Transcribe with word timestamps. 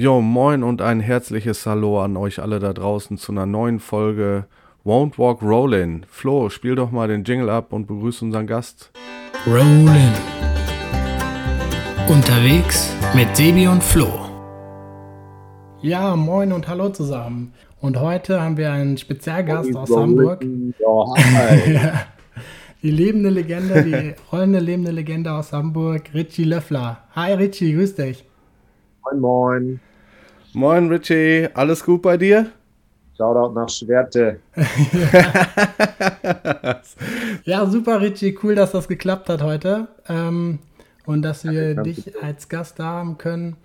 Jo, 0.00 0.22
moin 0.22 0.62
und 0.62 0.80
ein 0.80 0.98
herzliches 1.00 1.66
Hallo 1.66 2.02
an 2.02 2.16
euch 2.16 2.40
alle 2.40 2.58
da 2.58 2.72
draußen 2.72 3.18
zu 3.18 3.32
einer 3.32 3.44
neuen 3.44 3.80
Folge 3.80 4.46
Won't 4.82 5.18
Walk 5.18 5.42
Rollin. 5.42 6.06
Flo, 6.08 6.48
spiel 6.48 6.74
doch 6.74 6.90
mal 6.90 7.06
den 7.06 7.22
Jingle 7.22 7.50
ab 7.50 7.74
und 7.74 7.86
begrüße 7.86 8.24
unseren 8.24 8.46
Gast. 8.46 8.92
Rollin. 9.46 10.14
Unterwegs 12.08 12.96
mit 13.14 13.36
Sebi 13.36 13.68
und 13.68 13.82
Flo. 13.82 14.08
Ja, 15.82 16.16
moin 16.16 16.52
und 16.52 16.66
hallo 16.66 16.88
zusammen. 16.88 17.52
Und 17.82 18.00
heute 18.00 18.40
haben 18.40 18.56
wir 18.56 18.72
einen 18.72 18.96
Spezialgast 18.96 19.76
aus 19.76 19.94
Hamburg. 19.94 20.42
Ja, 20.78 22.06
Die 22.82 22.90
lebende 22.90 23.28
Legende, 23.28 23.84
die 23.84 24.14
rollende 24.32 24.60
lebende 24.60 24.92
Legende 24.92 25.30
aus 25.30 25.52
Hamburg, 25.52 26.14
Richie 26.14 26.44
Löffler. 26.44 27.02
Hi 27.14 27.34
Richie, 27.34 27.74
grüß 27.74 27.96
dich. 27.96 28.24
moin, 29.04 29.20
moin. 29.20 29.80
Moin 30.52 30.88
Richie, 30.88 31.48
alles 31.54 31.84
gut 31.84 32.02
bei 32.02 32.16
dir? 32.16 32.50
Shoutout 33.16 33.54
nach 33.54 33.68
Schwerte. 33.68 34.40
Ja, 37.44 37.66
super 37.66 38.00
Richie, 38.00 38.36
cool, 38.42 38.54
dass 38.54 38.72
das 38.72 38.88
geklappt 38.88 39.28
hat 39.28 39.42
heute. 39.42 39.88
Ähm, 40.08 40.58
und 41.06 41.22
dass 41.22 41.44
wir 41.44 41.74
kein 41.74 41.84
dich 41.84 42.22
als 42.22 42.48
Gast 42.48 42.78
da 42.78 42.84
haben 42.84 43.18
können. 43.18 43.56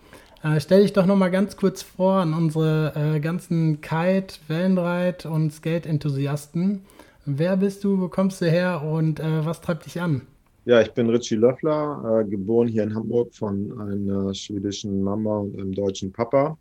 Äh, 0.43 0.59
stell 0.59 0.83
dich 0.83 0.93
doch 0.93 1.05
nochmal 1.05 1.31
ganz 1.31 1.57
kurz 1.57 1.81
vor 1.81 2.15
an 2.15 2.33
unsere 2.33 2.93
äh, 2.95 3.19
ganzen 3.19 3.81
Kite, 3.81 4.35
Wellenreit 4.47 5.25
und 5.25 5.51
Skate-Enthusiasten. 5.51 6.81
Wer 7.25 7.57
bist 7.57 7.83
du, 7.83 7.99
wo 7.99 8.07
kommst 8.07 8.41
du 8.41 8.45
her 8.45 8.83
und 8.83 9.19
äh, 9.19 9.45
was 9.45 9.61
treibt 9.61 9.85
dich 9.85 9.99
an? 9.99 10.21
Ja, 10.65 10.81
ich 10.81 10.91
bin 10.93 11.09
Richie 11.09 11.35
Löffler, 11.35 12.21
äh, 12.21 12.29
geboren 12.29 12.67
hier 12.67 12.83
in 12.83 12.95
Hamburg 12.95 13.33
von 13.33 13.79
einer 13.79 14.33
schwedischen 14.33 15.03
Mama 15.03 15.39
und 15.39 15.59
einem 15.59 15.73
deutschen 15.73 16.11
Papa. 16.11 16.57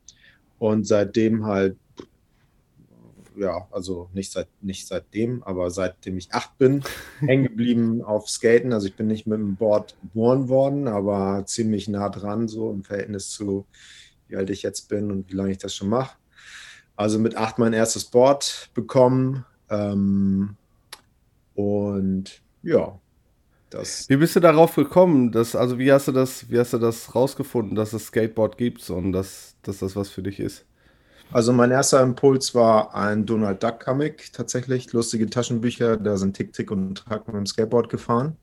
Und 0.64 0.86
seitdem 0.86 1.44
halt, 1.44 1.76
ja, 3.36 3.68
also 3.70 4.08
nicht 4.14 4.32
seit, 4.32 4.48
nicht 4.62 4.86
seitdem, 4.86 5.42
aber 5.42 5.70
seitdem 5.70 6.16
ich 6.16 6.32
acht 6.32 6.56
bin, 6.56 6.82
hängen 7.20 7.42
geblieben 7.44 8.00
auf 8.00 8.30
Skaten. 8.30 8.72
Also 8.72 8.86
ich 8.86 8.96
bin 8.96 9.06
nicht 9.06 9.26
mit 9.26 9.38
dem 9.38 9.56
Board 9.56 9.94
geboren 10.00 10.48
worden, 10.48 10.88
aber 10.88 11.44
ziemlich 11.44 11.86
nah 11.86 12.08
dran, 12.08 12.48
so 12.48 12.70
im 12.70 12.82
Verhältnis 12.82 13.28
zu, 13.28 13.66
wie 14.26 14.36
alt 14.36 14.48
ich 14.48 14.62
jetzt 14.62 14.88
bin 14.88 15.10
und 15.10 15.30
wie 15.30 15.36
lange 15.36 15.50
ich 15.50 15.58
das 15.58 15.74
schon 15.74 15.90
mache. 15.90 16.16
Also 16.96 17.18
mit 17.18 17.36
acht 17.36 17.58
mein 17.58 17.74
erstes 17.74 18.06
Board 18.06 18.70
bekommen. 18.72 19.44
Ähm, 19.68 20.56
und 21.54 22.40
ja, 22.62 22.98
das 23.74 24.08
Wie 24.08 24.16
bist 24.16 24.36
du 24.36 24.40
darauf 24.40 24.74
gekommen? 24.74 25.32
Dass, 25.32 25.54
also 25.56 25.78
wie 25.78 25.92
hast 25.92 26.08
du 26.08 26.12
das, 26.12 26.50
wie 26.50 26.58
hast 26.58 26.72
du 26.72 26.78
das 26.78 27.14
rausgefunden, 27.14 27.74
dass 27.74 27.92
es 27.92 28.06
Skateboard 28.06 28.56
gibt 28.56 28.88
und 28.90 29.12
dass, 29.12 29.56
dass 29.62 29.78
das 29.78 29.96
was 29.96 30.08
für 30.08 30.22
dich 30.22 30.40
ist? 30.40 30.64
Also 31.32 31.52
mein 31.52 31.70
erster 31.70 32.00
Impuls 32.02 32.54
war 32.54 32.94
ein 32.94 33.26
Donald 33.26 33.62
Duck 33.62 33.80
Comic 33.80 34.32
tatsächlich, 34.32 34.92
lustige 34.92 35.28
Taschenbücher, 35.28 35.96
da 35.96 36.16
sind 36.16 36.36
Tick, 36.36 36.52
Tick 36.52 36.70
und 36.70 36.96
Track 36.96 37.26
mit 37.26 37.36
dem 37.36 37.46
Skateboard 37.46 37.88
gefahren. 37.88 38.36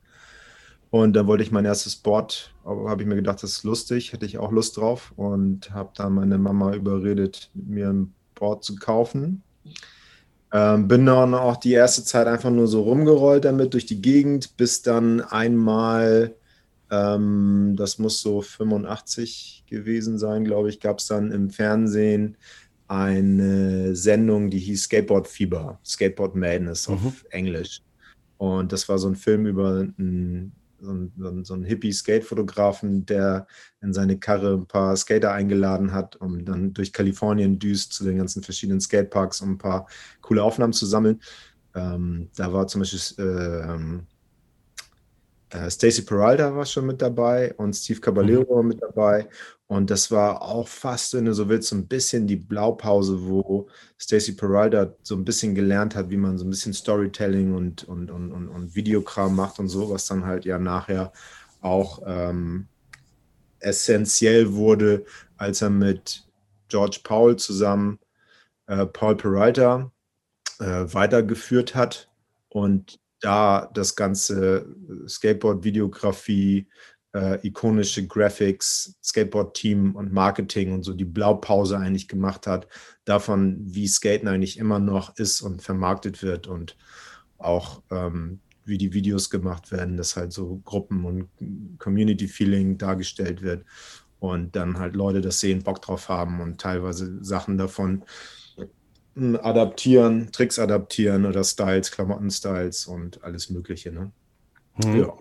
Und 0.90 1.14
dann 1.14 1.26
wollte 1.26 1.42
ich 1.42 1.50
mein 1.50 1.64
erstes 1.64 1.96
Board, 1.96 2.52
aber 2.64 2.90
habe 2.90 3.02
ich 3.02 3.08
mir 3.08 3.14
gedacht, 3.14 3.42
das 3.42 3.52
ist 3.52 3.64
lustig, 3.64 4.12
hätte 4.12 4.26
ich 4.26 4.36
auch 4.36 4.52
Lust 4.52 4.76
drauf 4.76 5.14
und 5.16 5.70
habe 5.72 5.90
dann 5.96 6.12
meine 6.12 6.36
Mama 6.36 6.74
überredet, 6.74 7.50
mir 7.54 7.88
ein 7.88 8.14
Board 8.34 8.62
zu 8.62 8.76
kaufen. 8.76 9.42
Ähm, 10.52 10.86
bin 10.86 11.06
dann 11.06 11.34
auch 11.34 11.56
die 11.56 11.72
erste 11.72 12.04
Zeit 12.04 12.26
einfach 12.26 12.50
nur 12.50 12.66
so 12.68 12.82
rumgerollt 12.82 13.44
damit 13.44 13.72
durch 13.72 13.86
die 13.86 14.02
Gegend, 14.02 14.56
bis 14.58 14.82
dann 14.82 15.20
einmal, 15.22 16.34
ähm, 16.90 17.74
das 17.76 17.98
muss 17.98 18.20
so 18.20 18.42
85 18.42 19.64
gewesen 19.66 20.18
sein, 20.18 20.44
glaube 20.44 20.68
ich, 20.68 20.80
gab 20.80 20.98
es 20.98 21.06
dann 21.06 21.30
im 21.32 21.50
Fernsehen 21.50 22.36
eine 22.86 23.96
Sendung, 23.96 24.50
die 24.50 24.58
hieß 24.58 24.84
Skateboard 24.84 25.26
Fieber, 25.26 25.80
Skateboard 25.84 26.36
Madness 26.36 26.88
auf 26.88 27.02
Mhm. 27.02 27.14
Englisch. 27.30 27.80
Und 28.36 28.72
das 28.72 28.88
war 28.88 28.98
so 28.98 29.08
ein 29.08 29.16
Film 29.16 29.46
über 29.46 29.86
einen, 29.98 30.52
so 30.82 30.90
einen, 30.90 31.44
so 31.44 31.54
einen, 31.54 31.64
Hippie-Skate-Fotografen, 31.64 33.06
der 33.06 33.46
in 33.80 33.92
seine 33.92 34.18
Karre 34.18 34.54
ein 34.54 34.66
paar 34.66 34.96
Skater 34.96 35.32
eingeladen 35.32 35.92
hat, 35.92 36.16
um 36.16 36.44
dann 36.44 36.74
durch 36.74 36.92
Kalifornien 36.92 37.58
düst 37.58 37.92
zu 37.92 38.04
den 38.04 38.18
ganzen 38.18 38.42
verschiedenen 38.42 38.80
Skateparks, 38.80 39.40
um 39.40 39.52
ein 39.52 39.58
paar 39.58 39.86
coole 40.20 40.42
Aufnahmen 40.42 40.72
zu 40.72 40.86
sammeln. 40.86 41.20
Ähm, 41.74 42.28
da 42.36 42.52
war 42.52 42.66
zum 42.66 42.80
Beispiel 42.80 43.24
äh, 43.24 43.72
ähm, 43.72 44.06
äh, 45.52 45.70
Stacy 45.70 46.02
Peralta 46.02 46.54
war 46.54 46.64
schon 46.64 46.86
mit 46.86 47.02
dabei 47.02 47.54
und 47.54 47.74
Steve 47.74 48.00
Caballero 48.00 48.56
war 48.56 48.62
mit 48.62 48.82
dabei. 48.82 49.28
Und 49.66 49.90
das 49.90 50.10
war 50.10 50.42
auch 50.42 50.68
fast, 50.68 51.14
wenn 51.14 51.26
du 51.26 51.34
so 51.34 51.48
willst, 51.48 51.68
so 51.68 51.76
ein 51.76 51.86
bisschen 51.86 52.26
die 52.26 52.36
Blaupause, 52.36 53.26
wo 53.26 53.68
Stacy 53.98 54.32
Peralta 54.32 54.94
so 55.02 55.14
ein 55.14 55.24
bisschen 55.24 55.54
gelernt 55.54 55.94
hat, 55.94 56.10
wie 56.10 56.16
man 56.16 56.38
so 56.38 56.44
ein 56.44 56.50
bisschen 56.50 56.72
Storytelling 56.72 57.54
und, 57.54 57.84
und, 57.84 58.10
und, 58.10 58.32
und, 58.32 58.48
und 58.48 58.74
Videokram 58.74 59.34
macht 59.36 59.58
und 59.58 59.68
so, 59.68 59.90
was 59.90 60.06
dann 60.06 60.24
halt 60.26 60.44
ja 60.44 60.58
nachher 60.58 61.12
auch 61.60 62.02
ähm, 62.06 62.66
essentiell 63.60 64.52
wurde, 64.52 65.04
als 65.36 65.62
er 65.62 65.70
mit 65.70 66.26
George 66.68 67.00
Paul 67.04 67.36
zusammen 67.36 67.98
äh, 68.66 68.86
Paul 68.86 69.16
Peralta 69.16 69.90
äh, 70.60 70.64
weitergeführt 70.64 71.74
hat 71.74 72.10
und 72.48 73.01
da 73.22 73.70
das 73.72 73.96
ganze 73.96 74.66
Skateboard-Videografie, 75.08 76.68
äh, 77.14 77.46
ikonische 77.46 78.06
Graphics, 78.06 78.96
Skateboard-Team 79.02 79.94
und 79.96 80.12
Marketing 80.12 80.72
und 80.72 80.82
so 80.82 80.92
die 80.92 81.04
Blaupause 81.04 81.78
eigentlich 81.78 82.08
gemacht 82.08 82.46
hat, 82.46 82.66
davon, 83.04 83.58
wie 83.60 83.86
Skaten 83.86 84.28
eigentlich 84.28 84.58
immer 84.58 84.78
noch 84.78 85.16
ist 85.16 85.40
und 85.42 85.62
vermarktet 85.62 86.22
wird 86.22 86.46
und 86.46 86.76
auch 87.38 87.82
ähm, 87.90 88.40
wie 88.64 88.78
die 88.78 88.92
Videos 88.92 89.30
gemacht 89.30 89.72
werden, 89.72 89.96
dass 89.96 90.16
halt 90.16 90.32
so 90.32 90.60
Gruppen 90.64 91.04
und 91.04 91.28
Community-Feeling 91.78 92.78
dargestellt 92.78 93.42
wird 93.42 93.64
und 94.20 94.54
dann 94.54 94.78
halt 94.78 94.94
Leute 94.94 95.20
das 95.20 95.40
sehen, 95.40 95.62
Bock 95.64 95.82
drauf 95.82 96.08
haben 96.08 96.40
und 96.40 96.60
teilweise 96.60 97.22
Sachen 97.24 97.58
davon 97.58 98.04
adaptieren, 99.16 100.30
Tricks 100.32 100.58
adaptieren 100.58 101.26
oder 101.26 101.44
Styles, 101.44 101.90
Klamotten-Styles 101.90 102.86
und 102.86 103.22
alles 103.22 103.50
Mögliche. 103.50 103.92
Ne? 103.92 104.10
Mhm. 104.82 104.96
Ja. 104.96 105.12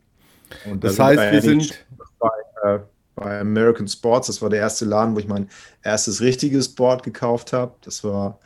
Und 0.70 0.82
da 0.84 0.90
Das 0.90 1.00
heißt, 1.00 1.34
wir 1.34 1.42
sind, 1.42 1.86
bei, 2.20 2.30
äh, 2.64 2.80
bei 3.16 3.40
American 3.40 3.88
Sports, 3.88 4.28
das 4.28 4.42
war 4.42 4.50
der 4.50 4.60
erste 4.60 4.84
Laden, 4.86 5.16
wo 5.16 5.20
ich 5.20 5.28
mein 5.28 5.50
erstes 5.84 6.20
richtiges 6.22 6.74
Board 6.74 7.04
gekauft 7.04 7.54
habe. 7.54 7.76
Das 7.82 8.04
war 8.04 8.40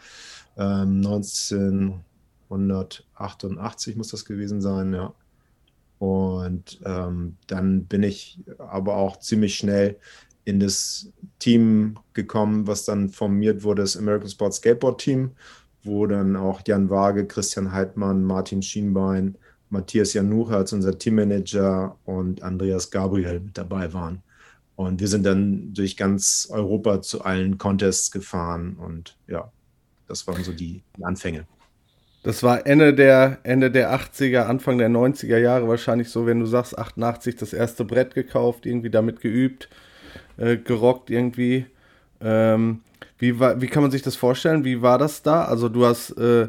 ähm, 0.57 1.01
1988 1.05 3.95
muss 3.95 4.09
das 4.09 4.25
gewesen 4.25 4.59
sein, 4.61 4.94
ja. 4.94 5.13
Und 5.97 6.81
ähm, 6.85 7.38
dann 7.47 7.85
bin 7.85 8.03
ich 8.03 8.41
aber 8.57 8.97
auch 8.97 9.17
ziemlich 9.19 9.55
schnell 9.55 9.97
in 10.45 10.59
das 10.59 11.11
Team 11.39 11.97
gekommen, 12.13 12.67
was 12.67 12.85
dann 12.85 13.09
formiert 13.09 13.63
wurde, 13.63 13.81
das 13.81 13.97
American 13.97 14.29
Sports 14.29 14.57
Skateboard 14.57 15.01
Team, 15.01 15.31
wo 15.83 16.07
dann 16.07 16.35
auch 16.35 16.61
Jan 16.66 16.89
Waage, 16.89 17.28
Christian 17.28 17.72
Heidmann, 17.72 18.23
Martin 18.23 18.61
Schienbein, 18.61 19.38
Matthias 19.69 20.13
Janucha 20.13 20.57
als 20.57 20.73
unser 20.73 20.97
Teammanager 20.97 21.97
und 22.05 22.44
Andreas 22.44 22.91
Gabriel 22.91 23.39
mit 23.39 23.57
dabei 23.57 23.91
waren. 23.94 24.22
Und 24.75 25.00
wir 25.00 25.07
sind 25.07 25.25
dann 25.25 25.73
durch 25.73 25.97
ganz 25.97 26.47
Europa 26.51 27.01
zu 27.01 27.23
allen 27.23 27.57
Contests 27.57 28.11
gefahren 28.11 28.75
und 28.75 29.17
ja, 29.28 29.51
das 30.07 30.28
waren 30.28 30.44
so 30.44 30.51
die, 30.51 30.84
Anfänge. 31.01 31.47
das 32.23 32.44
war 32.44 32.67
Ende 32.67 32.94
der, 32.94 33.39
Ende 33.44 33.72
der 33.72 33.97
80er, 33.97 34.44
Anfang 34.44 34.78
der 34.78 34.89
90er 34.89 35.38
Jahre 35.38 35.67
wahrscheinlich 35.67 36.09
so, 36.09 36.25
wenn 36.25 36.39
du 36.39 36.45
sagst, 36.45 36.78
88 36.78 37.35
das 37.35 37.53
erste 37.53 37.85
Brett 37.85 38.13
gekauft, 38.13 38.66
irgendwie 38.66 38.89
damit 38.89 39.22
geübt, 39.22 39.69
äh, 40.38 40.57
gerockt 40.57 41.09
irgendwie. 41.09 41.66
Ähm, 42.22 42.81
wie, 43.18 43.40
war, 43.40 43.61
wie 43.61 43.67
kann 43.67 43.82
man 43.84 43.91
sich 43.91 44.02
das 44.02 44.16
vorstellen? 44.16 44.64
Wie 44.66 44.82
war 44.82 44.97
das 44.97 45.22
da? 45.22 45.46
Also 45.46 45.70
du 45.70 45.85
hast 45.85 46.11
äh, 46.11 46.47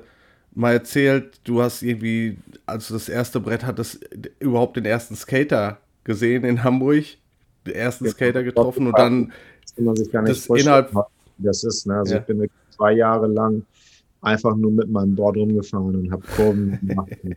mal 0.54 0.72
erzählt, 0.72 1.40
du 1.44 1.62
hast 1.62 1.82
irgendwie, 1.82 2.38
als 2.64 2.88
du 2.88 2.94
das 2.94 3.08
erste 3.08 3.40
Brett 3.40 3.64
hattest, 3.64 4.08
überhaupt 4.40 4.76
den 4.76 4.84
ersten 4.84 5.14
Skater 5.16 5.78
gesehen 6.04 6.44
in 6.44 6.64
Hamburg, 6.64 7.04
den 7.66 7.74
ersten. 7.74 8.08
Skater 8.08 8.42
getroffen 8.42 8.86
und 8.86 8.98
dann 8.98 9.32
Das 9.62 9.74
kann 9.74 9.84
man 9.84 9.96
sich 9.96 10.10
gar 10.10 10.22
nicht 10.22 10.30
Das 10.30 10.46
vorstellen, 10.46 10.86
innerhalb- 10.86 11.06
das 11.38 11.64
ist. 11.64 11.86
Ne? 11.86 11.94
Also 11.96 12.14
Ja. 12.14 12.20
ich 12.20 12.26
bin 12.26 12.48
zwei 12.70 12.92
Jahre 12.92 13.26
lang 13.26 13.62
einfach 14.22 14.56
nur 14.56 14.72
mit 14.72 14.88
meinem 14.88 15.14
Board 15.14 15.36
rumgefahren 15.36 15.94
und 15.94 16.10
habe 16.10 16.22
Kurven 16.34 16.78
gemacht 16.80 17.12
und 17.22 17.36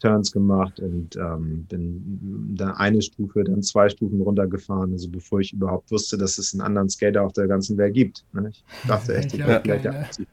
Turns 0.00 0.30
gemacht 0.30 0.80
und 0.80 1.16
ähm, 1.16 1.64
bin 1.68 2.54
dann 2.56 2.72
eine 2.76 3.02
Stufe, 3.02 3.44
dann 3.44 3.62
zwei 3.62 3.88
Stufen 3.88 4.20
runtergefahren, 4.20 4.92
also 4.92 5.08
bevor 5.08 5.40
ich 5.40 5.52
überhaupt 5.52 5.90
wusste, 5.90 6.16
dass 6.16 6.38
es 6.38 6.54
einen 6.54 6.60
anderen 6.60 6.88
Skater 6.88 7.22
auf 7.22 7.32
der 7.32 7.48
ganzen 7.48 7.76
Welt 7.78 7.94
gibt. 7.94 8.24
Ne? 8.32 8.50
Ich 8.50 8.64
dachte 8.86 9.16
echt, 9.16 9.26
ich 9.34 9.42
vielleicht 9.42 9.66
der 9.66 9.92
ne? 9.92 9.98
Einzige. 9.98 10.28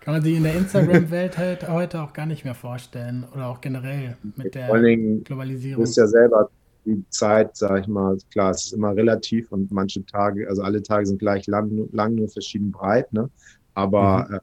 Kann 0.00 0.14
man 0.14 0.22
sich 0.22 0.36
in 0.36 0.44
der 0.44 0.54
Instagram-Welt 0.54 1.36
halt 1.36 1.68
heute 1.68 2.00
auch 2.00 2.14
gar 2.14 2.24
nicht 2.24 2.44
mehr 2.44 2.54
vorstellen. 2.54 3.26
Oder 3.34 3.48
auch 3.48 3.60
generell 3.60 4.16
mit 4.36 4.54
Vor 4.54 4.62
allen 4.62 4.82
der 4.82 4.90
Dingen, 4.90 5.18
du 5.18 5.24
Globalisierung. 5.24 5.82
bist 5.82 5.98
ja 5.98 6.06
selber 6.06 6.48
die 6.86 7.04
Zeit, 7.10 7.56
sage 7.56 7.80
ich 7.80 7.86
mal, 7.86 8.16
klar, 8.32 8.50
es 8.52 8.66
ist 8.66 8.72
immer 8.72 8.96
relativ 8.96 9.52
und 9.52 9.70
manche 9.70 10.04
Tage, 10.06 10.48
also 10.48 10.62
alle 10.62 10.82
Tage 10.82 11.04
sind 11.04 11.18
gleich 11.18 11.46
lang, 11.46 11.88
lang 11.92 12.14
nur 12.14 12.28
verschieden 12.28 12.72
breit, 12.72 13.12
ne? 13.12 13.28
Aber 13.74 14.26
mhm. 14.28 14.34
äh, 14.36 14.40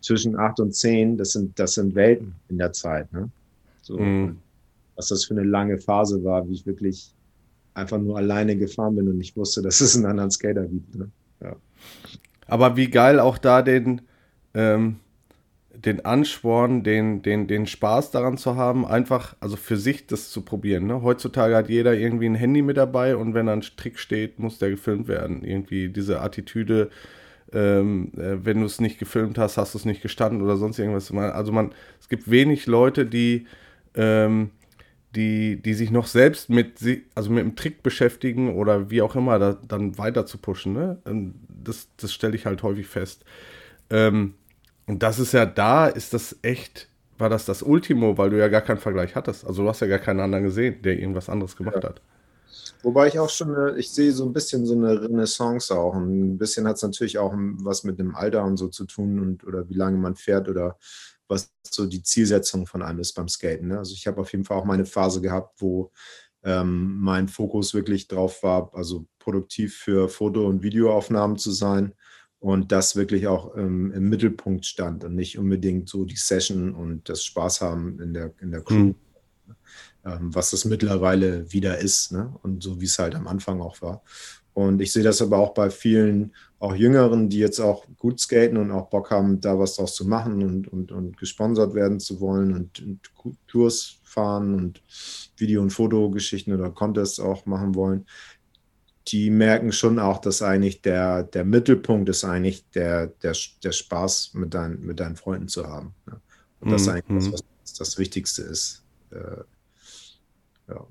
zwischen 0.00 0.36
acht 0.36 0.58
und 0.58 0.74
zehn, 0.74 1.16
das 1.16 1.30
sind, 1.30 1.56
das 1.58 1.74
sind 1.74 1.94
Welten 1.94 2.34
in 2.48 2.58
der 2.58 2.72
Zeit, 2.72 3.12
ne? 3.12 3.30
So, 3.88 3.98
mhm. 3.98 4.36
was 4.96 5.08
das 5.08 5.24
für 5.24 5.34
eine 5.34 5.44
lange 5.44 5.78
Phase 5.78 6.22
war, 6.22 6.46
wie 6.46 6.52
ich 6.52 6.66
wirklich 6.66 7.14
einfach 7.72 7.98
nur 7.98 8.18
alleine 8.18 8.54
gefahren 8.54 8.96
bin 8.96 9.08
und 9.08 9.18
ich 9.18 9.34
wusste, 9.34 9.62
dass 9.62 9.80
es 9.80 9.96
einen 9.96 10.04
anderen 10.04 10.30
Skater 10.30 10.66
gibt. 10.66 10.94
Ne? 10.94 11.10
Ja. 11.42 11.56
Aber 12.46 12.76
wie 12.76 12.90
geil 12.90 13.18
auch 13.18 13.38
da 13.38 13.62
den, 13.62 14.02
ähm, 14.52 14.96
den 15.70 16.04
Ansporn, 16.04 16.82
den, 16.82 17.22
den, 17.22 17.46
den 17.46 17.66
Spaß 17.66 18.10
daran 18.10 18.36
zu 18.36 18.56
haben, 18.56 18.84
einfach, 18.84 19.36
also 19.40 19.56
für 19.56 19.78
sich 19.78 20.06
das 20.06 20.28
zu 20.28 20.42
probieren. 20.42 20.86
Ne? 20.86 21.00
Heutzutage 21.00 21.56
hat 21.56 21.70
jeder 21.70 21.94
irgendwie 21.94 22.26
ein 22.26 22.34
Handy 22.34 22.60
mit 22.60 22.76
dabei 22.76 23.16
und 23.16 23.32
wenn 23.32 23.46
da 23.46 23.54
ein 23.54 23.62
Trick 23.62 23.98
steht, 23.98 24.38
muss 24.38 24.58
der 24.58 24.68
gefilmt 24.68 25.08
werden. 25.08 25.44
Irgendwie 25.44 25.88
diese 25.88 26.20
Attitüde, 26.20 26.90
ähm, 27.54 28.12
äh, 28.18 28.44
wenn 28.44 28.60
du 28.60 28.66
es 28.66 28.82
nicht 28.82 28.98
gefilmt 28.98 29.38
hast, 29.38 29.56
hast 29.56 29.72
du 29.72 29.78
es 29.78 29.86
nicht 29.86 30.02
gestanden 30.02 30.42
oder 30.42 30.58
sonst 30.58 30.78
irgendwas. 30.78 31.10
Also 31.10 31.52
man, 31.52 31.72
es 31.98 32.10
gibt 32.10 32.30
wenig 32.30 32.66
Leute, 32.66 33.06
die, 33.06 33.46
ähm, 33.94 34.50
die, 35.14 35.60
die 35.62 35.74
sich 35.74 35.90
noch 35.90 36.06
selbst 36.06 36.50
mit, 36.50 36.80
also 37.14 37.30
mit 37.30 37.42
dem 37.42 37.56
Trick 37.56 37.82
beschäftigen 37.82 38.54
oder 38.54 38.90
wie 38.90 39.02
auch 39.02 39.16
immer, 39.16 39.38
da, 39.38 39.56
dann 39.66 39.96
weiter 39.98 40.26
zu 40.26 40.38
pushen. 40.38 40.74
Ne? 40.74 40.98
Das, 41.48 41.88
das 41.96 42.12
stelle 42.12 42.36
ich 42.36 42.46
halt 42.46 42.62
häufig 42.62 42.86
fest. 42.86 43.24
Ähm, 43.90 44.34
und 44.86 45.02
das 45.02 45.18
ist 45.18 45.32
ja 45.32 45.46
da, 45.46 45.86
ist 45.86 46.14
das 46.14 46.36
echt, 46.42 46.88
war 47.16 47.28
das 47.28 47.44
das 47.46 47.62
Ultimo, 47.62 48.18
weil 48.18 48.30
du 48.30 48.38
ja 48.38 48.48
gar 48.48 48.60
keinen 48.60 48.78
Vergleich 48.78 49.14
hattest. 49.16 49.46
Also 49.46 49.62
du 49.62 49.68
hast 49.68 49.80
ja 49.80 49.86
gar 49.86 49.98
keinen 49.98 50.20
anderen 50.20 50.44
gesehen, 50.44 50.82
der 50.82 50.98
irgendwas 50.98 51.28
anderes 51.28 51.56
gemacht 51.56 51.82
ja. 51.82 51.90
hat. 51.90 52.00
Wobei 52.82 53.08
ich 53.08 53.18
auch 53.18 53.28
schon, 53.28 53.76
ich 53.76 53.90
sehe 53.90 54.12
so 54.12 54.24
ein 54.24 54.32
bisschen 54.32 54.64
so 54.64 54.74
eine 54.74 55.02
Renaissance 55.02 55.74
auch. 55.74 55.94
Und 55.94 56.34
ein 56.34 56.38
bisschen 56.38 56.66
hat 56.66 56.76
es 56.76 56.82
natürlich 56.82 57.18
auch 57.18 57.34
was 57.36 57.82
mit 57.82 57.98
dem 57.98 58.14
Alter 58.14 58.44
und 58.44 58.56
so 58.56 58.68
zu 58.68 58.84
tun 58.84 59.18
und 59.20 59.44
oder 59.46 59.68
wie 59.68 59.74
lange 59.74 59.98
man 59.98 60.14
fährt 60.14 60.48
oder 60.48 60.78
was 61.28 61.52
so 61.70 61.86
die 61.86 62.02
Zielsetzung 62.02 62.66
von 62.66 62.82
einem 62.82 63.00
ist 63.00 63.12
beim 63.12 63.28
Skaten. 63.28 63.68
Ne? 63.68 63.78
Also 63.78 63.94
ich 63.94 64.06
habe 64.06 64.20
auf 64.20 64.32
jeden 64.32 64.44
Fall 64.44 64.58
auch 64.58 64.64
meine 64.64 64.86
Phase 64.86 65.20
gehabt, 65.20 65.60
wo 65.60 65.92
ähm, 66.42 66.98
mein 67.00 67.28
Fokus 67.28 67.74
wirklich 67.74 68.08
drauf 68.08 68.42
war, 68.42 68.70
also 68.74 69.06
produktiv 69.18 69.76
für 69.76 70.08
Foto- 70.08 70.46
und 70.46 70.62
Videoaufnahmen 70.62 71.36
zu 71.36 71.50
sein 71.50 71.94
und 72.40 72.72
das 72.72 72.96
wirklich 72.96 73.26
auch 73.26 73.56
ähm, 73.56 73.92
im 73.92 74.08
Mittelpunkt 74.08 74.64
stand 74.64 75.04
und 75.04 75.14
nicht 75.14 75.38
unbedingt 75.38 75.88
so 75.88 76.04
die 76.04 76.16
Session 76.16 76.74
und 76.74 77.08
das 77.08 77.24
Spaß 77.24 77.60
haben 77.60 78.00
in 78.00 78.14
der, 78.14 78.32
in 78.40 78.50
der 78.50 78.62
Crew, 78.62 78.74
mhm. 78.74 78.94
ähm, 80.04 80.34
was 80.34 80.50
das 80.52 80.64
mittlerweile 80.64 81.52
wieder 81.52 81.78
ist 81.78 82.12
ne? 82.12 82.34
und 82.42 82.62
so 82.62 82.80
wie 82.80 82.86
es 82.86 82.98
halt 82.98 83.14
am 83.14 83.26
Anfang 83.26 83.60
auch 83.60 83.82
war. 83.82 84.02
Und 84.54 84.80
ich 84.80 84.92
sehe 84.92 85.04
das 85.04 85.22
aber 85.22 85.38
auch 85.38 85.54
bei 85.54 85.70
vielen, 85.70 86.34
auch 86.60 86.74
Jüngeren, 86.74 87.28
die 87.28 87.38
jetzt 87.38 87.60
auch 87.60 87.84
gut 87.98 88.18
skaten 88.20 88.56
und 88.56 88.70
auch 88.72 88.90
Bock 88.90 89.10
haben, 89.10 89.40
da 89.40 89.58
was 89.58 89.76
draus 89.76 89.94
zu 89.94 90.06
machen 90.06 90.42
und, 90.42 90.68
und, 90.68 90.90
und 90.90 91.16
gesponsert 91.16 91.74
werden 91.74 92.00
zu 92.00 92.20
wollen 92.20 92.52
und, 92.52 92.80
und 92.80 93.00
Tours 93.46 94.00
fahren 94.02 94.54
und 94.54 94.82
Video- 95.36 95.62
und 95.62 95.70
Fotogeschichten 95.70 96.52
oder 96.52 96.70
Contests 96.70 97.20
auch 97.20 97.46
machen 97.46 97.74
wollen 97.74 98.06
die 99.12 99.30
merken 99.30 99.72
schon 99.72 99.98
auch, 99.98 100.18
dass 100.18 100.42
eigentlich 100.42 100.82
der, 100.82 101.22
der 101.22 101.44
Mittelpunkt 101.44 102.08
ist 102.08 102.24
eigentlich 102.24 102.68
der, 102.70 103.06
der, 103.06 103.34
der 103.62 103.72
Spaß 103.72 104.34
mit, 104.34 104.52
dein, 104.52 104.80
mit 104.80 105.00
deinen 105.00 105.16
Freunden 105.16 105.48
zu 105.48 105.66
haben. 105.66 105.94
Ne? 106.06 106.20
Und 106.60 106.70
das 106.72 106.82
ist 106.82 106.88
eigentlich 106.88 107.24
das, 107.24 107.28
mhm. 107.28 107.32
was 107.62 107.72
das 107.74 107.98
Wichtigste 107.98 108.42
ist. 108.42 108.82
Äh, 109.10 109.42
ja. 110.68 110.86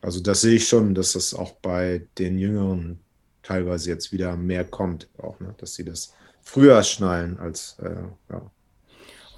Also 0.00 0.20
das 0.20 0.42
sehe 0.42 0.56
ich 0.56 0.68
schon, 0.68 0.94
dass 0.94 1.14
das 1.14 1.34
auch 1.34 1.52
bei 1.52 2.06
den 2.18 2.38
Jüngeren 2.38 3.00
teilweise 3.46 3.90
jetzt 3.90 4.12
wieder 4.12 4.36
mehr 4.36 4.64
kommt, 4.64 5.08
auch, 5.18 5.38
ne? 5.40 5.54
dass 5.58 5.74
sie 5.74 5.84
das 5.84 6.14
früher 6.42 6.82
schnallen 6.82 7.38
als 7.38 7.76
äh, 7.80 7.90
ja, 8.30 8.42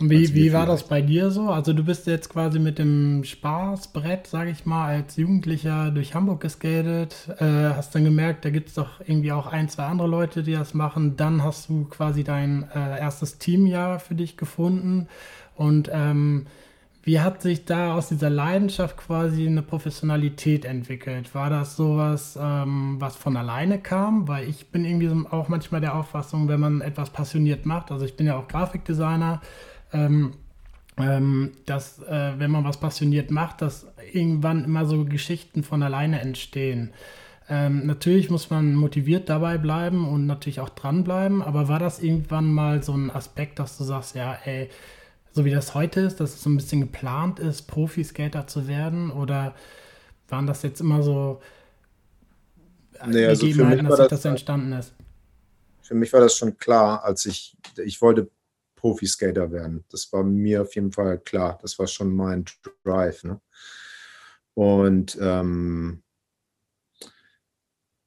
und 0.00 0.10
wie, 0.10 0.32
wie 0.34 0.52
war 0.52 0.64
das 0.64 0.84
bei 0.84 1.02
dir 1.02 1.30
so? 1.30 1.50
Also 1.50 1.72
du 1.72 1.82
bist 1.82 2.06
jetzt 2.06 2.28
quasi 2.28 2.60
mit 2.60 2.78
dem 2.78 3.24
Spaßbrett, 3.24 4.28
sage 4.28 4.50
ich 4.50 4.64
mal, 4.64 4.86
als 4.86 5.16
Jugendlicher 5.16 5.90
durch 5.90 6.14
Hamburg 6.14 6.40
geskatet, 6.40 7.28
äh, 7.38 7.44
hast 7.74 7.94
dann 7.94 8.04
gemerkt, 8.04 8.44
da 8.44 8.50
gibt 8.50 8.68
es 8.68 8.74
doch 8.74 9.00
irgendwie 9.00 9.32
auch 9.32 9.46
ein, 9.46 9.68
zwei 9.68 9.84
andere 9.84 10.06
Leute, 10.06 10.44
die 10.44 10.52
das 10.52 10.72
machen. 10.72 11.16
Dann 11.16 11.42
hast 11.42 11.68
du 11.68 11.84
quasi 11.86 12.22
dein 12.22 12.68
äh, 12.74 13.00
erstes 13.00 13.38
Teamjahr 13.38 13.98
für 13.98 14.14
dich 14.14 14.36
gefunden. 14.36 15.08
Und 15.56 15.90
ähm, 15.92 16.46
wie 17.08 17.20
hat 17.20 17.40
sich 17.40 17.64
da 17.64 17.94
aus 17.94 18.10
dieser 18.10 18.28
Leidenschaft 18.28 18.98
quasi 18.98 19.46
eine 19.46 19.62
Professionalität 19.62 20.66
entwickelt? 20.66 21.34
War 21.34 21.48
das 21.48 21.74
sowas, 21.74 22.38
ähm, 22.38 22.96
was 22.98 23.16
von 23.16 23.38
alleine 23.38 23.78
kam? 23.78 24.28
Weil 24.28 24.46
ich 24.46 24.70
bin 24.70 24.84
irgendwie 24.84 25.26
auch 25.30 25.48
manchmal 25.48 25.80
der 25.80 25.94
Auffassung, 25.94 26.48
wenn 26.48 26.60
man 26.60 26.82
etwas 26.82 27.08
passioniert 27.08 27.64
macht, 27.64 27.90
also 27.90 28.04
ich 28.04 28.14
bin 28.14 28.26
ja 28.26 28.36
auch 28.36 28.46
Grafikdesigner, 28.46 29.40
ähm, 29.94 30.34
ähm, 30.98 31.52
dass, 31.64 32.02
äh, 32.02 32.32
wenn 32.36 32.50
man 32.50 32.64
was 32.64 32.78
passioniert 32.78 33.30
macht, 33.30 33.62
dass 33.62 33.86
irgendwann 34.12 34.64
immer 34.64 34.84
so 34.84 35.06
Geschichten 35.06 35.62
von 35.62 35.82
alleine 35.82 36.20
entstehen. 36.20 36.92
Ähm, 37.48 37.86
natürlich 37.86 38.28
muss 38.28 38.50
man 38.50 38.74
motiviert 38.74 39.30
dabei 39.30 39.56
bleiben 39.56 40.06
und 40.06 40.26
natürlich 40.26 40.60
auch 40.60 40.68
dranbleiben, 40.68 41.40
aber 41.40 41.68
war 41.68 41.78
das 41.78 42.02
irgendwann 42.02 42.52
mal 42.52 42.82
so 42.82 42.92
ein 42.92 43.10
Aspekt, 43.10 43.60
dass 43.60 43.78
du 43.78 43.84
sagst, 43.84 44.14
ja, 44.14 44.36
ey, 44.44 44.68
so 45.38 45.44
wie 45.44 45.52
das 45.52 45.72
heute 45.72 46.00
ist, 46.00 46.18
dass 46.18 46.34
es 46.34 46.42
so 46.42 46.50
ein 46.50 46.56
bisschen 46.56 46.80
geplant 46.80 47.38
ist, 47.38 47.68
Profiskater 47.68 48.48
zu 48.48 48.66
werden? 48.66 49.12
Oder 49.12 49.54
waren 50.26 50.48
das 50.48 50.64
jetzt 50.64 50.80
immer 50.80 51.00
so 51.04 51.40
nee, 53.06 53.24
also 53.24 53.46
Gegebenheiten, 53.46 53.86
dass 53.86 53.98
das, 53.98 54.08
das 54.08 54.24
entstanden 54.24 54.72
ist? 54.72 54.94
Für 55.80 55.94
mich 55.94 56.12
war 56.12 56.20
das 56.20 56.36
schon 56.36 56.58
klar, 56.58 57.04
als 57.04 57.24
ich, 57.24 57.56
ich 57.76 58.02
wollte 58.02 58.28
Profiskater 58.74 59.52
werden. 59.52 59.84
Das 59.90 60.12
war 60.12 60.24
mir 60.24 60.62
auf 60.62 60.74
jeden 60.74 60.90
Fall 60.90 61.18
klar. 61.18 61.56
Das 61.62 61.78
war 61.78 61.86
schon 61.86 62.16
mein 62.16 62.44
Drive. 62.82 63.22
Ne? 63.22 63.40
Und 64.54 65.16
ähm, 65.20 66.02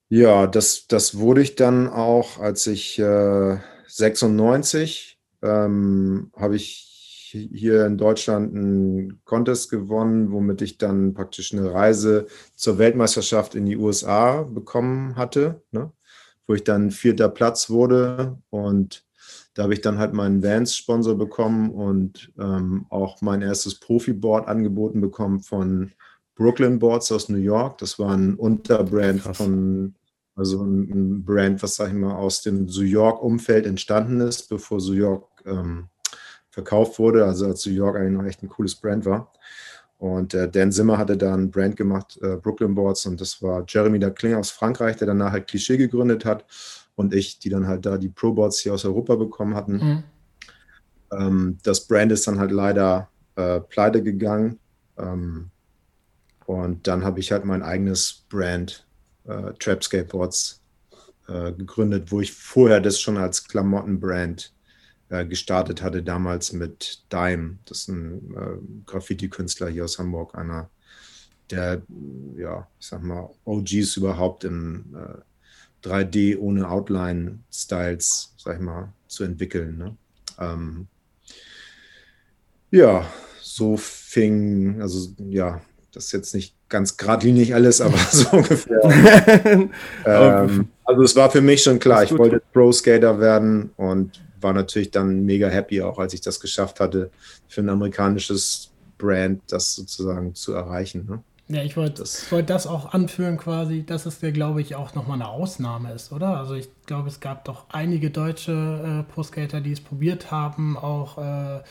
ja, 0.10 0.48
das, 0.48 0.86
das 0.88 1.18
wurde 1.18 1.44
ich 1.44 1.56
dann 1.56 1.88
auch, 1.88 2.40
als 2.40 2.68
ich 2.68 3.00
äh, 3.00 3.58
96 3.88 5.18
ähm, 5.42 6.34
habe 6.36 6.58
ich 6.58 6.91
hier 7.32 7.86
in 7.86 7.98
Deutschland 7.98 8.56
einen 8.56 9.24
Contest 9.26 9.70
gewonnen, 9.70 10.32
womit 10.32 10.62
ich 10.62 10.78
dann 10.78 11.14
praktisch 11.14 11.54
eine 11.54 11.74
Reise 11.74 12.28
zur 12.56 12.78
Weltmeisterschaft 12.78 13.56
in 13.56 13.66
die 13.66 13.78
USA 13.78 14.44
bekommen 14.44 15.16
hatte, 15.16 15.62
ne? 15.72 15.92
wo 16.48 16.54
ich 16.54 16.64
dann 16.64 16.92
vierter 16.92 17.30
Platz 17.30 17.70
wurde 17.70 18.38
und 18.50 19.06
da 19.54 19.64
habe 19.64 19.74
ich 19.74 19.82
dann 19.82 19.98
halt 19.98 20.14
meinen 20.14 20.44
Vans-Sponsor 20.44 21.18
bekommen 21.18 21.72
und 21.72 22.32
ähm, 22.40 22.86
auch 22.90 23.22
mein 23.22 23.42
erstes 23.42 23.80
Profi-Board 23.80 24.48
angeboten 24.48 25.02
bekommen 25.02 25.42
von 25.42 25.92
Brooklyn 26.36 26.80
Boards 26.80 27.12
aus 27.12 27.28
New 27.28 27.38
York. 27.38 27.78
Das 27.80 28.00
war 28.00 28.16
ein 28.16 28.36
Unterbrand 28.36 29.24
Krass. 29.24 29.38
von, 29.38 29.96
also 30.36 30.64
ein 30.64 31.26
Brand, 31.26 31.62
was 31.62 31.76
sag 31.76 31.90
ich 31.90 31.94
mal, 31.94 32.16
aus 32.16 32.42
dem 32.42 32.66
New 32.66 32.84
York-Umfeld 32.84 33.66
entstanden 33.66 34.22
ist, 34.22 34.48
bevor 34.48 34.78
New 34.80 34.94
York 34.94 35.28
ähm, 35.46 35.90
verkauft 36.52 37.00
wurde. 37.00 37.26
Also 37.26 37.48
als 37.48 37.66
New 37.66 37.74
York 37.74 37.96
eigentlich 37.98 38.14
noch 38.14 38.26
echt 38.26 38.44
ein 38.44 38.50
cooles 38.50 38.76
Brand 38.76 39.06
war. 39.06 39.32
Und 39.98 40.34
äh, 40.34 40.50
Dan 40.50 40.72
Zimmer 40.72 40.98
hatte 40.98 41.16
da 41.16 41.34
ein 41.34 41.52
Brand 41.52 41.76
gemacht, 41.76 42.20
äh, 42.22 42.36
Brooklyn 42.36 42.74
Boards, 42.74 43.06
und 43.06 43.22
das 43.22 43.42
war 43.42 43.64
Jeremy 43.68 44.00
Daclin 44.00 44.34
aus 44.34 44.50
Frankreich, 44.50 44.98
der 44.98 45.08
danach 45.08 45.32
halt 45.32 45.48
Klischee 45.48 45.78
gegründet 45.78 46.26
hat 46.26 46.44
und 46.96 47.14
ich, 47.14 47.38
die 47.38 47.50
dann 47.50 47.68
halt 47.68 47.86
da 47.86 47.98
die 47.98 48.10
Pro-Boards 48.10 48.60
hier 48.60 48.74
aus 48.74 48.84
Europa 48.84 49.16
bekommen 49.16 49.56
hatten. 49.56 49.74
Mhm. 49.74 50.04
Ähm, 51.12 51.58
das 51.64 51.88
Brand 51.88 52.12
ist 52.12 52.28
dann 52.28 52.40
halt 52.40 52.52
leider 52.52 53.10
äh, 53.36 53.60
pleite 53.60 54.02
gegangen. 54.02 54.60
Ähm, 54.98 55.52
und 56.48 56.88
dann 56.88 57.04
habe 57.04 57.20
ich 57.20 57.32
halt 57.32 57.46
mein 57.46 57.62
eigenes 57.62 58.26
Brand, 58.28 58.86
äh, 59.26 59.54
Trap 59.60 59.84
Skateboards, 59.84 60.62
äh, 61.28 61.54
gegründet, 61.54 62.12
wo 62.12 62.22
ich 62.22 62.34
vorher 62.34 62.82
das 62.82 63.00
schon 63.00 63.18
als 63.18 63.48
Klamottenbrand 63.48 64.52
äh, 65.12 65.26
gestartet 65.26 65.82
hatte, 65.82 66.02
damals 66.02 66.54
mit 66.54 67.04
Dime. 67.12 67.58
Das 67.66 67.80
ist 67.80 67.88
ein 67.90 68.34
äh, 68.34 68.86
Graffiti-Künstler 68.86 69.68
hier 69.68 69.84
aus 69.84 70.00
Hamburg, 70.00 70.36
einer 70.36 70.70
der, 71.50 71.82
ja, 72.38 72.66
ich 72.80 72.88
sag 72.88 73.04
mal, 73.04 73.30
OGs 73.44 73.98
überhaupt 73.98 74.46
im 74.46 74.96
äh, 74.96 75.88
3D 75.88 76.40
ohne 76.40 76.70
Outline-Styles, 76.70 78.36
sag 78.38 78.56
ich 78.56 78.62
mal, 78.62 78.94
zu 79.08 79.26
entwickeln. 79.26 79.78
Ne? 79.78 79.98
Ähm, 80.40 80.88
ja, 82.72 83.06
so 83.42 83.76
fing, 83.76 84.82
also 84.82 85.14
ja, 85.18 85.62
das 85.92 86.06
ist 86.06 86.12
jetzt 86.14 86.34
nicht 86.34 86.56
ganz 86.70 86.96
geradlinig 86.96 87.54
alles, 87.54 87.82
aber 87.82 87.98
so 88.12 88.30
ungefähr. 88.30 88.80
ähm, 90.06 90.70
also 90.86 91.04
es 91.04 91.16
war 91.18 91.30
für 91.30 91.42
mich 91.42 91.64
schon 91.64 91.80
klar, 91.80 92.04
ich 92.04 92.18
wollte 92.18 92.42
Pro-Skater 92.54 93.20
werden 93.20 93.72
und 93.76 94.22
war 94.42 94.54
natürlich 94.54 94.92
dann 94.92 95.24
mega 95.26 95.48
happy, 95.48 95.82
auch 95.82 96.00
als 96.00 96.14
ich 96.14 96.22
das 96.22 96.40
geschafft 96.40 96.80
hatte, 96.80 97.12
für 97.48 97.62
ein 97.62 97.70
amerikanisches 97.70 98.72
Brand 98.98 99.42
das 99.48 99.76
sozusagen 99.76 100.36
zu 100.36 100.54
erreichen. 100.54 101.06
Ne? 101.10 101.24
Ja, 101.56 101.64
ich 101.64 101.76
wollte 101.76 102.02
Das- 102.02 102.32
wollt 102.32 102.50
das 102.50 102.66
auch 102.68 102.94
anführen 102.94 103.38
quasi, 103.38 103.84
dass 103.86 104.06
es 104.06 104.22
ja, 104.22 104.32
glaube 104.32 104.62
ich, 104.62 104.76
auch 104.76 104.96
nochmal 104.96 105.16
eine 105.16 105.28
Ausnahme 105.28 105.92
ist, 105.94 106.12
oder? 106.12 106.38
Also 106.38 106.54
ich 106.54 106.70
glaube, 106.86 107.10
es 107.10 107.20
gab 107.20 107.46
doch 107.46 107.66
einige 107.70 108.10
deutsche 108.10 109.04
äh, 109.08 109.12
Pro-Skater, 109.14 109.60
die 109.62 109.72
es 109.74 109.82
probiert 109.82 110.32
haben, 110.32 110.78
auch 110.78 111.18
äh, 111.18 111.62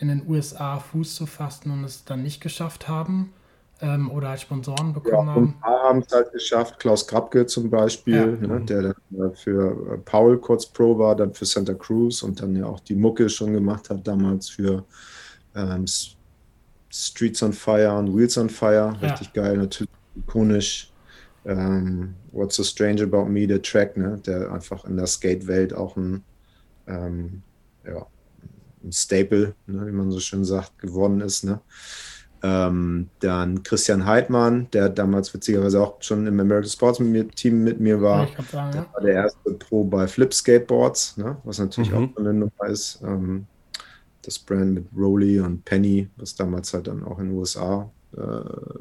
in 0.00 0.08
den 0.08 0.22
USA 0.28 0.78
Fuß 0.80 1.14
zu 1.14 1.24
fassen 1.26 1.70
und 1.70 1.84
es 1.84 2.04
dann 2.04 2.22
nicht 2.22 2.40
geschafft 2.42 2.88
haben 2.88 3.32
ähm, 3.80 4.10
oder 4.10 4.30
als 4.30 4.42
Sponsoren 4.42 4.88
Ja, 4.88 4.92
bekommen 4.92 5.28
und 5.34 5.34
haben. 5.34 5.44
ein 5.48 5.60
paar 5.60 5.82
haben 5.88 5.98
es 6.00 6.12
halt 6.12 6.32
geschafft. 6.32 6.78
Klaus 6.78 7.06
Krabke 7.06 7.46
zum 7.46 7.70
Beispiel, 7.70 8.38
Ja. 8.40 8.46
ne, 8.46 8.64
der 8.64 8.82
dann 8.82 8.94
äh, 9.32 9.34
für 9.36 9.94
äh, 9.94 9.98
Paul 9.98 10.40
kurz 10.40 10.66
Pro 10.72 10.98
war, 10.98 11.14
dann 11.16 11.34
für 11.34 11.44
Santa 11.46 11.74
Cruz 11.74 12.22
und 12.22 12.40
dann 12.40 12.56
ja 12.56 12.66
auch 12.66 12.80
die 12.80 12.96
Mucke 12.96 13.28
schon 13.28 13.52
gemacht 13.52 13.90
hat, 13.90 14.06
damals 14.06 14.48
für 14.50 14.86
ähm, 15.54 15.84
Streets 16.92 17.42
on 17.42 17.52
Fire 17.52 17.92
und 17.98 18.16
Wheels 18.16 18.38
on 18.38 18.48
Fire. 18.50 18.96
Ja. 19.00 19.08
Richtig 19.12 19.32
geil, 19.32 19.56
natürlich 19.58 19.90
ikonisch. 20.14 20.92
Ähm, 21.44 22.14
What's 22.32 22.56
so 22.56 22.64
strange 22.64 23.02
about 23.02 23.26
me, 23.26 23.46
der 23.46 23.62
Track, 23.62 23.96
ne, 23.96 24.20
der 24.24 24.52
einfach 24.52 24.84
in 24.84 24.96
der 24.96 25.06
Skate-Welt 25.06 25.74
auch 25.74 25.96
ein, 25.96 26.24
ähm, 26.86 27.42
ja, 27.84 28.06
ein 28.82 28.92
Staple, 28.92 29.54
ne, 29.66 29.86
wie 29.86 29.92
man 29.92 30.10
so 30.10 30.20
schön 30.20 30.44
sagt, 30.44 30.78
geworden 30.78 31.20
ist. 31.20 31.44
Ne? 31.44 31.60
Ähm, 32.42 33.08
dann 33.20 33.62
Christian 33.62 34.04
Heidmann, 34.06 34.68
der 34.72 34.88
damals 34.88 35.32
witzigerweise 35.32 35.80
auch 35.82 35.96
schon 36.00 36.26
im 36.26 36.38
American 36.38 36.70
Sports 36.70 36.98
mit 37.00 37.08
mir, 37.08 37.28
Team 37.28 37.64
mit 37.64 37.80
mir 37.80 38.00
war. 38.02 38.28
sagen, 38.50 38.72
Der 38.72 38.86
war 38.92 39.00
der 39.00 39.14
erste 39.14 39.52
Pro 39.52 39.84
bei 39.84 40.06
Flip 40.06 40.32
Skateboards, 40.32 41.16
ne? 41.16 41.36
was 41.44 41.58
natürlich 41.58 41.90
Mhm. 41.90 41.96
auch 42.14 42.16
eine 42.20 42.34
Nummer 42.34 42.66
ist. 42.68 43.00
Ähm, 43.02 43.46
das 44.22 44.38
Brand 44.38 44.74
mit 44.74 44.86
Rolly 44.96 45.40
und 45.40 45.64
Penny, 45.64 46.08
was 46.16 46.34
damals 46.34 46.74
halt 46.74 46.88
dann 46.88 47.04
auch 47.04 47.18
in 47.20 47.28
den 47.30 47.38
USA, 47.38 47.90
äh, 48.16 48.20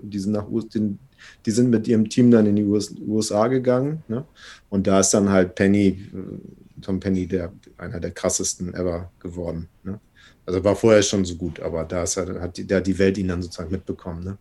die, 0.01 0.19
sind 0.19 0.31
nach, 0.33 0.47
US 0.49 0.67
den, 0.69 0.97
die 1.45 1.51
sind 1.51 1.69
mit 1.69 1.87
ihrem 1.87 2.09
Team 2.09 2.31
dann 2.31 2.47
in 2.47 2.55
die 2.55 2.63
US 2.65 2.93
USA 3.07 3.47
gegangen. 3.47 4.03
Ne? 4.07 4.25
Und 4.69 4.87
da 4.87 4.99
ist 4.99 5.11
dann 5.13 5.29
halt 5.29 5.55
Penny, 5.55 5.87
äh, 6.13 6.81
Tom 6.81 6.99
Penny, 6.99 7.27
der 7.27 7.53
einer 7.77 7.99
der 7.99 8.11
krassesten 8.11 8.73
ever 8.73 9.11
geworden. 9.19 9.69
Ne? 9.83 9.99
Also 10.45 10.63
war 10.63 10.75
vorher 10.75 11.01
schon 11.01 11.25
so 11.25 11.35
gut, 11.35 11.59
aber 11.59 11.83
da 11.85 12.03
ist 12.03 12.17
er, 12.17 12.41
hat 12.41 12.57
die, 12.57 12.67
da 12.67 12.79
die 12.79 12.97
Welt 12.99 13.17
ihn 13.17 13.27
dann 13.27 13.41
sozusagen 13.41 13.71
mitbekommen. 13.71 14.23
Ne? 14.23 14.37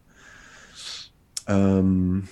Ähm, 1.47 2.29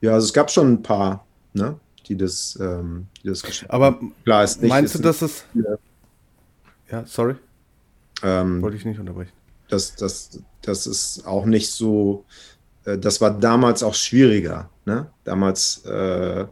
ja, 0.00 0.14
also 0.14 0.26
es 0.26 0.32
gab 0.32 0.50
schon 0.50 0.72
ein 0.72 0.82
paar, 0.82 1.24
ne, 1.52 1.78
die 2.06 2.16
das, 2.16 2.58
ähm, 2.60 3.06
die 3.22 3.28
das 3.28 3.42
geschafft 3.42 3.70
haben. 3.70 3.82
Aber 3.82 4.00
Klar 4.24 4.44
ist 4.44 4.60
nicht. 4.60 4.68
meinst 4.70 4.94
ist 4.94 5.00
du, 5.00 5.04
dass 5.04 5.22
es. 5.22 5.44
Ja. 5.54 5.76
Ja, 6.90 7.06
sorry, 7.06 7.36
ähm, 8.22 8.60
wollte 8.60 8.76
ich 8.76 8.84
nicht 8.84 8.98
unterbrechen. 9.00 9.32
das, 9.68 9.96
das, 9.96 10.40
das 10.60 10.86
ist 10.86 11.26
auch 11.26 11.46
nicht 11.46 11.70
so, 11.70 12.26
äh, 12.84 12.98
das 12.98 13.20
war 13.20 13.30
damals 13.30 13.82
auch 13.82 13.94
schwieriger. 13.94 14.68
Ne? 14.84 15.06
Damals 15.24 15.84
äh, 15.86 16.44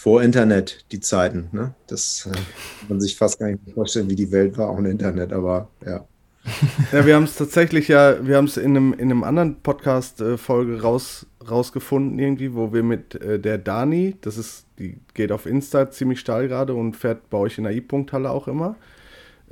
vor 0.00 0.22
Internet 0.22 0.86
die 0.92 1.00
Zeiten. 1.00 1.50
Ne? 1.52 1.74
Das 1.86 2.26
äh, 2.26 2.32
kann 2.32 2.88
man 2.88 3.00
sich 3.02 3.18
fast 3.18 3.38
gar 3.38 3.48
nicht 3.48 3.60
vorstellen, 3.74 4.08
wie 4.08 4.16
die 4.16 4.32
Welt 4.32 4.56
war 4.56 4.72
ohne 4.72 4.88
Internet, 4.88 5.30
aber 5.30 5.68
ja. 5.84 6.06
Ja, 6.92 7.04
wir 7.04 7.14
haben 7.14 7.24
es 7.24 7.36
tatsächlich 7.36 7.88
ja, 7.88 8.26
wir 8.26 8.38
haben 8.38 8.46
es 8.46 8.56
in 8.56 8.74
einem, 8.74 8.94
in 8.94 9.10
einem 9.10 9.24
anderen 9.24 9.56
Podcast-Folge 9.56 10.80
raus, 10.80 11.26
rausgefunden, 11.46 12.18
irgendwie, 12.18 12.54
wo 12.54 12.72
wir 12.72 12.82
mit 12.82 13.14
äh, 13.16 13.38
der 13.38 13.58
Dani, 13.58 14.16
das 14.22 14.38
ist, 14.38 14.64
die 14.78 14.96
geht 15.12 15.32
auf 15.32 15.44
Insta 15.44 15.90
ziemlich 15.90 16.20
steil 16.20 16.48
gerade 16.48 16.72
und 16.72 16.96
fährt 16.96 17.28
bei 17.28 17.36
euch 17.36 17.58
in 17.58 17.64
der 17.64 17.74
I-Punkt-Halle 17.74 18.30
auch 18.30 18.48
immer. 18.48 18.76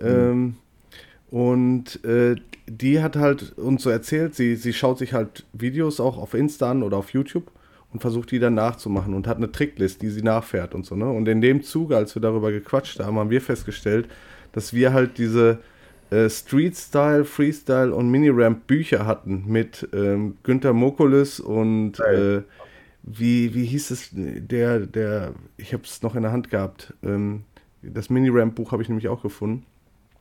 Ähm, 0.01 0.57
und 1.31 2.03
äh, 2.07 2.37
die 2.67 3.03
hat 3.03 3.17
halt 3.17 3.59
uns 3.59 3.83
so 3.83 3.91
erzählt, 3.91 4.35
sie, 4.35 4.57
sie 4.57 4.73
schaut 4.73 4.97
sich 4.97 5.13
halt 5.13 5.45
Videos 5.53 6.01
auch 6.01 6.17
auf 6.17 6.33
Insta 6.33 6.71
an 6.71 6.83
oder 6.83 6.97
auf 6.97 7.11
YouTube 7.11 7.51
und 7.93 8.01
versucht 8.01 8.31
die 8.31 8.39
dann 8.39 8.55
nachzumachen 8.55 9.15
und 9.15 9.27
hat 9.27 9.39
eine 9.39 9.51
Tricklist, 9.51 10.03
die 10.03 10.11
sie 10.11 10.23
nachfährt 10.23 10.75
und 10.75 10.85
so, 10.85 10.95
ne? 10.95 11.11
Und 11.11 11.27
in 11.29 11.41
dem 11.41 11.63
Zuge, 11.63 11.97
als 11.97 12.15
wir 12.15 12.23
darüber 12.23 12.53
gequatscht 12.53 13.01
haben, 13.01 13.19
haben 13.19 13.31
wir 13.31 13.41
festgestellt, 13.41 14.09
dass 14.53 14.73
wir 14.73 14.93
halt 14.93 15.19
diese 15.19 15.59
äh, 16.11 16.29
Street-Style, 16.29 17.25
Freestyle 17.25 17.95
und 17.95 18.11
Mini-Ramp-Bücher 18.11 19.07
hatten 19.07 19.45
mit 19.47 19.89
ähm, 19.93 20.37
Günter 20.43 20.73
Mokulis 20.73 21.41
und 21.41 22.01
äh, 22.01 22.43
wie, 23.03 23.55
wie 23.55 23.65
hieß 23.65 23.91
es, 23.91 24.11
der, 24.13 24.81
der, 24.81 25.35
ich 25.57 25.73
habe 25.73 25.85
es 25.85 26.03
noch 26.03 26.15
in 26.15 26.23
der 26.23 26.33
Hand 26.33 26.51
gehabt, 26.51 26.95
ähm, 27.03 27.45
das 27.83 28.11
Mini-Ramp-Buch 28.11 28.73
habe 28.73 28.83
ich 28.83 28.89
nämlich 28.89 29.09
auch 29.09 29.23
gefunden. 29.23 29.65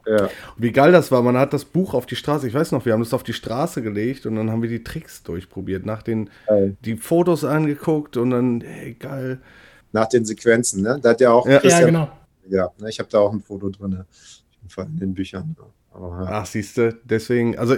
Ja. 0.09 0.23
Und 0.25 0.31
wie 0.57 0.71
geil 0.71 0.91
das 0.91 1.11
war, 1.11 1.21
man 1.21 1.37
hat 1.37 1.53
das 1.53 1.65
Buch 1.65 1.93
auf 1.93 2.05
die 2.05 2.15
Straße, 2.15 2.47
ich 2.47 2.53
weiß 2.53 2.71
noch, 2.71 2.85
wir 2.85 2.93
haben 2.93 3.01
das 3.03 3.13
auf 3.13 3.23
die 3.23 3.33
Straße 3.33 3.81
gelegt 3.81 4.25
und 4.25 4.35
dann 4.35 4.49
haben 4.51 4.61
wir 4.61 4.69
die 4.69 4.83
Tricks 4.83 5.23
durchprobiert, 5.23 5.85
nach 5.85 6.03
den, 6.03 6.29
Geil. 6.47 6.77
die 6.85 6.95
Fotos 6.97 7.43
angeguckt 7.43 8.17
und 8.17 8.29
dann, 8.31 8.61
hey, 8.61 8.93
geil. 8.93 9.39
Nach 9.93 10.07
den 10.07 10.25
Sequenzen, 10.25 10.81
ne? 10.83 10.99
Da 11.01 11.09
hat 11.11 11.21
ja 11.21 11.31
auch 11.31 11.45
Ja. 11.45 11.53
Ja, 11.53 11.59
Christian 11.59 11.85
genau. 11.87 12.09
gehabt, 12.49 12.81
ne? 12.81 12.89
Ich 12.89 12.99
habe 12.99 13.09
da 13.09 13.19
auch 13.19 13.31
ein 13.33 13.41
Foto 13.41 13.69
drin, 13.69 13.93
auf 13.99 14.05
jeden 14.61 14.69
Fall 14.69 14.85
in 14.85 14.97
den 14.99 15.13
Büchern. 15.13 15.55
Aber, 15.93 16.23
ja. 16.25 16.29
Ach, 16.29 16.45
siehst 16.45 16.77
du, 16.77 16.93
deswegen, 17.05 17.57
also 17.57 17.75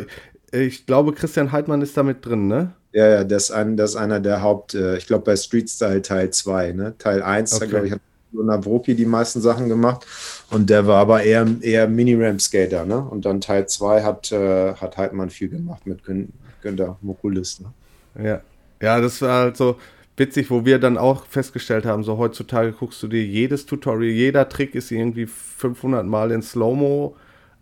ich 0.51 0.85
glaube, 0.85 1.13
Christian 1.13 1.51
Heidmann 1.51 1.81
ist 1.81 1.95
da 1.95 2.03
mit 2.03 2.25
drin, 2.25 2.47
ne? 2.47 2.73
Ja, 2.91 3.07
ja, 3.07 3.23
das 3.23 3.43
ist, 3.43 3.51
ein, 3.51 3.77
das 3.77 3.91
ist 3.91 3.95
einer 3.97 4.19
der 4.19 4.41
Haupt, 4.41 4.73
äh, 4.73 4.97
ich 4.97 5.05
glaube 5.05 5.23
bei 5.23 5.35
Street 5.35 5.69
Style 5.69 6.01
Teil 6.01 6.31
2, 6.31 6.71
ne? 6.71 6.95
Teil 6.97 7.21
1, 7.21 7.53
Okay. 7.53 7.67
glaube 7.67 7.85
ich, 7.85 7.91
hat 7.93 8.01
Navroki 8.31 8.95
die 8.95 9.05
meisten 9.05 9.41
Sachen 9.41 9.69
gemacht 9.69 10.05
und 10.51 10.69
der 10.69 10.85
war 10.87 10.97
aber 11.01 11.23
eher, 11.23 11.47
eher 11.61 11.87
Mini-Ramp-Skater, 11.87 12.85
ne? 12.85 12.99
Und 12.99 13.25
dann 13.25 13.41
Teil 13.41 13.67
2 13.67 14.03
hat, 14.03 14.31
äh, 14.31 14.73
hat 14.75 14.97
Heidmann 14.97 15.29
viel 15.29 15.49
gemacht 15.49 15.85
mit 15.85 16.03
Gün 16.03 16.33
Günter 16.61 16.97
Mokulis, 17.01 17.61
ne? 17.61 17.73
Ja. 18.23 18.41
Ja, 18.81 19.01
das 19.01 19.21
war 19.21 19.43
halt 19.43 19.57
so 19.57 19.77
witzig, 20.15 20.49
wo 20.49 20.65
wir 20.65 20.79
dann 20.79 20.97
auch 20.97 21.25
festgestellt 21.25 21.85
haben, 21.85 22.03
so 22.03 22.17
heutzutage 22.17 22.71
guckst 22.73 23.01
du 23.03 23.07
dir 23.07 23.23
jedes 23.25 23.65
Tutorial, 23.65 24.11
jeder 24.13 24.47
Trick 24.49 24.75
ist 24.75 24.91
irgendwie 24.91 25.25
500 25.25 26.05
Mal 26.05 26.31
in 26.31 26.41
Slow-Mo 26.41 27.15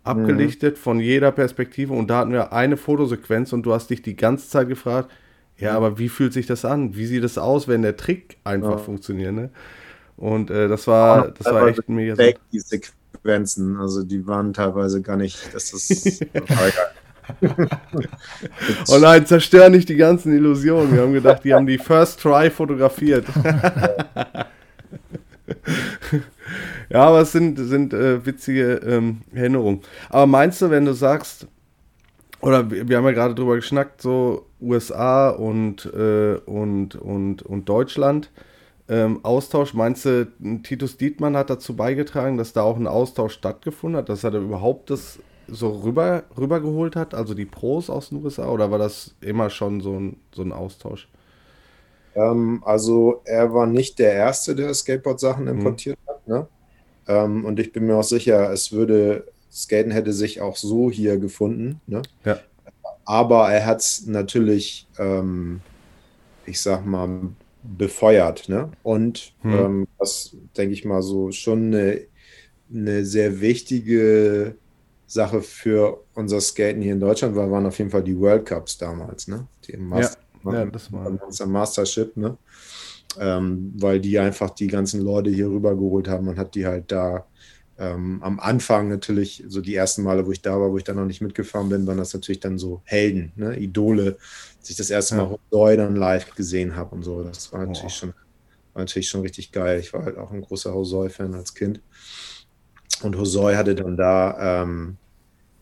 abgelichtet 0.04 0.78
von 0.78 1.00
jeder 1.00 1.32
Perspektive 1.32 1.92
und 1.92 2.08
da 2.08 2.18
hatten 2.18 2.32
wir 2.32 2.52
eine 2.52 2.76
Fotosequenz 2.76 3.52
und 3.52 3.64
du 3.64 3.72
hast 3.72 3.90
dich 3.90 4.02
die 4.02 4.16
ganze 4.16 4.48
Zeit 4.48 4.68
gefragt, 4.68 5.10
ja, 5.58 5.74
aber 5.76 5.98
wie 5.98 6.08
fühlt 6.08 6.32
sich 6.32 6.46
das 6.46 6.64
an? 6.64 6.94
Wie 6.96 7.06
sieht 7.06 7.24
es 7.24 7.36
aus, 7.36 7.66
wenn 7.68 7.82
der 7.82 7.96
Trick 7.96 8.36
einfach 8.44 8.70
Ja. 8.72 8.78
funktioniert, 8.78 9.34
ne? 9.34 9.50
Und 10.18 10.50
äh, 10.50 10.68
das 10.68 10.86
war, 10.86 11.28
das 11.28 11.46
war 11.46 11.68
echt 11.68 11.88
mega. 11.88 12.16
Fake, 12.16 12.40
die 12.52 12.58
Sequenzen, 12.60 13.76
also 13.76 14.02
die 14.02 14.26
waren 14.26 14.52
teilweise 14.52 15.00
gar 15.00 15.16
nicht, 15.16 15.54
das 15.54 15.72
ist 15.72 16.22
aber 16.34 16.68
egal. 16.68 16.90
Oh 18.88 18.98
nein, 18.98 19.26
zerstör 19.26 19.68
nicht 19.68 19.88
die 19.88 19.96
ganzen 19.96 20.34
Illusionen. 20.34 20.92
Wir 20.92 21.02
haben 21.02 21.12
gedacht, 21.12 21.44
die 21.44 21.54
haben 21.54 21.66
die 21.66 21.78
First 21.78 22.20
Try 22.20 22.50
fotografiert. 22.50 23.26
ja, 26.88 27.02
aber 27.02 27.20
es 27.20 27.32
sind, 27.32 27.58
sind 27.58 27.92
äh, 27.92 28.24
witzige 28.24 28.74
ähm, 28.76 29.22
Erinnerungen. 29.32 29.82
Aber 30.08 30.26
meinst 30.26 30.62
du, 30.62 30.70
wenn 30.70 30.86
du 30.86 30.94
sagst, 30.94 31.46
oder 32.40 32.70
wir, 32.70 32.88
wir 32.88 32.96
haben 32.96 33.04
ja 33.04 33.12
gerade 33.12 33.34
drüber 33.34 33.56
geschnackt, 33.56 34.00
so 34.00 34.46
USA 34.60 35.28
und, 35.30 35.84
äh, 35.94 36.36
und, 36.46 36.96
und, 36.96 37.42
und 37.42 37.68
Deutschland, 37.68 38.30
ähm, 38.88 39.24
Austausch, 39.24 39.74
meinst 39.74 40.04
du, 40.06 40.26
Titus 40.62 40.96
Dietmann 40.96 41.36
hat 41.36 41.50
dazu 41.50 41.76
beigetragen, 41.76 42.36
dass 42.38 42.52
da 42.52 42.62
auch 42.62 42.76
ein 42.76 42.86
Austausch 42.86 43.34
stattgefunden 43.34 43.98
hat, 43.98 44.08
dass 44.08 44.24
er 44.24 44.30
da 44.32 44.38
überhaupt 44.38 44.90
das 44.90 45.22
so 45.46 45.70
rüber, 45.82 46.24
rübergeholt 46.36 46.96
hat, 46.96 47.14
also 47.14 47.34
die 47.34 47.46
Pros 47.46 47.90
aus 47.90 48.10
den 48.10 48.22
USA, 48.24 48.48
oder 48.50 48.70
war 48.70 48.78
das 48.78 49.16
immer 49.20 49.50
schon 49.50 49.80
so 49.80 49.98
ein, 49.98 50.20
so 50.34 50.42
ein 50.42 50.52
Austausch? 50.52 51.08
Ähm, 52.14 52.62
also 52.64 53.22
er 53.24 53.52
war 53.54 53.66
nicht 53.66 53.98
der 53.98 54.12
Erste, 54.14 54.54
der 54.54 54.72
Skateboard-Sachen 54.74 55.48
Mhm. 55.48 55.48
importiert 55.48 55.98
hat. 56.06 56.26
Ne? 56.26 56.48
Ähm, 57.08 57.44
und 57.44 57.60
ich 57.60 57.72
bin 57.72 57.86
mir 57.86 57.96
auch 57.96 58.04
sicher, 58.04 58.52
es 58.52 58.72
würde, 58.72 59.32
Skaten 59.52 59.92
hätte 59.92 60.12
sich 60.12 60.40
auch 60.40 60.56
so 60.56 60.90
hier 60.90 61.18
gefunden. 61.18 61.82
Ne? 61.86 62.08
Ja. 62.24 62.40
Aber 63.04 63.50
er 63.52 63.66
hat 63.66 63.80
es 63.80 64.06
natürlich, 64.06 64.86
ähm, 64.98 65.62
ich 66.46 66.60
sag 66.60 66.86
mal, 66.86 67.08
befeuert. 67.76 68.48
Ne? 68.48 68.70
Und 68.82 69.34
Hm. 69.42 69.52
ähm, 69.54 69.88
was, 69.98 70.36
denke 70.56 70.72
ich 70.74 70.84
mal, 70.84 71.02
so 71.02 71.30
schon 71.32 71.66
eine, 71.74 72.00
eine 72.72 73.04
sehr 73.04 73.40
wichtige 73.40 74.56
Sache 75.06 75.42
für 75.42 76.04
unser 76.14 76.40
Skaten 76.40 76.82
hier 76.82 76.92
in 76.92 77.00
Deutschland 77.00 77.34
war, 77.36 77.50
waren 77.50 77.66
auf 77.66 77.78
jeden 77.78 77.90
Fall 77.90 78.02
die 78.04 78.18
World 78.18 78.46
Cups 78.46 78.78
damals. 78.78 79.28
Ne? 79.28 79.46
Die 79.66 79.72
im 79.72 79.88
Master 79.88 80.18
Ja, 80.44 80.64
das 80.66 80.92
war. 80.92 81.06
unser 81.26 81.46
Mastership, 81.46 82.16
ne? 82.16 82.36
Ähm, 83.18 83.72
weil 83.78 84.00
die 84.00 84.18
einfach 84.18 84.50
die 84.50 84.66
ganzen 84.66 85.00
Leute 85.00 85.30
hier 85.30 85.48
rübergeholt 85.48 86.08
haben. 86.08 86.26
Man 86.26 86.36
hat 86.38 86.54
die 86.54 86.66
halt 86.66 86.92
da 86.92 87.26
ähm, 87.78 88.22
am 88.22 88.40
Anfang 88.40 88.88
natürlich, 88.88 89.44
so 89.46 89.60
die 89.60 89.74
ersten 89.74 90.02
Male, 90.02 90.26
wo 90.26 90.32
ich 90.32 90.42
da 90.42 90.60
war, 90.60 90.70
wo 90.70 90.78
ich 90.78 90.84
dann 90.84 90.96
noch 90.96 91.04
nicht 91.04 91.20
mitgefahren 91.20 91.68
bin, 91.68 91.86
waren 91.86 91.98
das 91.98 92.12
natürlich 92.12 92.40
dann 92.40 92.58
so 92.58 92.82
Helden, 92.84 93.32
ne? 93.36 93.56
Idole, 93.56 94.18
dass 94.60 94.70
ich 94.70 94.76
das 94.76 94.90
erste 94.90 95.14
Mal. 95.14 95.38
Hosoi 95.52 95.76
dann 95.76 95.94
live 95.94 96.34
gesehen 96.34 96.74
habe 96.74 96.94
und 96.94 97.04
so. 97.04 97.22
Das 97.22 97.52
war 97.52 97.60
natürlich, 97.60 97.82
Boah. 97.82 97.90
schon, 97.90 98.08
war 98.74 98.82
natürlich 98.82 99.08
schon 99.08 99.20
richtig 99.20 99.52
geil. 99.52 99.78
Ich 99.78 99.92
war 99.92 100.04
halt 100.04 100.18
auch 100.18 100.32
ein 100.32 100.40
großer 100.40 100.74
Hosoi-Fan 100.74 101.34
als 101.34 101.54
Kind. 101.54 101.80
Und 103.02 103.16
Hosoi 103.16 103.54
hatte 103.54 103.76
dann 103.76 103.96
da 103.96 104.62
ähm, 104.62 104.96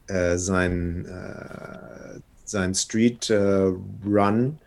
äh, 0.07 0.39
sein, 0.39 1.05
äh, 1.05 2.21
sein 2.45 2.75
Street 2.75 3.29
äh, 3.29 3.73
Run 4.07 4.59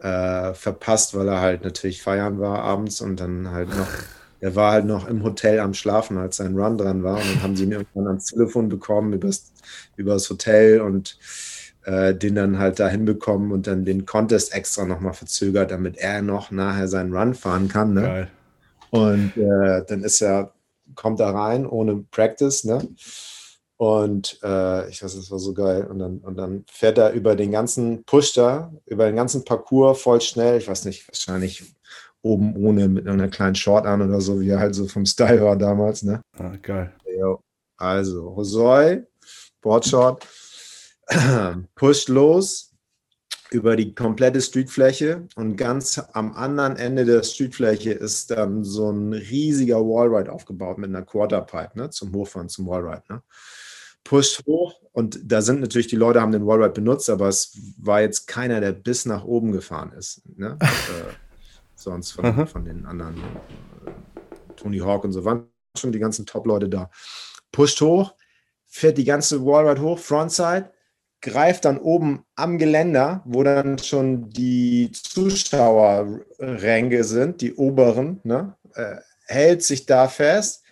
äh, 0.00 0.54
verpasst, 0.54 1.14
weil 1.14 1.28
er 1.28 1.40
halt 1.40 1.64
natürlich 1.64 2.02
feiern 2.02 2.40
war 2.40 2.60
abends 2.60 3.02
und 3.02 3.20
dann 3.20 3.50
halt 3.50 3.68
noch, 3.68 3.88
er 4.40 4.54
war 4.54 4.72
halt 4.72 4.86
noch 4.86 5.08
im 5.08 5.22
Hotel 5.22 5.60
am 5.60 5.74
Schlafen, 5.74 6.18
als 6.18 6.36
sein 6.36 6.56
Run 6.56 6.78
dran 6.78 7.02
war. 7.02 7.16
Und 7.16 7.24
dann 7.28 7.42
haben 7.42 7.56
sie 7.56 7.64
ihn 7.64 7.72
irgendwann 7.72 8.06
ans 8.06 8.26
Telefon 8.26 8.68
bekommen 8.68 9.12
übers, 9.12 9.52
übers 9.96 10.28
Hotel 10.28 10.80
und 10.80 11.18
äh, 11.84 12.14
den 12.14 12.34
dann 12.34 12.58
halt 12.58 12.78
da 12.78 12.88
hinbekommen 12.88 13.52
und 13.52 13.66
dann 13.66 13.84
den 13.84 14.06
Contest 14.06 14.54
extra 14.54 14.84
nochmal 14.84 15.14
verzögert, 15.14 15.70
damit 15.70 15.96
er 15.96 16.22
noch 16.22 16.50
nachher 16.50 16.88
seinen 16.88 17.14
Run 17.14 17.34
fahren 17.34 17.68
kann. 17.68 17.94
Ne? 17.94 18.02
Geil. 18.02 18.30
Und 18.90 19.36
äh, 19.36 19.84
dann 19.86 20.02
ist 20.04 20.20
er, 20.20 20.52
kommt 20.94 21.20
er 21.20 21.34
rein 21.34 21.66
ohne 21.66 22.04
Practice, 22.10 22.64
ne? 22.64 22.86
Und 23.78 24.38
äh, 24.42 24.88
ich 24.88 25.02
weiß, 25.02 25.16
das 25.16 25.30
war 25.30 25.38
so 25.38 25.52
geil. 25.52 25.86
Und 25.86 25.98
dann, 25.98 26.18
und 26.18 26.36
dann 26.36 26.64
fährt 26.70 26.96
er 26.96 27.12
über 27.12 27.36
den 27.36 27.52
ganzen, 27.52 28.04
pusht 28.04 28.38
er 28.38 28.72
über 28.86 29.04
den 29.06 29.16
ganzen 29.16 29.44
Parcours 29.44 30.00
voll 30.00 30.22
schnell. 30.22 30.56
Ich 30.56 30.66
weiß 30.66 30.86
nicht, 30.86 31.06
wahrscheinlich 31.08 31.75
oben 32.26 32.56
ohne 32.56 32.88
mit 32.88 33.08
einer 33.08 33.28
kleinen 33.28 33.54
Short 33.54 33.86
an 33.86 34.02
oder 34.02 34.20
so, 34.20 34.40
wie 34.40 34.50
er 34.50 34.58
halt 34.58 34.74
so 34.74 34.86
vom 34.86 35.06
Style 35.06 35.42
war 35.42 35.56
damals, 35.56 36.02
ne? 36.02 36.20
Ah, 36.38 36.56
geil. 36.60 36.92
Also, 37.76 38.34
Hosoi, 38.34 39.02
Boardshot, 39.60 40.26
pusht 41.74 42.08
los 42.08 42.72
über 43.50 43.76
die 43.76 43.94
komplette 43.94 44.40
Streetfläche 44.40 45.28
und 45.36 45.56
ganz 45.56 46.02
am 46.12 46.32
anderen 46.32 46.76
Ende 46.76 47.04
der 47.04 47.22
Streetfläche 47.22 47.92
ist 47.92 48.30
dann 48.30 48.64
so 48.64 48.90
ein 48.90 49.12
riesiger 49.12 49.78
Wallride 49.80 50.32
aufgebaut 50.32 50.78
mit 50.78 50.88
einer 50.88 51.02
Quarterpipe 51.02 51.78
ne, 51.78 51.90
zum 51.90 52.12
Hochfahren, 52.12 52.48
zum 52.48 52.66
Wallride. 52.66 53.02
Ne. 53.08 53.22
Pusht 54.02 54.44
hoch 54.46 54.80
und 54.92 55.20
da 55.24 55.42
sind 55.42 55.60
natürlich 55.60 55.86
die 55.86 55.96
Leute 55.96 56.20
haben 56.20 56.32
den 56.32 56.46
Wallride 56.46 56.72
benutzt, 56.72 57.08
aber 57.08 57.28
es 57.28 57.56
war 57.78 58.00
jetzt 58.00 58.26
keiner, 58.26 58.60
der 58.60 58.72
bis 58.72 59.04
nach 59.06 59.24
oben 59.24 59.52
gefahren 59.52 59.92
ist. 59.92 60.22
Ne? 60.36 60.58
sonst 61.76 62.12
von, 62.12 62.46
von, 62.46 62.64
den 62.64 62.86
anderen, 62.86 63.16
äh, 63.16 63.90
Tony 64.56 64.78
Hawk 64.78 65.04
und 65.04 65.12
so, 65.12 65.24
waren 65.24 65.48
schon 65.76 65.92
die 65.92 65.98
ganzen 65.98 66.26
Top-Leute 66.26 66.68
da. 66.68 66.90
Pusht 67.52 67.80
hoch, 67.80 68.14
fährt 68.66 68.98
die 68.98 69.04
ganze 69.04 69.44
Wallride 69.44 69.80
hoch, 69.80 69.98
Frontside, 69.98 70.70
greift 71.20 71.64
dann 71.64 71.78
oben 71.78 72.24
am 72.34 72.58
Geländer, 72.58 73.22
wo 73.24 73.42
dann 73.42 73.78
schon 73.78 74.28
die 74.30 74.90
Zuschauerränge 74.92 77.04
sind, 77.04 77.40
die 77.40 77.54
oberen, 77.54 78.20
ne, 78.24 78.54
äh, 78.74 78.96
hält 79.26 79.62
sich 79.62 79.86
da 79.86 80.08
fest 80.08 80.62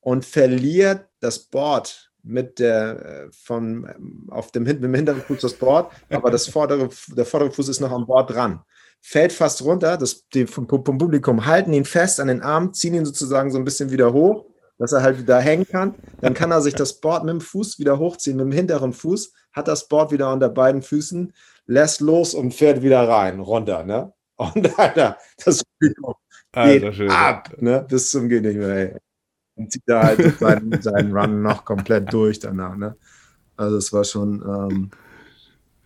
und 0.00 0.24
verliert 0.24 1.06
das 1.20 1.38
Board 1.38 2.10
mit 2.22 2.58
der 2.58 3.04
äh, 3.04 3.28
von 3.32 3.88
ähm, 3.94 4.26
auf 4.30 4.52
dem 4.52 4.64
mit 4.64 4.82
dem 4.82 4.94
hinteren 4.94 5.22
Fuß 5.22 5.40
das 5.40 5.54
Board, 5.54 5.92
aber 6.10 6.30
das 6.30 6.48
vordere, 6.48 6.90
der 7.08 7.24
vordere 7.24 7.50
Fuß 7.50 7.68
ist 7.68 7.80
noch 7.80 7.92
am 7.92 8.06
Board 8.06 8.30
dran. 8.30 8.60
Fällt 9.02 9.32
fast 9.32 9.62
runter, 9.64 9.96
das, 9.96 10.28
die 10.28 10.46
vom, 10.46 10.68
vom 10.68 10.98
Publikum 10.98 11.46
halten 11.46 11.72
ihn 11.72 11.84
fest 11.84 12.20
an 12.20 12.28
den 12.28 12.42
Arm, 12.42 12.72
ziehen 12.74 12.94
ihn 12.94 13.06
sozusagen 13.06 13.50
so 13.50 13.58
ein 13.58 13.64
bisschen 13.64 13.90
wieder 13.90 14.12
hoch, 14.12 14.46
dass 14.78 14.92
er 14.92 15.02
halt 15.02 15.18
wieder 15.18 15.40
hängen 15.40 15.66
kann. 15.66 15.94
Dann 16.20 16.34
kann 16.34 16.50
er 16.50 16.60
sich 16.60 16.74
das 16.74 17.00
Board 17.00 17.24
mit 17.24 17.32
dem 17.32 17.40
Fuß 17.40 17.78
wieder 17.78 17.98
hochziehen, 17.98 18.36
mit 18.36 18.46
dem 18.46 18.52
hinteren 18.52 18.92
Fuß, 18.92 19.32
hat 19.52 19.68
das 19.68 19.88
Board 19.88 20.12
wieder 20.12 20.32
unter 20.32 20.48
beiden 20.48 20.82
Füßen, 20.82 21.32
lässt 21.66 22.00
los 22.00 22.34
und 22.34 22.54
fährt 22.54 22.82
wieder 22.82 23.08
rein, 23.08 23.40
runter, 23.40 23.84
ne? 23.84 24.12
Und 24.36 24.78
Alter, 24.78 25.18
das 25.44 25.62
Publikum 25.64 26.14
geht 26.52 26.82
Alter, 26.82 26.92
schön. 26.92 27.10
ab, 27.10 27.54
ne? 27.58 27.84
Bis 27.88 28.10
zum 28.10 28.28
Gehen 28.28 28.42
nicht 28.42 28.56
mehr, 28.56 28.68
ey. 28.68 28.96
Und 29.54 29.70
zieht 29.70 29.82
da 29.86 30.02
halt 30.02 30.38
seinen, 30.38 30.80
seinen 30.82 31.16
Run 31.16 31.42
noch 31.42 31.64
komplett 31.64 32.12
durch 32.12 32.38
danach, 32.38 32.76
ne? 32.76 32.96
Also 33.56 33.76
es 33.76 33.92
war 33.92 34.04
schon 34.04 34.42
ähm, 34.42 34.90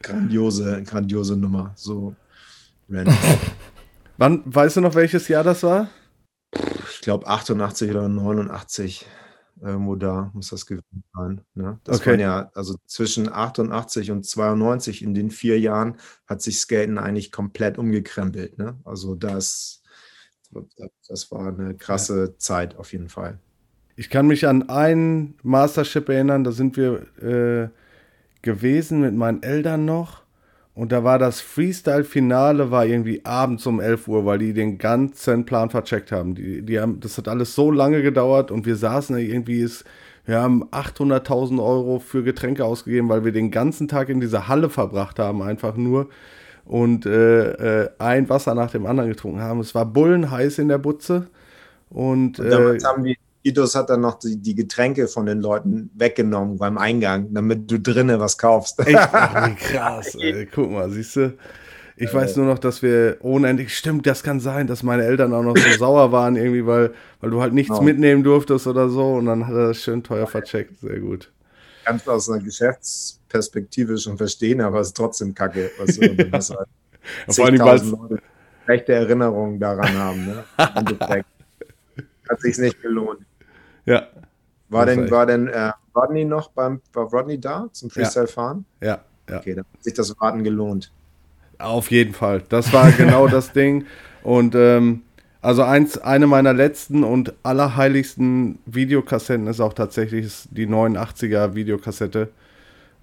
grandiose, 0.00 0.83
grandiose 0.85 1.37
Nummer. 1.37 1.73
So 1.75 2.14
random. 2.88 3.14
Wann, 4.17 4.43
weißt 4.45 4.76
du 4.76 4.81
noch, 4.81 4.95
welches 4.95 5.29
Jahr 5.29 5.45
das 5.45 5.62
war? 5.62 5.88
ich 6.91 7.00
glaube 7.00 7.26
88 7.26 7.91
oder 7.91 8.09
89, 8.09 9.07
irgendwo 9.61 9.97
da 9.97 10.31
muss 10.35 10.50
das 10.50 10.67
gewesen 10.67 11.03
sein. 11.14 11.41
Ne? 11.55 11.81
Das 11.85 12.00
Okay. 12.00 12.11
waren 12.12 12.21
ja, 12.21 12.50
also 12.54 12.76
zwischen 12.87 13.30
88 13.30 14.11
und 14.11 14.25
92 14.25 15.02
in 15.02 15.15
den 15.15 15.30
vier 15.30 15.58
Jahren 15.58 15.97
hat 16.26 16.43
sich 16.43 16.58
Skaten 16.61 16.99
eigentlich 16.99 17.32
komplett 17.32 17.76
umgekrempelt. 17.76 18.58
Ne? 18.58 18.78
Also 18.85 19.15
das, 19.17 19.82
das 21.08 21.30
war 21.32 21.49
eine 21.49 21.75
krasse 21.75 22.37
Zeit 22.39 22.76
auf 22.76 22.93
jeden 22.93 23.08
Fall. 23.08 23.39
Ich 23.97 24.11
kann 24.11 24.26
mich 24.26 24.47
an 24.47 24.69
einen 24.69 25.37
Mastership 25.43 26.08
erinnern, 26.08 26.45
da 26.45 26.52
sind 26.52 26.76
wir 26.76 27.06
äh, 27.23 27.69
gewesen 28.43 29.00
mit 29.00 29.15
meinen 29.15 29.43
Eltern 29.43 29.85
noch. 29.85 30.24
Und 30.75 30.91
da 30.91 31.04
war 31.04 31.21
das 31.21 31.41
Freestyle-Finale, 31.41 32.71
war 32.73 32.84
irgendwie 32.84 33.25
abends 33.25 33.65
um 33.67 33.80
11 33.80 34.08
Uhr, 34.08 34.25
weil 34.26 34.39
die 34.39 34.52
den 34.52 34.76
ganzen 34.78 35.45
Plan 35.45 35.71
vercheckt 35.71 36.10
haben. 36.10 36.34
Die, 36.34 36.63
die 36.63 36.80
haben. 36.80 36.99
Das 37.00 37.17
hat 37.17 37.28
alles 37.28 37.54
so 37.54 37.71
lange 37.71 38.02
gedauert 38.02 38.50
und 38.50 38.67
wir 38.67 38.75
saßen 38.76 39.17
irgendwie, 39.19 39.60
ist, 39.60 39.84
wir 40.26 40.41
haben 40.41 40.65
800.000 40.71 41.63
Euro 41.63 42.00
für 42.00 42.25
Getränke 42.25 42.65
ausgegeben, 42.65 43.08
weil 43.08 43.25
wir 43.25 43.32
den 43.32 43.50
ganzen 43.52 43.87
Tag 43.89 44.08
in 44.08 44.21
dieser 44.21 44.49
Halle 44.49 44.69
verbracht 44.69 45.19
haben, 45.21 45.43
einfach 45.43 45.76
nur. 45.76 46.08
Und 46.65 47.06
äh, 47.06 47.82
äh, 47.84 47.91
ein 47.99 48.28
Wasser 48.28 48.54
nach 48.54 48.71
dem 48.71 48.87
anderen 48.87 49.10
getrunken 49.10 49.43
haben. 49.43 49.60
Es 49.60 49.75
war 49.75 49.87
bullenheiß 49.87 50.58
in 50.58 50.69
der 50.69 50.78
Butze. 50.78 51.28
Und, 51.91 52.41
Und 52.41 52.47
äh, 52.47 52.50
damals 52.50 52.84
haben 52.84 53.04
die, 53.04 53.19
Titus 53.45 53.75
hat 53.75 53.91
dann 53.91 54.00
noch 54.00 54.19
die, 54.19 54.37
die 54.39 54.54
Getränke 54.54 55.07
von 55.07 55.26
den 55.26 55.41
Leuten 55.41 55.91
weggenommen 55.95 56.57
beim 56.57 56.78
Eingang, 56.78 57.33
damit 57.35 57.71
du 57.71 57.78
drinnen 57.78 58.19
was 58.19 58.39
kaufst. 58.39 58.78
Echt? 58.80 58.97
Ach, 58.97 59.49
wie 59.50 59.54
krass, 59.54 60.15
ey. 60.15 60.47
Guck 60.47 60.71
mal, 60.71 60.89
siehst 60.91 61.17
du? 61.17 61.35
Ich 61.97 62.13
weiß 62.13 62.37
nur 62.37 62.47
noch, 62.47 62.59
dass 62.59 62.83
wir 62.83 63.19
unendlich, 63.21 63.76
stimmt, 63.76 64.04
das 64.07 64.23
kann 64.25 64.41
sein, 64.41 64.67
dass 64.67 64.83
meine 64.83 65.04
Eltern 65.04 65.33
auch 65.33 65.43
noch 65.45 65.57
so 65.57 65.71
sauer 65.78 66.11
waren, 66.11 66.35
irgendwie, 66.37 66.67
weil, 66.67 66.93
weil 67.21 67.30
du 67.30 67.41
halt 67.41 67.52
nichts 67.52 67.76
Oh. 67.78 67.83
mitnehmen 67.83 68.25
durftest 68.25 68.67
oder 68.67 68.89
so 68.89 69.13
und 69.15 69.26
dann 69.26 69.47
hat 69.47 69.54
er 69.54 69.69
das 69.69 69.78
schön 69.83 70.02
teuer 70.02 70.26
vercheckt. 70.26 70.80
Sehr 70.80 70.99
gut. 70.99 71.30
Kannst 71.85 72.07
du 72.07 72.13
aus 72.13 72.28
einer 72.30 72.43
Geschäftsperspektive 72.43 73.99
schon 73.99 74.17
verstehen, 74.17 74.61
aber 74.61 74.80
es 74.80 74.89
ist 74.89 74.97
trotzdem 74.97 75.35
kacke. 75.35 75.71
Was, 75.78 75.97
du- 75.99 76.33
was 76.33 76.50
halt 76.57 76.69
Vor 77.28 77.45
allem, 77.47 77.54
10.000 77.57 77.65
weil's- 77.65 77.85
Leute 77.91 78.23
schlechte 78.65 78.93
Erinnerungen 78.95 79.61
daran 79.61 79.93
haben. 79.99 80.25
Ne? 80.26 80.45
Im 80.59 80.76
Endeffekt 80.76 81.26
Hat 82.28 82.41
sich 82.41 82.57
nicht 82.59 82.80
gelohnt. 82.83 83.21
Ja, 83.86 84.06
War 84.68 84.86
denn, 84.86 85.10
war 85.10 85.26
denn 85.26 85.49
äh, 85.49 85.73
Rodney 85.94 86.25
noch 86.25 86.50
beim, 86.50 86.80
war 86.92 87.04
Rodney 87.04 87.38
da 87.40 87.68
zum 87.73 87.90
Freestyle-Fahren? 87.90 88.64
ja, 88.80 89.00
ja. 89.28 89.38
Okay, 89.38 89.54
dann 89.54 89.64
hat 89.73 89.84
sich 89.84 89.94
das 89.94 90.14
Warten 90.20 90.44
gelohnt. 90.44 90.92
Auf 91.58 91.90
jeden 91.90 92.12
Fall. 92.14 92.42
Das 92.49 92.73
war 92.73 92.90
genau 92.92 93.28
das 93.28 93.52
Ding. 93.54 93.86
Und 94.23 94.54
ähm, 94.54 95.02
also 95.40 95.62
eins, 95.62 95.99
eine 95.99 96.26
meiner 96.26 96.52
letzten 96.52 97.04
und 97.04 97.34
allerheiligsten 97.42 98.58
Videokassetten 98.66 99.47
ist 99.47 99.60
auch 99.60 99.73
tatsächlich 99.75 100.49
die 100.50 100.66
89er 100.66 101.54
Videokassette. 101.54 102.30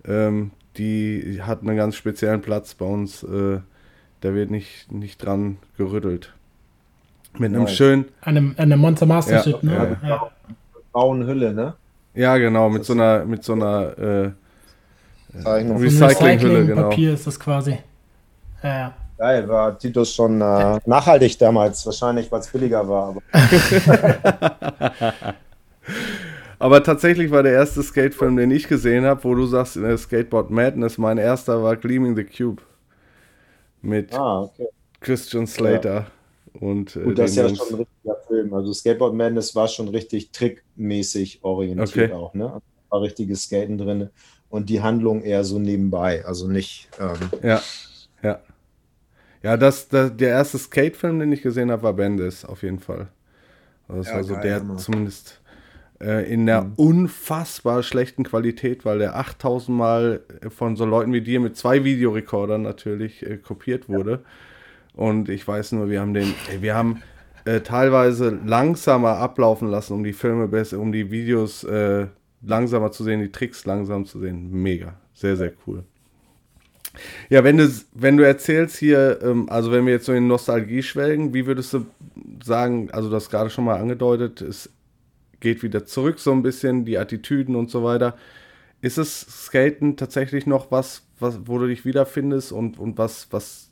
Ähm, 0.05 0.51
die 0.77 1.41
hat 1.43 1.61
einen 1.61 1.77
ganz 1.77 1.95
speziellen 1.95 2.41
Platz 2.41 2.73
bei 2.75 2.85
uns. 2.85 3.23
Äh, 3.23 3.59
da 4.21 4.33
wird 4.35 4.51
nicht, 4.51 4.91
nicht 4.91 5.23
dran 5.23 5.57
gerüttelt. 5.77 6.33
Mit 7.37 7.53
einem 7.53 7.63
Nice. 7.63 7.75
schönen, 7.75 8.05
Eine, 8.21 8.53
eine 8.57 8.77
Monster 8.77 9.05
Master 9.05 9.37
Ja, 9.37 9.43
Shit, 9.43 9.63
ne? 9.63 9.97
ja, 10.03 10.31
Ja. 10.93 10.99
Braune 10.99 11.25
Hülle, 11.25 11.53
ne? 11.53 11.73
ja 12.13 12.37
genau, 12.37 12.69
mit 12.69 12.85
so 12.85 12.93
einer, 12.93 13.25
mit 13.25 13.43
so 13.43 13.53
einer 13.53 13.97
äh, 13.97 14.31
ein 15.45 15.71
Recyclinghülle, 15.71 16.65
genau. 16.65 16.89
Recyclingpapier 16.89 17.13
ist 17.13 17.27
das 17.27 17.39
quasi. 17.39 17.77
Ja, 18.63 18.69
ja. 18.69 18.93
Geil, 19.17 19.47
war 19.47 19.77
Titus 19.77 20.13
schon 20.13 20.41
äh, 20.41 20.79
nachhaltig 20.85 21.37
damals, 21.37 21.85
wahrscheinlich, 21.85 22.31
weil 22.31 22.39
es 22.39 22.47
billiger 22.47 22.87
war. 22.87 23.09
Aber 23.09 23.21
Aber 26.61 26.83
tatsächlich 26.83 27.31
war 27.31 27.41
der 27.41 27.53
erste 27.53 27.81
Skatefilm, 27.81 28.37
den 28.37 28.51
ich 28.51 28.67
gesehen 28.67 29.03
habe, 29.03 29.23
wo 29.23 29.33
du 29.33 29.47
sagst, 29.47 29.77
äh, 29.77 29.97
Skateboard 29.97 30.51
Madness, 30.51 30.99
mein 30.99 31.17
erster 31.17 31.63
war 31.63 31.75
Gleaming 31.75 32.15
the 32.15 32.23
Cube. 32.23 32.61
Mit 33.81 34.13
ah, 34.13 34.41
okay. 34.41 34.67
Christian 34.99 35.47
Slater 35.47 36.05
und 36.59 36.95
äh, 36.95 37.03
Gut, 37.05 37.17
das 37.17 37.31
ist 37.31 37.37
ja 37.37 37.49
schon 37.49 37.67
ein 37.69 37.75
richtiger 37.75 38.15
Film. 38.27 38.53
Also 38.53 38.73
Skateboard 38.73 39.13
Madness 39.15 39.55
war 39.55 39.67
schon 39.67 39.87
richtig 39.89 40.31
trickmäßig 40.31 41.43
orientiert 41.43 42.11
Okay. 42.11 42.13
auch, 42.13 42.33
ne? 42.33 42.45
Also 42.53 42.61
War 42.89 43.01
richtiges 43.01 43.43
Skaten 43.43 43.77
drin 43.77 44.09
und 44.49 44.69
die 44.69 44.81
Handlung 44.81 45.21
eher 45.23 45.43
so 45.43 45.59
nebenbei, 45.59 46.25
also 46.25 46.47
nicht. 46.47 46.89
Ähm, 46.99 47.31
Ja, 47.43 47.61
ja. 48.23 48.41
Ja, 49.43 49.57
das, 49.57 49.87
das, 49.87 50.15
der 50.15 50.29
erste 50.29 50.57
Skatefilm, 50.59 51.19
den 51.19 51.31
ich 51.31 51.41
gesehen 51.41 51.71
habe, 51.71 51.83
war 51.83 51.93
Bendis, 51.93 52.45
auf 52.45 52.61
jeden 52.63 52.79
Fall. 52.79 53.07
Also 53.87 53.99
das 54.01 54.07
Ja, 54.07 54.15
war 54.15 54.23
so 54.23 54.33
geil, 54.35 54.41
der 54.43 54.59
Hammer. 54.59 54.77
zumindest 54.77 55.41
äh, 56.01 56.31
in 56.31 56.45
der 56.45 56.63
Mhm. 56.63 56.73
unfassbar 56.77 57.83
schlechten 57.83 58.23
Qualität, 58.23 58.85
weil 58.85 58.99
der 58.99 59.15
8000 59.17 59.77
Mal 59.77 60.21
von 60.49 60.75
so 60.77 60.85
Leuten 60.85 61.13
wie 61.13 61.21
dir 61.21 61.39
mit 61.39 61.57
zwei 61.57 61.83
Videorekordern 61.83 62.61
natürlich 62.63 63.25
äh, 63.25 63.37
kopiert 63.37 63.89
wurde. 63.89 64.23
Und 64.93 65.29
ich 65.29 65.47
weiß 65.47 65.73
nur, 65.73 65.89
wir 65.89 66.01
haben 66.01 66.13
den, 66.13 66.33
ey, 66.51 66.61
wir 66.61 66.75
haben 66.75 67.01
äh, 67.45 67.61
teilweise 67.61 68.37
langsamer 68.45 69.17
ablaufen 69.17 69.69
lassen, 69.69 69.93
um 69.93 70.03
die 70.03 70.13
Filme 70.13 70.47
besser, 70.47 70.79
um 70.79 70.91
die 70.91 71.11
Videos 71.11 71.63
äh, 71.63 72.07
langsamer 72.41 72.91
zu 72.91 73.03
sehen, 73.03 73.21
die 73.21 73.31
Tricks 73.31 73.65
langsam 73.65 74.05
zu 74.05 74.19
sehen. 74.19 74.51
Mega. 74.51 74.95
Sehr, 75.13 75.37
sehr 75.37 75.53
cool. 75.65 75.83
Ja, 77.29 77.43
wenn 77.43 77.57
du, 77.57 77.71
wenn 77.93 78.17
du 78.17 78.25
erzählst 78.25 78.77
hier, 78.77 79.19
ähm, 79.23 79.47
also 79.49 79.71
wenn 79.71 79.85
wir 79.85 79.93
jetzt 79.93 80.05
so 80.05 80.13
in 80.13 80.27
Nostalgie 80.27 80.83
schwelgen, 80.83 81.33
wie 81.33 81.45
würdest 81.45 81.73
du 81.73 81.85
sagen, 82.43 82.89
also 82.91 83.09
das 83.09 83.29
gerade 83.29 83.49
schon 83.49 83.65
mal 83.65 83.79
angedeutet, 83.79 84.41
es 84.41 84.69
geht 85.39 85.63
wieder 85.63 85.85
zurück 85.85 86.19
so 86.19 86.31
ein 86.31 86.43
bisschen, 86.43 86.85
die 86.85 86.97
Attitüden 86.97 87.55
und 87.55 87.69
so 87.69 87.83
weiter. 87.83 88.17
Ist 88.81 88.97
es 88.97 89.21
Skaten 89.21 89.95
tatsächlich 89.95 90.45
noch 90.45 90.71
was, 90.71 91.03
was 91.19 91.39
wo 91.45 91.59
du 91.59 91.67
dich 91.67 91.85
wiederfindest 91.85 92.51
und, 92.51 92.77
und 92.77 92.97
was, 92.97 93.27
was, 93.31 93.70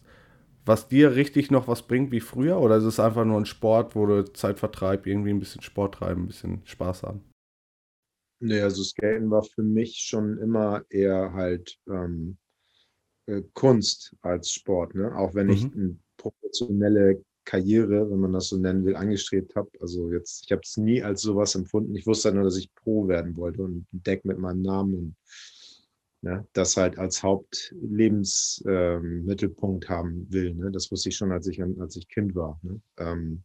was 0.69 0.87
dir 0.87 1.15
richtig 1.15 1.49
noch 1.49 1.67
was 1.67 1.81
bringt 1.81 2.11
wie 2.11 2.19
früher? 2.19 2.61
Oder 2.61 2.77
ist 2.77 2.83
es 2.83 2.99
einfach 2.99 3.25
nur 3.25 3.39
ein 3.39 3.47
Sport, 3.47 3.95
wo 3.95 4.05
du 4.05 4.23
Zeitvertreib, 4.23 5.07
irgendwie 5.07 5.31
ein 5.31 5.39
bisschen 5.39 5.63
Sport 5.63 5.95
treiben, 5.95 6.23
ein 6.23 6.27
bisschen 6.27 6.61
Spaß 6.63 7.03
haben? 7.03 7.23
Nee, 8.39 8.61
also 8.61 8.83
Skaten 8.83 9.31
war 9.31 9.43
für 9.43 9.63
mich 9.63 9.97
schon 9.97 10.37
immer 10.37 10.85
eher 10.89 11.33
halt 11.33 11.77
ähm, 11.87 12.37
äh, 13.25 13.41
Kunst 13.53 14.15
als 14.21 14.51
Sport, 14.51 14.93
ne? 14.93 15.13
Auch 15.17 15.33
wenn 15.33 15.49
ich 15.49 15.63
eine 15.63 15.97
professionelle 16.17 17.25
Karriere, 17.45 18.09
wenn 18.11 18.19
man 18.19 18.33
das 18.33 18.49
so 18.49 18.57
nennen 18.57 18.85
will, 18.85 18.95
angestrebt 18.95 19.55
habe. 19.55 19.71
Also 19.81 20.11
jetzt, 20.11 20.45
ich 20.45 20.51
habe 20.51 20.61
es 20.63 20.77
nie 20.77 21.01
als 21.01 21.21
sowas 21.21 21.55
empfunden. 21.55 21.95
Ich 21.95 22.05
wusste 22.05 22.31
nur, 22.31 22.43
dass 22.43 22.57
ich 22.57 22.73
Pro 22.75 23.07
werden 23.07 23.35
wollte 23.35 23.63
und 23.63 23.91
ein 23.91 24.03
Deck 24.03 24.23
mit 24.23 24.37
meinem 24.37 24.61
Namen 24.61 24.93
und 24.93 25.15
ne, 26.21 26.47
das 26.53 26.77
halt 26.77 26.97
als 26.97 27.21
Hauptlebensmittelpunkt 27.23 29.85
ähm, 29.85 29.89
haben 29.89 30.27
will. 30.29 30.53
Ne? 30.53 30.71
Das 30.71 30.89
wusste 30.91 31.09
ich 31.09 31.17
schon, 31.17 31.31
als 31.31 31.47
ich, 31.47 31.59
als 31.61 31.95
ich 31.95 32.07
Kind 32.07 32.35
war. 32.35 32.59
Ne? 32.63 32.79
Ähm, 32.97 33.43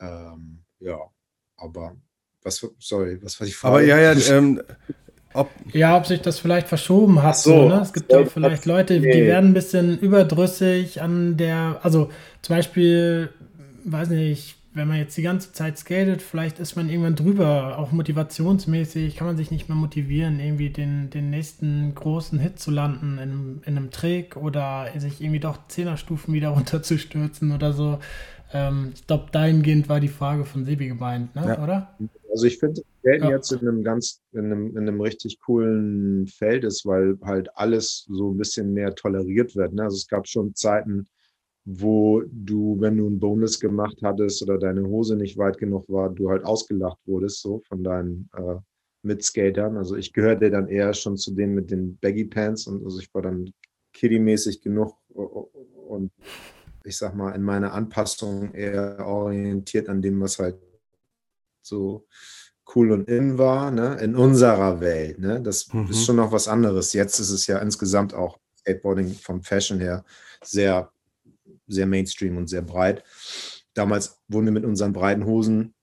ähm, 0.00 0.64
ja, 0.80 0.98
aber 1.56 1.96
was, 2.42 2.66
sorry, 2.78 3.22
was 3.22 3.38
war 3.40 3.46
die 3.46 3.52
Frage? 3.52 3.74
Aber 3.74 3.84
ja, 3.84 3.98
ja, 3.98 4.12
ähm, 4.36 4.62
ob 5.34 5.50
ja, 5.72 5.96
ob 5.96 6.06
sich 6.06 6.22
das 6.22 6.38
vielleicht 6.38 6.68
verschoben 6.68 7.22
hat. 7.22 7.36
So, 7.36 7.50
so 7.50 7.68
ne? 7.68 7.80
Es 7.82 7.92
gibt 7.92 8.10
ja 8.10 8.24
vielleicht 8.24 8.64
Leute, 8.64 8.98
die 9.00 9.06
werden 9.06 9.50
ein 9.50 9.54
bisschen 9.54 9.98
überdrüssig 9.98 11.02
an 11.02 11.36
der, 11.36 11.80
also 11.82 12.10
zum 12.40 12.56
Beispiel, 12.56 13.28
weiß 13.84 14.08
nicht, 14.08 14.57
wenn 14.78 14.88
man 14.88 14.96
jetzt 14.96 15.16
die 15.16 15.22
ganze 15.22 15.52
Zeit 15.52 15.76
skatet, 15.76 16.22
vielleicht 16.22 16.58
ist 16.60 16.76
man 16.76 16.88
irgendwann 16.88 17.16
drüber, 17.16 17.78
auch 17.78 17.92
motivationsmäßig, 17.92 19.16
kann 19.16 19.26
man 19.26 19.36
sich 19.36 19.50
nicht 19.50 19.68
mehr 19.68 19.76
motivieren, 19.76 20.40
irgendwie 20.40 20.70
den, 20.70 21.10
den 21.10 21.28
nächsten 21.28 21.94
großen 21.94 22.38
Hit 22.38 22.58
zu 22.58 22.70
landen 22.70 23.18
in, 23.18 23.60
in 23.66 23.76
einem 23.76 23.90
Trick 23.90 24.36
oder 24.36 24.88
sich 24.96 25.20
irgendwie 25.20 25.40
doch 25.40 25.68
Zehnerstufen 25.68 26.32
wieder 26.32 26.48
runterzustürzen 26.58 27.52
oder 27.52 27.72
so. 27.72 27.98
Ähm, 28.52 28.92
ich 28.94 29.06
glaube, 29.06 29.26
dahingehend 29.32 29.88
war 29.88 30.00
die 30.00 30.08
Frage 30.08 30.44
von 30.44 30.64
Sebi 30.64 30.88
gemeint, 30.88 31.34
ne? 31.34 31.44
Ja. 31.46 31.62
oder? 31.62 31.98
Also 32.30 32.46
ich 32.46 32.58
finde, 32.58 32.82
Skaten 33.00 33.24
ja. 33.24 33.30
jetzt 33.30 33.52
in 33.52 33.60
einem 33.60 33.82
ganz, 33.82 34.22
in 34.32 34.46
einem, 34.46 34.68
in 34.70 34.78
einem 34.78 35.00
richtig 35.00 35.38
coolen 35.40 36.26
Feld 36.28 36.64
ist, 36.64 36.86
weil 36.86 37.18
halt 37.22 37.48
alles 37.56 38.06
so 38.08 38.30
ein 38.30 38.36
bisschen 38.36 38.72
mehr 38.72 38.94
toleriert 38.94 39.56
wird. 39.56 39.72
Ne? 39.72 39.82
Also 39.82 39.96
es 39.96 40.08
gab 40.08 40.28
schon 40.28 40.54
Zeiten, 40.54 41.06
wo 41.70 42.22
du, 42.26 42.80
wenn 42.80 42.96
du 42.96 43.06
ein 43.06 43.20
Bonus 43.20 43.60
gemacht 43.60 43.98
hattest 44.02 44.42
oder 44.42 44.56
deine 44.56 44.86
Hose 44.86 45.16
nicht 45.16 45.36
weit 45.36 45.58
genug 45.58 45.86
war, 45.88 46.08
du 46.08 46.30
halt 46.30 46.42
ausgelacht 46.42 46.98
wurdest, 47.04 47.42
so 47.42 47.60
von 47.68 47.84
deinen 47.84 48.30
äh, 48.34 48.56
Mitskatern. 49.02 49.76
Also 49.76 49.94
ich 49.94 50.14
gehörte 50.14 50.50
dann 50.50 50.68
eher 50.68 50.94
schon 50.94 51.18
zu 51.18 51.34
denen 51.34 51.54
mit 51.54 51.70
den 51.70 51.98
Baggy 51.98 52.24
Pants 52.24 52.66
und 52.66 52.82
also 52.86 52.98
ich 53.00 53.12
war 53.12 53.20
dann 53.20 53.52
kiddie-mäßig 53.92 54.62
genug 54.62 54.94
und 55.12 56.10
ich 56.84 56.96
sag 56.96 57.14
mal, 57.14 57.32
in 57.32 57.42
meiner 57.42 57.74
Anpassung 57.74 58.54
eher 58.54 59.04
orientiert 59.06 59.90
an 59.90 60.00
dem, 60.00 60.18
was 60.22 60.38
halt 60.38 60.56
so 61.60 62.06
cool 62.74 62.92
und 62.92 63.08
in 63.10 63.36
war, 63.36 63.70
ne? 63.70 63.98
in 64.00 64.16
unserer 64.16 64.80
Welt. 64.80 65.18
Ne? 65.18 65.42
Das 65.42 65.70
mhm. 65.70 65.90
ist 65.90 66.06
schon 66.06 66.16
noch 66.16 66.32
was 66.32 66.48
anderes. 66.48 66.94
Jetzt 66.94 67.18
ist 67.18 67.30
es 67.30 67.46
ja 67.46 67.58
insgesamt 67.58 68.14
auch 68.14 68.38
Skateboarding 68.60 69.12
vom 69.12 69.42
Fashion 69.42 69.80
her 69.80 70.02
sehr, 70.42 70.90
sehr 71.68 71.86
Mainstream 71.86 72.36
und 72.36 72.48
sehr 72.48 72.62
breit. 72.62 73.04
Damals 73.74 74.18
wurden 74.28 74.46
wir 74.46 74.52
mit 74.52 74.64
unseren 74.64 74.92
breiten 74.92 75.24
Hosen 75.24 75.74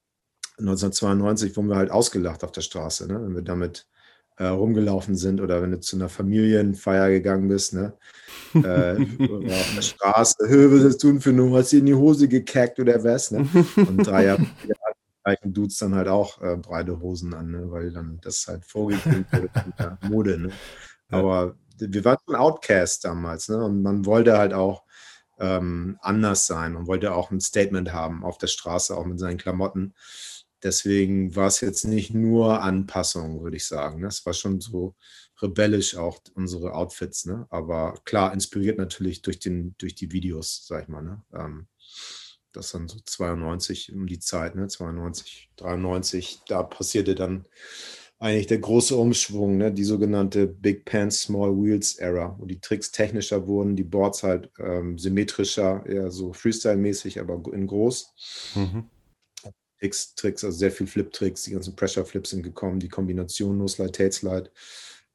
1992 0.60 1.56
wurden 1.58 1.70
wir 1.70 1.76
halt 1.76 1.92
ausgelacht 1.92 2.44
auf 2.44 2.52
der 2.52 2.62
Straße, 2.62 3.08
ne? 3.08 3.22
wenn 3.22 3.36
wir 3.36 3.42
damit 3.42 3.88
äh, 4.38 4.46
rumgelaufen 4.46 5.16
sind 5.16 5.42
oder 5.42 5.62
wenn 5.62 5.72
du 5.72 5.80
zu 5.80 5.96
einer 5.96 6.10
Familienfeier 6.10 7.10
gegangen 7.10 7.48
bist, 7.48 7.74
ne? 7.74 7.94
äh, 8.54 8.96
oder 9.28 9.48
auf 9.54 9.74
der 9.76 9.82
Straße, 9.82 10.38
was 10.40 10.78
ist 10.80 10.86
das 10.86 10.98
tun 10.98 11.20
für 11.20 11.34
Nummer? 11.34 11.58
Hast 11.58 11.74
du 11.74 11.78
in 11.78 11.86
die 11.86 11.94
Hose 11.94 12.28
gekackt 12.28 12.80
oder 12.80 13.04
was? 13.04 13.32
Ne? 13.32 13.48
Und 13.76 13.98
drei 14.06 14.26
Jahre 14.26 14.46
gleichen 15.24 15.54
Dudes 15.54 15.78
dann 15.78 15.96
halt 15.96 16.08
auch 16.08 16.42
äh, 16.42 16.56
breite 16.56 17.00
Hosen 17.00 17.34
an, 17.34 17.52
ne? 17.52 17.72
weil 17.72 17.92
dann 17.92 18.20
das 18.22 18.46
halt 18.48 18.64
vorgegeben 18.66 19.26
wurde 19.32 19.50
in 19.66 19.74
der 19.78 19.98
Mode. 20.10 20.38
Ne? 20.38 20.50
Aber 21.10 21.56
wir 21.78 22.06
waren 22.06 22.18
ein 22.28 22.36
Outcast 22.36 23.04
damals 23.04 23.50
ne? 23.50 23.64
und 23.64 23.82
man 23.82 24.06
wollte 24.06 24.38
halt 24.38 24.54
auch 24.54 24.84
ähm, 25.40 25.98
anders 26.02 26.46
sein. 26.46 26.74
Man 26.74 26.88
wollte 26.88 27.14
auch 27.14 27.32
ein 27.32 27.42
Statement 27.42 27.94
haben 27.94 28.24
auf 28.24 28.38
der 28.38 28.48
Straße, 28.48 28.96
auch 28.96 29.06
mit 29.06 29.20
seinen 29.20 29.38
Klamotten. 29.38 29.94
Deswegen 30.64 31.36
war 31.36 31.48
es 31.48 31.62
jetzt 31.62 31.86
nicht 31.86 32.14
nur 32.14 32.62
Anpassung, 32.62 33.44
würde 33.44 33.58
ich 33.58 33.68
sagen. 33.68 34.02
Ne? 34.02 34.08
Es 34.08 34.26
war 34.26 34.34
schon 34.34 34.62
so 34.62 34.96
rebellisch 35.42 35.96
auch 35.96 36.20
unsere 36.34 36.74
Outfits, 36.74 37.26
ne? 37.26 37.46
Aber 37.50 38.00
klar, 38.06 38.34
inspiriert 38.34 38.78
natürlich 38.78 39.22
durch, 39.22 39.40
den, 39.40 39.76
durch 39.78 39.96
die 39.96 40.12
Videos, 40.12 40.66
sag 40.66 40.84
ich 40.84 40.88
mal. 40.88 41.04
Ne? 41.04 41.22
Ähm, 41.34 41.68
das 42.56 42.72
dann 42.72 42.88
so 42.88 43.00
92 43.04 43.94
um 43.94 44.08
die 44.08 44.20
Zeit, 44.20 44.56
ne, 44.56 44.68
92, 44.68 45.52
93, 45.58 46.42
da 46.48 46.64
passierte 46.64 47.16
dann 47.16 47.46
eigentlich 48.20 48.48
der 48.48 48.60
große 48.60 48.96
Umschwung, 48.96 49.58
ne, 49.58 49.72
die 49.72 49.84
sogenannte 49.84 50.48
Big 50.48 50.86
Pants 50.86 51.22
Small 51.22 51.52
Wheels 51.52 51.96
Era, 51.96 52.36
wo 52.40 52.46
die 52.46 52.60
Tricks 52.60 52.92
technischer 52.92 53.46
wurden, 53.46 53.76
die 53.76 53.84
Boards 53.84 54.24
halt 54.24 54.50
ähm, 54.58 54.98
symmetrischer, 54.98 55.86
eher 55.86 56.12
so 56.12 56.32
Freestyle-mäßig, 56.32 57.20
aber 57.20 57.42
in 57.54 57.68
groß. 57.68 58.14
Mhm. 58.56 58.90
Tricks, 59.80 60.16
Tricks, 60.16 60.44
also 60.44 60.58
sehr 60.58 60.72
viel 60.72 60.88
Flip-Tricks, 60.88 61.44
die 61.44 61.52
ganzen 61.52 61.76
Pressure-Flips 61.76 62.30
sind 62.30 62.44
gekommen, 62.44 62.80
die 62.80 62.88
Kombination 62.88 63.58
No-Slide, 63.58 63.92
Tate-Slide, 63.92 64.50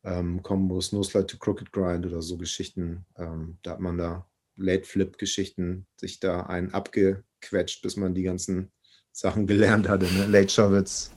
ähm, 0.04 0.42
Kombos, 0.42 0.92
No-Slide 0.92 1.26
to 1.26 1.38
Crooked 1.38 1.72
Grind 1.72 2.04
oder 2.06 2.20
so 2.20 2.36
Geschichten, 2.36 3.06
ähm, 3.16 3.58
da 3.62 3.72
hat 3.72 3.80
man 3.80 3.96
da 3.96 4.26
Late-Flip-Geschichten 4.56 5.86
sich 5.96 6.20
da 6.20 6.42
einen 6.42 6.74
abge 6.74 7.24
quetscht, 7.40 7.82
bis 7.82 7.96
man 7.96 8.14
die 8.14 8.22
ganzen 8.22 8.70
Sachen 9.12 9.46
gelernt 9.46 9.88
hatte. 9.88 10.06
Ne? 10.12 10.26
Late 10.26 10.50
Shovels, 10.50 11.10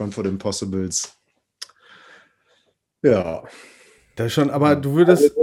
Front 0.00 0.14
Foot 0.14 0.26
Impossibles. 0.26 1.12
Ja. 3.02 3.44
Das 4.16 4.32
schon, 4.32 4.48
aber 4.48 4.74
du 4.74 4.94
würdest. 4.94 5.36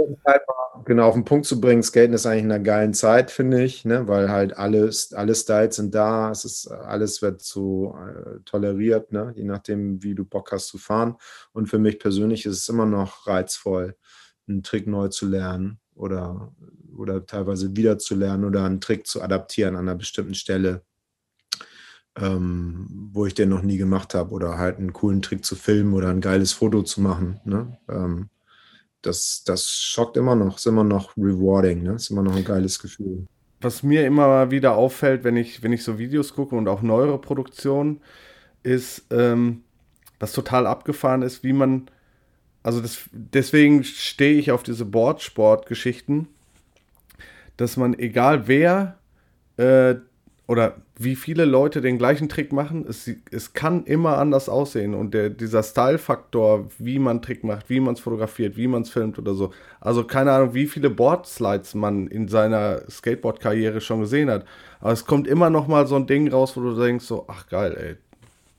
Genau 0.84 1.08
auf 1.08 1.14
den 1.14 1.24
Punkt 1.24 1.44
zu 1.46 1.60
bringen, 1.60 1.82
Skaten 1.82 2.14
ist 2.14 2.24
eigentlich 2.24 2.44
in 2.44 2.52
einer 2.52 2.62
geilen 2.62 2.94
Zeit, 2.94 3.30
finde 3.30 3.62
ich, 3.62 3.84
ne? 3.84 4.06
weil 4.08 4.30
halt 4.30 4.56
alles, 4.56 5.12
alle 5.12 5.34
Styles 5.34 5.76
sind 5.76 5.94
da, 5.94 6.30
es 6.30 6.44
ist, 6.44 6.68
alles 6.68 7.20
wird 7.20 7.42
so 7.42 7.96
äh, 7.98 8.38
toleriert, 8.44 9.12
ne? 9.12 9.32
je 9.36 9.42
nachdem, 9.42 10.02
wie 10.02 10.14
du 10.14 10.24
Bock 10.24 10.52
hast 10.52 10.68
zu 10.68 10.78
fahren. 10.78 11.16
Und 11.52 11.66
für 11.66 11.78
mich 11.78 11.98
persönlich 11.98 12.46
ist 12.46 12.58
es 12.58 12.68
immer 12.68 12.86
noch 12.86 13.26
reizvoll, 13.26 13.96
einen 14.48 14.62
Trick 14.62 14.86
neu 14.86 15.08
zu 15.08 15.26
lernen 15.26 15.80
oder 15.94 16.52
oder 16.96 17.26
teilweise 17.26 17.76
wiederzulernen 17.76 18.44
oder 18.44 18.64
einen 18.64 18.80
Trick 18.80 19.06
zu 19.06 19.20
adaptieren 19.22 19.76
an 19.76 19.88
einer 19.88 19.98
bestimmten 19.98 20.34
Stelle, 20.34 20.82
ähm, 22.20 23.10
wo 23.12 23.26
ich 23.26 23.34
den 23.34 23.48
noch 23.48 23.62
nie 23.62 23.76
gemacht 23.76 24.14
habe 24.14 24.32
oder 24.32 24.58
halt 24.58 24.78
einen 24.78 24.92
coolen 24.92 25.22
Trick 25.22 25.44
zu 25.44 25.56
filmen 25.56 25.94
oder 25.94 26.08
ein 26.08 26.20
geiles 26.20 26.52
Foto 26.52 26.82
zu 26.82 27.00
machen. 27.00 27.40
Ne? 27.44 27.78
Ähm, 27.88 28.28
das, 29.02 29.44
das 29.44 29.68
schockt 29.68 30.16
immer 30.16 30.34
noch, 30.34 30.56
ist 30.56 30.66
immer 30.66 30.84
noch 30.84 31.16
rewarding, 31.16 31.82
ne? 31.82 31.92
ist 31.92 32.10
immer 32.10 32.22
noch 32.22 32.36
ein 32.36 32.44
geiles 32.44 32.78
Gefühl. 32.78 33.26
Was 33.60 33.82
mir 33.82 34.06
immer 34.06 34.50
wieder 34.50 34.76
auffällt, 34.76 35.24
wenn 35.24 35.36
ich, 35.36 35.62
wenn 35.62 35.72
ich 35.72 35.82
so 35.82 35.98
Videos 35.98 36.34
gucke 36.34 36.54
und 36.54 36.68
auch 36.68 36.82
neuere 36.82 37.18
Produktionen, 37.18 38.00
ist, 38.62 39.06
ähm, 39.10 39.62
was 40.18 40.32
total 40.32 40.66
abgefahren 40.66 41.22
ist, 41.22 41.44
wie 41.44 41.52
man, 41.52 41.88
also 42.62 42.80
das, 42.80 42.98
deswegen 43.12 43.84
stehe 43.84 44.38
ich 44.38 44.50
auf 44.50 44.62
diese 44.62 44.84
Boardsport-Geschichten, 44.84 46.28
dass 47.56 47.76
man, 47.76 47.98
egal 47.98 48.46
wer 48.46 48.98
äh, 49.56 49.96
oder 50.48 50.76
wie 50.96 51.14
viele 51.14 51.44
Leute 51.44 51.82
den 51.82 51.98
gleichen 51.98 52.30
Trick 52.30 52.54
machen, 52.54 52.86
es, 52.88 53.08
es 53.30 53.52
kann 53.52 53.84
immer 53.84 54.16
anders 54.16 54.48
aussehen. 54.48 54.94
Und 54.94 55.12
der, 55.12 55.28
dieser 55.28 55.62
Style-Faktor, 55.62 56.70
wie 56.78 56.98
man 56.98 57.20
Trick 57.20 57.44
macht, 57.44 57.68
wie 57.68 57.80
man 57.80 57.92
es 57.92 58.00
fotografiert, 58.00 58.56
wie 58.56 58.66
man 58.66 58.80
es 58.80 58.88
filmt 58.88 59.18
oder 59.18 59.34
so. 59.34 59.52
Also 59.78 60.04
keine 60.04 60.32
Ahnung, 60.32 60.54
wie 60.54 60.66
viele 60.66 60.88
Board-Slides 60.88 61.74
man 61.74 62.06
in 62.06 62.28
seiner 62.28 62.80
Skateboard-Karriere 62.90 63.82
schon 63.82 64.00
gesehen 64.00 64.30
hat. 64.30 64.46
Aber 64.80 64.92
es 64.92 65.04
kommt 65.04 65.28
immer 65.28 65.50
noch 65.50 65.68
mal 65.68 65.86
so 65.86 65.96
ein 65.96 66.06
Ding 66.06 66.32
raus, 66.32 66.56
wo 66.56 66.62
du 66.62 66.74
denkst 66.74 67.04
so, 67.04 67.26
ach 67.28 67.46
geil, 67.50 67.76
ey, 67.78 67.96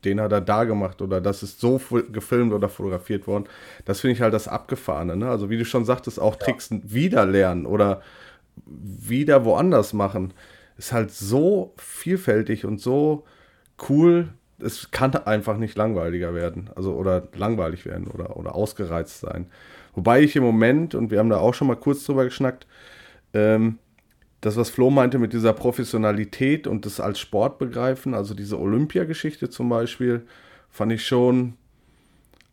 den 0.06 0.22
hat 0.22 0.32
er 0.32 0.42
da 0.42 0.66
gemacht 0.66 1.02
oder 1.02 1.20
das 1.20 1.42
ist 1.42 1.60
so 1.60 1.82
gefilmt 2.12 2.54
oder 2.54 2.70
fotografiert 2.70 3.26
worden. 3.26 3.46
Das 3.86 4.00
finde 4.02 4.14
ich 4.14 4.22
halt 4.22 4.36
das 4.36 4.48
Abgefahrene. 4.48 5.18
Ne? 5.18 5.28
Also 5.28 5.50
wie 5.50 5.58
du 5.58 5.66
schon 5.66 5.86
sagtest, 5.86 6.20
auch 6.20 6.36
Tricks 6.36 6.70
ja. 6.70 6.78
wieder 6.84 7.26
lernen 7.26 7.66
oder 7.66 8.04
wieder 8.68 9.44
woanders 9.44 9.94
machen, 9.94 10.34
ist 10.80 10.94
halt 10.94 11.12
so 11.12 11.74
vielfältig 11.78 12.66
und 12.66 12.80
so 12.80 13.26
cool, 13.90 14.30
es 14.60 14.92
kann 14.92 15.14
einfach 15.14 15.58
nicht 15.58 15.78
langweiliger 15.78 16.34
werden, 16.34 16.70
also 16.74 16.94
oder 16.94 17.28
langweilig 17.36 17.86
werden 17.86 18.08
oder, 18.08 18.38
oder 18.38 18.56
ausgereizt 18.56 19.20
sein. 19.20 19.48
Wobei 19.94 20.22
ich 20.22 20.38
im 20.38 20.44
Moment, 20.44 20.96
und 20.96 21.12
wir 21.12 21.20
haben 21.20 21.30
da 21.30 21.38
auch 21.38 21.54
schon 21.54 21.68
mal 21.68 21.76
kurz 21.76 22.06
drüber 22.06 22.24
geschnackt, 22.24 22.66
ähm, 23.34 23.78
das, 24.40 24.56
was 24.56 24.70
Flo 24.70 24.90
meinte 24.90 25.20
mit 25.20 25.34
dieser 25.34 25.52
Professionalität 25.52 26.66
und 26.66 26.86
das 26.86 27.02
als 27.02 27.20
Sport 27.20 27.60
begreifen, 27.60 28.14
also 28.14 28.34
diese 28.34 28.58
Olympiageschichte 28.58 29.50
zum 29.50 29.68
Beispiel, 29.68 30.26
fand 30.70 30.94
ich 30.94 31.06
schon, 31.06 31.56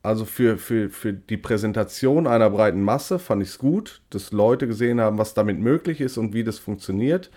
also 0.02 0.24
für, 0.24 0.58
für, 0.58 0.90
für 0.90 1.12
die 1.12 1.36
Präsentation 1.36 2.26
einer 2.26 2.50
breiten 2.50 2.82
Masse 2.82 3.20
fand 3.20 3.42
ich 3.44 3.50
es 3.50 3.58
gut, 3.58 4.02
dass 4.10 4.32
Leute 4.32 4.66
gesehen 4.66 5.00
haben, 5.00 5.16
was 5.16 5.34
damit 5.34 5.60
möglich 5.60 6.00
ist 6.00 6.18
und 6.18 6.34
wie 6.34 6.42
das 6.42 6.58
funktioniert. 6.58 7.30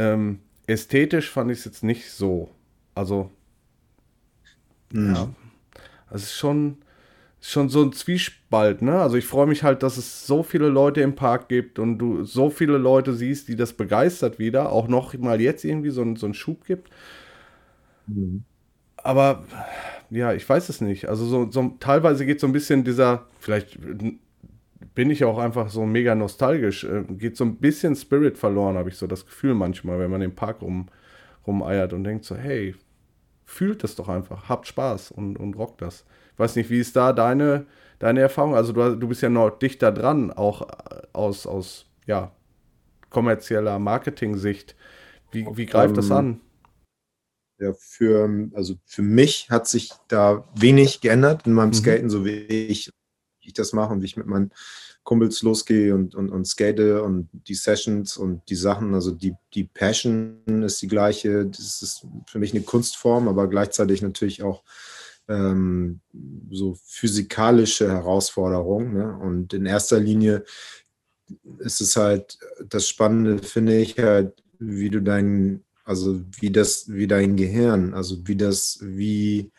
Ähm, 0.00 0.38
ästhetisch 0.66 1.30
fand 1.30 1.50
ich 1.50 1.58
es 1.58 1.64
jetzt 1.66 1.84
nicht 1.84 2.10
so. 2.10 2.48
Also, 2.94 3.30
mhm. 4.92 5.14
ja, 5.14 5.28
es 6.10 6.22
ist 6.22 6.36
schon, 6.36 6.78
schon 7.40 7.68
so 7.68 7.82
ein 7.82 7.92
Zwiespalt, 7.92 8.80
ne? 8.80 8.98
Also 9.00 9.16
ich 9.16 9.26
freue 9.26 9.46
mich 9.46 9.62
halt, 9.62 9.82
dass 9.82 9.98
es 9.98 10.26
so 10.26 10.42
viele 10.42 10.68
Leute 10.68 11.02
im 11.02 11.14
Park 11.14 11.48
gibt 11.48 11.78
und 11.78 11.98
du 11.98 12.24
so 12.24 12.48
viele 12.48 12.78
Leute 12.78 13.12
siehst, 13.12 13.48
die 13.48 13.56
das 13.56 13.74
begeistert 13.74 14.38
wieder, 14.38 14.72
auch 14.72 14.88
noch 14.88 15.12
mal 15.18 15.40
jetzt 15.40 15.64
irgendwie 15.64 15.90
so, 15.90 16.16
so 16.16 16.26
einen 16.26 16.34
Schub 16.34 16.64
gibt. 16.64 16.90
Mhm. 18.06 18.44
Aber 18.96 19.44
ja, 20.08 20.32
ich 20.32 20.48
weiß 20.48 20.70
es 20.70 20.80
nicht. 20.80 21.08
Also 21.08 21.26
so, 21.26 21.50
so 21.50 21.76
teilweise 21.78 22.24
geht 22.24 22.40
so 22.40 22.46
ein 22.46 22.52
bisschen 22.52 22.84
dieser, 22.84 23.26
vielleicht 23.38 23.78
bin 25.00 25.10
ich 25.10 25.24
auch 25.24 25.38
einfach 25.38 25.70
so 25.70 25.86
mega 25.86 26.14
nostalgisch, 26.14 26.84
äh, 26.84 27.04
geht 27.08 27.36
so 27.36 27.44
ein 27.44 27.56
bisschen 27.56 27.96
Spirit 27.96 28.36
verloren, 28.36 28.76
habe 28.76 28.90
ich 28.90 28.96
so 28.96 29.06
das 29.06 29.24
Gefühl 29.24 29.54
manchmal, 29.54 29.98
wenn 29.98 30.10
man 30.10 30.20
im 30.20 30.34
Park 30.34 30.60
rum, 30.60 30.88
rumeiert 31.46 31.94
und 31.94 32.04
denkt 32.04 32.26
so, 32.26 32.36
hey, 32.36 32.74
fühlt 33.46 33.82
es 33.82 33.96
doch 33.96 34.10
einfach, 34.10 34.50
habt 34.50 34.66
Spaß 34.66 35.10
und, 35.10 35.38
und 35.38 35.56
rockt 35.56 35.80
das 35.80 36.04
weiß 36.40 36.56
nicht, 36.56 36.70
wie 36.70 36.80
ist 36.80 36.96
da 36.96 37.12
deine, 37.12 37.66
deine 38.00 38.20
Erfahrung? 38.20 38.56
Also 38.56 38.72
du, 38.72 38.96
du 38.96 39.06
bist 39.06 39.22
ja 39.22 39.28
noch 39.28 39.50
dichter 39.50 39.92
dran, 39.92 40.32
auch 40.32 40.66
aus, 41.12 41.46
aus 41.46 41.86
ja, 42.06 42.32
kommerzieller 43.10 43.78
Marketing-Sicht. 43.78 44.74
Wie, 45.30 45.46
wie 45.54 45.66
greift 45.66 45.96
das 45.96 46.06
ähm, 46.06 46.16
an? 46.16 46.40
Ja, 47.58 47.74
für, 47.74 48.48
also 48.54 48.74
für 48.86 49.02
mich 49.02 49.50
hat 49.50 49.68
sich 49.68 49.92
da 50.08 50.48
wenig 50.56 51.02
geändert 51.02 51.46
in 51.46 51.52
meinem 51.52 51.68
mhm. 51.68 51.74
Skaten, 51.74 52.10
so 52.10 52.24
wie 52.24 52.30
ich, 52.30 52.90
wie 53.40 53.48
ich 53.48 53.52
das 53.52 53.72
mache 53.74 53.92
und 53.92 54.00
wie 54.00 54.06
ich 54.06 54.16
mit 54.16 54.26
meinen 54.26 54.50
Kumpels 55.02 55.42
losgehe 55.42 55.94
und, 55.94 56.14
und, 56.14 56.30
und 56.30 56.46
skate 56.46 57.00
und 57.00 57.28
die 57.32 57.54
Sessions 57.54 58.16
und 58.16 58.42
die 58.48 58.54
Sachen. 58.54 58.94
Also 58.94 59.10
die, 59.10 59.34
die 59.54 59.64
Passion 59.64 60.62
ist 60.62 60.80
die 60.82 60.88
gleiche. 60.88 61.46
Das 61.46 61.82
ist 61.82 62.06
für 62.26 62.38
mich 62.38 62.52
eine 62.52 62.62
Kunstform, 62.62 63.26
aber 63.28 63.48
gleichzeitig 63.48 64.02
natürlich 64.02 64.42
auch 64.42 64.62
ähm, 65.28 66.00
so 66.50 66.76
physikalische 66.84 67.88
Herausforderung. 67.88 68.92
Ne? 68.92 69.16
Und 69.16 69.54
in 69.54 69.66
erster 69.66 69.98
Linie 69.98 70.44
ist 71.58 71.80
es 71.80 71.96
halt 71.96 72.38
das 72.68 72.88
Spannende, 72.88 73.42
finde 73.42 73.78
ich, 73.78 73.98
halt, 73.98 74.42
wie 74.58 74.90
du 74.90 75.00
dein, 75.00 75.64
also 75.84 76.20
wie 76.38 76.50
das, 76.50 76.92
wie 76.92 77.06
dein 77.06 77.36
Gehirn, 77.36 77.94
also 77.94 78.26
wie 78.26 78.36
das, 78.36 78.78
wie, 78.82 79.50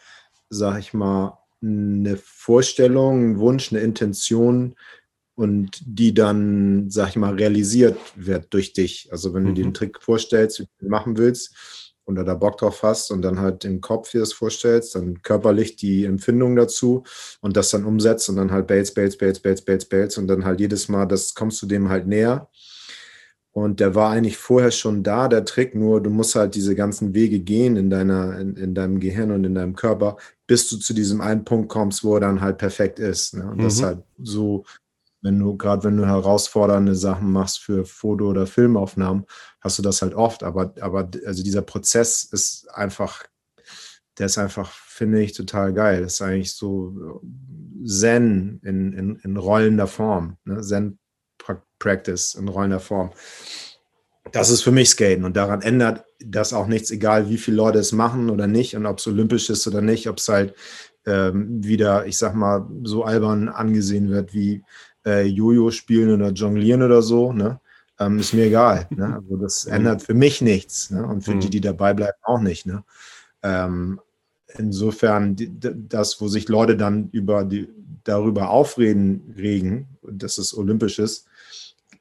sag 0.50 0.80
ich 0.80 0.94
mal, 0.94 1.38
eine 1.64 2.18
Vorstellung, 2.18 3.32
ein 3.32 3.40
Wunsch, 3.40 3.72
eine 3.72 3.82
Intention 3.82 4.76
und 5.42 5.82
die 5.84 6.14
dann, 6.14 6.92
sag 6.92 7.10
ich 7.10 7.16
mal, 7.16 7.34
realisiert 7.34 7.98
wird 8.16 8.54
durch 8.54 8.74
dich. 8.74 9.10
Also 9.12 9.34
wenn 9.34 9.46
du 9.46 9.54
dir 9.54 9.64
den 9.64 9.70
mhm. 9.70 9.74
Trick 9.74 10.02
vorstellst, 10.02 10.60
wie 10.60 10.68
du 10.80 10.88
machen 10.88 11.18
willst, 11.18 11.56
und 12.04 12.16
du 12.16 12.24
da 12.24 12.34
Bock 12.34 12.58
drauf 12.58 12.84
hast 12.84 13.12
und 13.12 13.22
dann 13.22 13.40
halt 13.40 13.64
im 13.64 13.80
Kopf 13.80 14.12
dir 14.12 14.20
das 14.20 14.34
vorstellst, 14.34 14.96
dann 14.96 15.22
körperlich 15.22 15.76
die 15.76 16.06
Empfindung 16.06 16.56
dazu 16.56 17.04
und 17.42 17.56
das 17.56 17.70
dann 17.70 17.86
umsetzt 17.86 18.30
und 18.30 18.36
dann 18.36 18.52
halt 18.52 18.68
Bates, 18.68 18.94
Bates, 18.94 19.18
Bates, 19.18 19.40
Bates, 19.40 19.62
Bates, 19.64 19.86
Bates 19.86 20.18
und 20.18 20.28
dann 20.28 20.44
halt 20.44 20.60
jedes 20.60 20.90
Mal, 20.90 21.06
das 21.06 21.34
kommst 21.34 21.62
du 21.62 21.68
dem 21.68 21.90
halt 21.90 22.08
näher. 22.08 22.50
Und 23.54 23.82
der 23.82 23.96
war 23.96 24.12
eigentlich 24.12 24.38
vorher 24.38 24.72
schon 24.72 25.04
da, 25.04 25.28
der 25.28 25.44
Trick, 25.44 25.76
nur 25.76 26.02
du 26.02 26.10
musst 26.10 26.36
halt 26.36 26.56
diese 26.56 26.74
ganzen 26.74 27.14
Wege 27.14 27.40
gehen 27.40 27.76
in, 27.76 27.90
deiner, 27.90 28.40
in, 28.40 28.56
in 28.56 28.74
deinem 28.74 29.00
Gehirn 29.00 29.32
und 29.32 29.44
in 29.44 29.56
deinem 29.56 29.76
Körper, 29.76 30.18
bis 30.48 30.70
du 30.70 30.78
zu 30.78 30.94
diesem 30.94 31.20
einen 31.20 31.44
Punkt 31.44 31.68
kommst, 31.68 32.04
wo 32.04 32.16
er 32.16 32.22
dann 32.22 32.40
halt 32.40 32.58
perfekt 32.58 33.00
ist. 33.00 33.34
Ne? 33.34 33.44
Und 33.44 33.58
mhm. 33.58 33.64
das 33.64 33.84
halt 33.84 34.00
so 34.22 34.64
wenn 35.22 35.40
du, 35.40 35.56
gerade 35.56 35.84
wenn 35.84 35.98
du 35.98 36.06
herausfordernde 36.06 36.96
Sachen 36.96 37.32
machst 37.32 37.60
für 37.60 37.86
Foto- 37.86 38.30
oder 38.30 38.48
Filmaufnahmen, 38.48 39.26
hast 39.60 39.78
du 39.78 39.84
das 39.84 40.02
halt 40.02 40.16
oft. 40.16 40.44
Aber, 40.44 40.74
aber 40.82 41.10
also 41.26 41.44
dieser 41.44 41.62
Prozess 41.62 42.24
ist 42.24 42.68
einfach, 42.74 43.24
der 44.18 44.26
ist 44.26 44.38
einfach, 44.38 44.72
finde 44.72 45.22
ich, 45.22 45.34
total 45.34 45.74
geil. 45.74 46.02
Das 46.02 46.16
ist 46.16 46.22
eigentlich 46.22 46.54
so 46.54 47.22
Zen 47.86 48.60
in, 48.64 48.94
in, 48.94 49.16
in 49.18 49.38
rollender 49.38 49.88
Form. 49.88 50.38
Ne? 50.44 50.62
Zen-Practice 50.62 52.36
in 52.36 52.48
rollender 52.48 52.80
Form. 52.80 53.12
Das 54.32 54.50
ist 54.50 54.62
für 54.62 54.72
mich 54.72 54.90
Skaten 54.90 55.26
und 55.26 55.36
daran 55.36 55.62
ändert 55.62 56.06
das 56.24 56.54
auch 56.54 56.68
nichts, 56.68 56.92
egal 56.92 57.30
wie 57.30 57.40
viele 57.40 57.58
Leute 57.58 57.80
es 57.80 57.92
machen 57.92 58.30
oder 58.30 58.46
nicht 58.46 58.76
und 58.76 58.86
ob 58.86 59.00
es 59.00 59.08
olympisch 59.08 59.50
ist 59.50 59.68
oder 59.68 59.82
nicht, 59.82 60.08
ob 60.08 60.20
es 60.20 60.30
halt 60.30 60.54
ähm, 61.06 61.64
wieder, 61.64 62.06
ich 62.06 62.18
sag 62.18 62.36
mal, 62.36 62.68
so 62.84 63.04
albern 63.04 63.50
angesehen 63.50 64.10
wird 64.10 64.34
wie 64.34 64.64
äh, 65.06 65.26
Jojo 65.26 65.72
spielen 65.72 66.14
oder 66.14 66.32
jonglieren 66.32 66.84
oder 66.84 67.02
so, 67.02 67.34
ne? 67.34 67.60
Ähm, 68.00 68.20
ist 68.20 68.34
mir 68.34 68.46
egal. 68.46 68.88
Ne? 68.90 69.14
Also 69.22 69.38
das 69.38 69.66
mhm. 69.66 69.74
ändert 69.74 70.02
für 70.02 70.14
mich 70.14 70.42
nichts. 70.42 70.90
Ne? 70.90 71.06
Und 71.06 71.24
für 71.24 71.36
mhm. 71.36 71.42
die, 71.42 71.50
die 71.50 71.62
dabei 71.62 71.94
bleiben, 71.94 72.18
auch 72.24 72.40
nicht. 72.40 72.66
Ne? 72.66 72.84
Ähm, 73.44 74.00
insofern, 74.58 75.36
die, 75.36 75.52
das, 75.60 76.20
wo 76.20 76.28
sich 76.28 76.50
Leute 76.50 76.76
dann 76.78 77.10
über 77.12 77.46
die, 77.46 77.70
darüber 78.04 78.50
aufreden, 78.50 79.34
regen, 79.38 79.88
dass 80.02 80.38
es 80.38 80.58
olympisch 80.58 80.98
ist, 81.00 81.28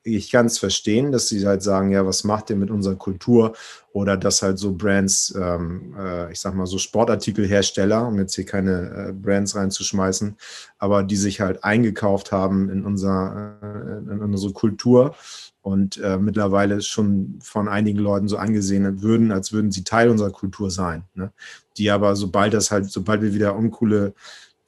ich 0.03 0.31
kann 0.31 0.47
es 0.47 0.59
verstehen, 0.59 1.13
dass 1.13 1.29
sie 1.29 1.47
halt 1.47 1.63
sagen, 1.63 1.91
ja, 1.91 2.07
was 2.07 2.25
macht 2.25 2.51
ihr 2.51 2.57
mit 2.57 2.71
unserer 2.71 2.97
Kultur? 2.97 3.55
Oder 3.93 4.17
dass 4.17 4.41
halt 4.41 4.59
so 4.59 4.73
Brands, 4.73 5.35
ähm, 5.37 5.95
äh, 5.99 6.33
ich 6.33 6.41
sag 6.41 6.55
mal 6.55 6.67
so 6.67 6.79
Sportartikelhersteller, 6.79 8.07
um 8.07 8.19
jetzt 8.19 8.35
hier 8.35 8.47
keine 8.47 9.09
äh, 9.09 9.13
Brands 9.13 9.57
reinzuschmeißen, 9.57 10.37
aber 10.79 11.03
die 11.03 11.17
sich 11.17 11.41
halt 11.41 11.65
eingekauft 11.65 12.33
haben 12.33 12.71
in, 12.71 12.85
unser, 12.85 13.59
äh, 13.63 14.13
in 14.13 14.21
unsere 14.21 14.53
Kultur 14.53 15.15
und 15.63 15.99
äh, 15.99 16.17
mittlerweile 16.17 16.81
schon 16.81 17.39
von 17.43 17.69
einigen 17.69 17.99
Leuten 17.99 18.29
so 18.29 18.39
angesehen 18.39 19.03
würden, 19.03 19.33
als 19.33 19.53
würden 19.53 19.71
sie 19.71 19.85
Teil 19.85 20.09
unserer 20.09 20.31
Kultur 20.31 20.71
sein. 20.71 21.05
Ne? 21.15 21.33
Die 21.77 21.91
aber, 21.91 22.17
sobald 22.17 22.55
das 22.55 22.71
halt, 22.71 22.91
sobald 22.91 23.21
wir 23.23 23.35
wieder 23.35 23.55
uncoole 23.55 24.15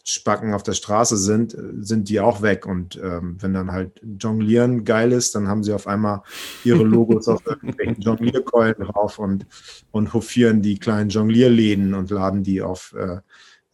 Spacken 0.04 0.52
auf 0.52 0.64
der 0.64 0.72
Straße 0.72 1.16
sind, 1.16 1.56
sind 1.80 2.08
die 2.08 2.20
auch 2.20 2.42
weg. 2.42 2.66
Und 2.66 3.00
ähm, 3.02 3.36
wenn 3.40 3.54
dann 3.54 3.70
halt 3.70 4.00
Jonglieren 4.18 4.84
geil 4.84 5.12
ist, 5.12 5.34
dann 5.34 5.48
haben 5.48 5.62
sie 5.62 5.72
auf 5.72 5.86
einmal 5.86 6.22
ihre 6.64 6.82
Logos 6.82 7.28
auf 7.28 7.40
irgendwelchen 7.46 8.00
Jonglierkeulen 8.00 8.80
drauf 8.80 9.18
und, 9.18 9.46
und 9.92 10.12
hofieren 10.12 10.60
die 10.60 10.78
kleinen 10.78 11.10
Jonglierläden 11.10 11.94
und 11.94 12.10
laden 12.10 12.42
die 12.42 12.62
auf 12.62 12.94
äh, 12.98 13.18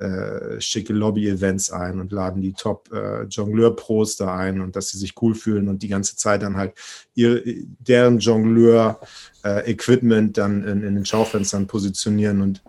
äh, 0.00 0.60
schicke 0.60 0.92
Lobby-Events 0.92 1.72
ein 1.72 1.98
und 1.98 2.12
laden 2.12 2.40
die 2.40 2.52
Top-Jongleur-Pros 2.52 4.14
äh, 4.14 4.18
da 4.24 4.36
ein 4.36 4.60
und 4.60 4.76
dass 4.76 4.90
sie 4.90 4.98
sich 4.98 5.20
cool 5.20 5.34
fühlen 5.34 5.68
und 5.68 5.82
die 5.82 5.88
ganze 5.88 6.14
Zeit 6.14 6.42
dann 6.42 6.56
halt 6.56 6.74
ihr, 7.14 7.42
deren 7.80 8.20
Jongleur-Equipment 8.20 10.38
dann 10.38 10.62
in, 10.62 10.84
in 10.84 10.94
den 10.94 11.04
Schaufenstern 11.04 11.66
positionieren 11.66 12.42
und 12.42 12.62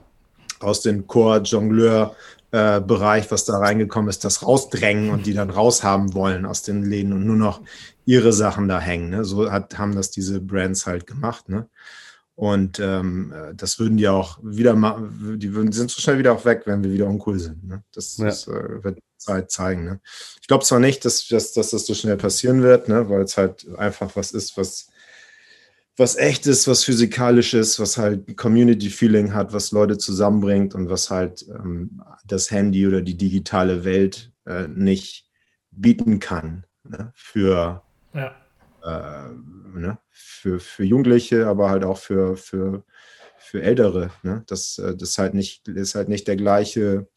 aus 0.60 0.82
den 0.82 1.06
Core-Jongleur- 1.06 2.15
äh, 2.51 2.81
Bereich, 2.81 3.29
was 3.31 3.45
da 3.45 3.57
reingekommen 3.57 4.09
ist, 4.09 4.25
das 4.25 4.43
rausdrängen 4.43 5.12
und 5.12 5.25
die 5.25 5.33
dann 5.33 5.49
raushaben 5.49 6.13
wollen 6.13 6.45
aus 6.45 6.63
den 6.63 6.83
Läden 6.83 7.13
und 7.13 7.25
nur 7.25 7.35
noch 7.35 7.62
ihre 8.05 8.33
Sachen 8.33 8.67
da 8.67 8.79
hängen. 8.79 9.12
Ne? 9.12 9.25
So 9.25 9.51
hat, 9.51 9.77
haben 9.77 9.95
das 9.95 10.09
diese 10.09 10.41
Brands 10.41 10.88
halt 10.88 11.05
gemacht. 11.05 11.47
Ne? 11.47 11.67
Und 12.35 12.79
ähm, 12.79 13.33
das 13.53 13.79
würden 13.79 13.97
die 13.97 14.07
auch 14.07 14.39
wieder 14.41 14.73
machen, 14.73 15.38
die 15.39 15.53
würden, 15.53 15.71
sind 15.71 15.91
so 15.91 16.01
schnell 16.01 16.17
wieder 16.17 16.33
auch 16.33 16.45
weg, 16.45 16.63
wenn 16.65 16.83
wir 16.83 16.91
wieder 16.91 17.07
uncool 17.07 17.38
sind. 17.38 17.67
Ne? 17.67 17.83
Das, 17.93 18.17
ja. 18.17 18.25
das 18.25 18.47
äh, 18.47 18.83
wird 18.83 18.99
Zeit 19.17 19.51
zeigen. 19.51 19.83
Ne? 19.83 19.99
Ich 20.41 20.47
glaube 20.47 20.63
zwar 20.63 20.79
nicht, 20.79 21.05
dass, 21.05 21.27
dass, 21.27 21.51
dass, 21.51 21.71
das 21.71 21.85
so 21.85 21.93
schnell 21.93 22.17
passieren 22.17 22.63
wird, 22.63 22.88
ne? 22.88 23.09
weil 23.09 23.21
es 23.21 23.38
halt 23.38 23.67
einfach 23.77 24.15
was 24.15 24.31
ist, 24.31 24.57
was 24.57 24.88
was 25.99 26.15
echtes, 26.15 26.65
was 26.67 26.85
physikalisches, 26.85 27.77
was 27.77 27.97
halt 27.97 28.38
Community-Feeling 28.38 29.33
hat, 29.33 29.51
was 29.51 29.71
Leute 29.71 29.97
zusammenbringt 29.97 30.73
und 30.73 30.89
was 30.89 31.09
halt 31.09 31.45
ähm, 31.49 32.01
das 32.25 32.49
Handy 32.51 32.88
oder 32.88 33.01
die 33.01 33.17
digitale 33.17 33.83
Welt 33.83 34.31
äh, 34.45 34.69
nicht 34.69 35.29
bieten 35.71 36.19
kann 36.19 36.65
ne? 36.83 37.12
für, 37.15 37.83
ja. 38.13 38.33
äh, 38.81 39.33
ne? 39.77 39.97
für, 40.09 40.62
für 40.62 40.85
Jugendliche, 40.85 41.47
aber 41.47 41.69
halt 41.69 41.83
auch 41.83 41.97
für, 41.97 42.38
für, 42.38 42.85
für 43.38 43.62
Ältere. 43.62 44.12
Ne? 44.23 44.43
Das, 44.47 44.77
äh, 44.77 44.95
das 44.95 45.17
halt 45.17 45.33
nicht, 45.33 45.67
ist 45.67 45.95
halt 45.95 46.07
nicht 46.07 46.29
der 46.29 46.38
gleiche 46.38 47.09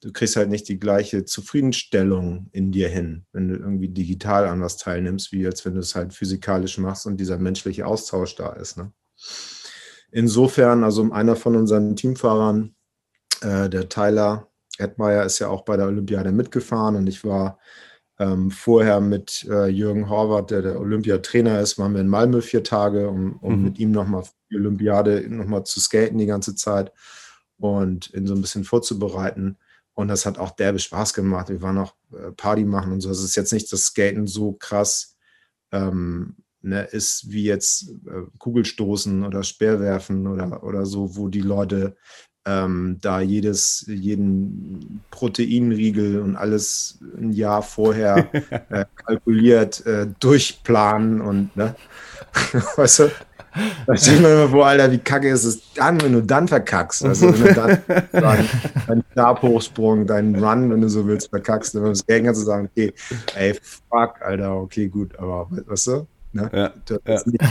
du 0.00 0.12
kriegst 0.12 0.36
halt 0.36 0.50
nicht 0.50 0.68
die 0.68 0.78
gleiche 0.78 1.24
Zufriedenstellung 1.24 2.48
in 2.52 2.72
dir 2.72 2.88
hin, 2.88 3.26
wenn 3.32 3.48
du 3.48 3.56
irgendwie 3.56 3.88
digital 3.88 4.46
an 4.46 4.60
was 4.60 4.76
teilnimmst, 4.76 5.32
wie 5.32 5.46
als 5.46 5.64
wenn 5.64 5.74
du 5.74 5.80
es 5.80 5.94
halt 5.94 6.14
physikalisch 6.14 6.78
machst 6.78 7.06
und 7.06 7.18
dieser 7.18 7.38
menschliche 7.38 7.86
Austausch 7.86 8.34
da 8.36 8.52
ist. 8.54 8.76
Ne? 8.78 8.92
Insofern, 10.10 10.84
also 10.84 11.10
einer 11.12 11.36
von 11.36 11.56
unseren 11.56 11.96
Teamfahrern 11.96 12.74
Äh, 13.42 13.70
der 13.70 13.88
Tyler 13.88 14.48
Edmeyer 14.78 15.24
ist 15.24 15.38
ja 15.38 15.48
auch 15.48 15.64
bei 15.64 15.76
der 15.76 15.86
Olympiade 15.86 16.32
mitgefahren 16.32 16.96
und 16.96 17.06
ich 17.06 17.24
war 17.24 17.58
ähm, 18.18 18.50
vorher 18.50 19.00
mit 19.00 19.46
äh, 19.48 19.68
Jürgen 19.68 20.10
Horvath, 20.10 20.50
der 20.50 20.62
der 20.62 20.80
Olympiatrainer 20.80 21.60
ist, 21.60 21.78
waren 21.78 21.94
wir 21.94 22.02
in 22.02 22.08
Malmö 22.08 22.42
vier 22.42 22.62
Tage, 22.62 23.08
um, 23.08 23.36
um 23.40 23.56
mhm. 23.56 23.64
mit 23.64 23.78
ihm 23.78 23.92
nochmal 23.92 24.24
die 24.50 24.56
Olympiade 24.56 25.24
nochmal 25.28 25.64
zu 25.64 25.80
skaten 25.80 26.18
die 26.18 26.26
ganze 26.26 26.54
Zeit 26.54 26.92
und 27.58 28.12
ihn 28.14 28.26
so 28.26 28.34
ein 28.34 28.42
bisschen 28.42 28.64
vorzubereiten. 28.64 29.56
Und 30.00 30.08
das 30.08 30.26
hat 30.26 30.38
auch 30.38 30.50
derbe 30.50 30.78
Spaß 30.78 31.14
gemacht. 31.14 31.48
Wir 31.50 31.62
waren 31.62 31.78
auch 31.78 31.94
äh, 32.12 32.32
Party 32.32 32.64
machen 32.64 32.92
und 32.92 33.00
so. 33.00 33.10
Es 33.10 33.22
ist 33.22 33.36
jetzt 33.36 33.52
nicht 33.52 33.72
das 33.72 33.84
Skaten 33.84 34.26
so 34.26 34.52
krass 34.52 35.16
ähm, 35.72 36.36
ne, 36.62 36.82
ist 36.84 37.30
wie 37.30 37.44
jetzt 37.44 37.90
äh, 38.06 38.22
Kugelstoßen 38.38 39.24
oder 39.24 39.42
Speerwerfen 39.42 40.26
oder, 40.26 40.62
oder 40.62 40.86
so, 40.86 41.16
wo 41.16 41.28
die 41.28 41.40
Leute 41.40 41.96
ähm, 42.46 42.96
da 43.00 43.20
jedes, 43.20 43.84
jeden 43.86 45.02
Proteinriegel 45.10 46.20
und 46.20 46.36
alles 46.36 46.98
ein 47.18 47.32
Jahr 47.32 47.62
vorher 47.62 48.30
äh, 48.70 48.86
kalkuliert, 48.94 49.84
äh, 49.86 50.06
durchplanen 50.18 51.20
und, 51.20 51.54
ne? 51.56 51.76
weißt 52.76 53.00
du? 53.00 53.10
Da 53.86 53.96
sieht 53.96 54.20
man 54.20 54.32
immer, 54.32 54.52
wo, 54.52 54.62
Alter, 54.62 54.90
wie 54.92 54.98
kacke 54.98 55.28
ist 55.28 55.44
es 55.44 55.72
dann, 55.74 56.00
wenn 56.02 56.12
du 56.12 56.22
dann 56.22 56.46
verkackst. 56.46 57.04
Also, 57.04 57.32
wenn 57.32 57.42
du 57.42 57.54
dann 57.54 57.82
deinen 58.12 58.48
dein 58.86 59.04
Stabhochsprung, 59.12 60.06
deinen 60.06 60.42
Run, 60.42 60.70
wenn 60.70 60.80
du 60.80 60.88
so 60.88 61.06
willst, 61.06 61.30
verkackst, 61.30 61.74
dann 61.74 61.82
kannst 61.84 62.06
du 62.08 62.44
sagen, 62.44 62.68
okay, 62.70 62.92
ey, 63.34 63.54
fuck, 63.88 64.22
Alter, 64.22 64.56
okay, 64.56 64.88
gut, 64.88 65.18
aber 65.18 65.48
weißt 65.50 65.86
du? 65.88 66.06
Ne? 66.32 66.50
Ja, 66.52 66.72
das 66.84 67.00
ja. 67.04 67.14
ist 67.14 67.26
nicht 67.26 67.44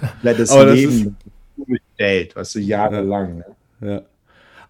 komplettes 0.00 0.54
Leben 0.54 1.16
gestellt, 1.66 2.36
weißt 2.36 2.54
du, 2.54 2.58
jahrelang. 2.60 3.38
Ja. 3.38 3.86
Ne? 3.86 3.94
ja. 3.94 4.02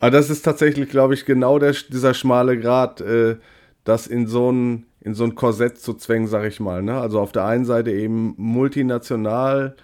Aber 0.00 0.10
das 0.10 0.30
ist 0.30 0.42
tatsächlich, 0.42 0.88
glaube 0.88 1.14
ich, 1.14 1.26
genau 1.26 1.58
der, 1.58 1.74
dieser 1.90 2.14
schmale 2.14 2.58
Grad, 2.58 3.00
äh, 3.00 3.36
das 3.84 4.06
in 4.06 4.26
so 4.26 4.50
ein, 4.50 4.86
in 5.00 5.14
so 5.14 5.24
ein 5.24 5.34
Korsett 5.34 5.78
zu 5.78 5.94
zwängen, 5.94 6.28
sag 6.28 6.44
ich 6.44 6.60
mal. 6.60 6.82
Ne? 6.82 6.98
Also 6.98 7.20
auf 7.20 7.32
der 7.32 7.44
einen 7.44 7.64
Seite 7.64 7.92
eben 7.92 8.34
multinational 8.36 9.76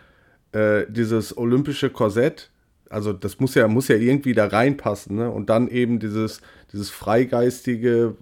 äh, 0.52 0.84
dieses 0.88 1.36
olympische 1.36 1.90
Korsett, 1.90 2.50
also 2.90 3.12
das 3.12 3.38
muss 3.38 3.54
ja, 3.54 3.68
muss 3.68 3.88
ja 3.88 3.96
irgendwie 3.96 4.32
da 4.32 4.46
reinpassen, 4.46 5.16
ne? 5.16 5.30
Und 5.30 5.50
dann 5.50 5.68
eben 5.68 5.98
dieses, 5.98 6.40
dieses 6.72 6.90
Freigeistige, 6.90 8.16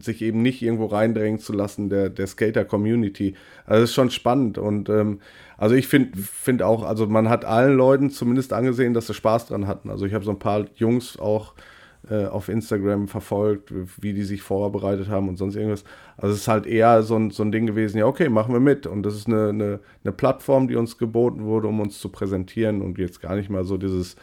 sich 0.00 0.22
eben 0.22 0.42
nicht 0.42 0.60
irgendwo 0.62 0.86
reindrängen 0.86 1.38
zu 1.38 1.52
lassen, 1.52 1.88
der, 1.88 2.10
der 2.10 2.26
Skater-Community. 2.26 3.34
Also 3.64 3.82
das 3.82 3.90
ist 3.90 3.94
schon 3.94 4.10
spannend. 4.10 4.58
Und 4.58 4.88
ähm, 4.88 5.20
also 5.56 5.74
ich 5.74 5.86
finde 5.88 6.18
find 6.18 6.62
auch, 6.62 6.82
also 6.84 7.06
man 7.06 7.28
hat 7.28 7.44
allen 7.44 7.76
Leuten 7.76 8.10
zumindest 8.10 8.52
angesehen, 8.52 8.94
dass 8.94 9.06
sie 9.06 9.14
Spaß 9.14 9.46
dran 9.46 9.66
hatten. 9.66 9.90
Also 9.90 10.06
ich 10.06 10.14
habe 10.14 10.24
so 10.24 10.30
ein 10.32 10.38
paar 10.38 10.66
Jungs 10.74 11.18
auch 11.18 11.54
auf 12.08 12.48
Instagram 12.48 13.08
verfolgt, 13.08 13.72
wie 14.00 14.14
die 14.14 14.22
sich 14.22 14.40
vorbereitet 14.42 15.08
haben 15.08 15.28
und 15.28 15.36
sonst 15.36 15.56
irgendwas. 15.56 15.84
Also 16.16 16.34
es 16.34 16.40
ist 16.40 16.48
halt 16.48 16.66
eher 16.66 17.02
so 17.02 17.16
ein, 17.16 17.30
so 17.30 17.42
ein 17.42 17.52
Ding 17.52 17.66
gewesen, 17.66 17.98
ja, 17.98 18.06
okay, 18.06 18.28
machen 18.28 18.52
wir 18.52 18.60
mit. 18.60 18.86
Und 18.86 19.02
das 19.02 19.14
ist 19.14 19.26
eine, 19.26 19.48
eine, 19.48 19.80
eine 20.04 20.12
Plattform, 20.12 20.68
die 20.68 20.76
uns 20.76 20.96
geboten 20.96 21.44
wurde, 21.44 21.68
um 21.68 21.80
uns 21.80 21.98
zu 21.98 22.08
präsentieren 22.08 22.82
und 22.82 22.98
jetzt 22.98 23.20
gar 23.20 23.36
nicht 23.36 23.50
mal 23.50 23.64
so 23.64 23.76
dieses 23.76 24.16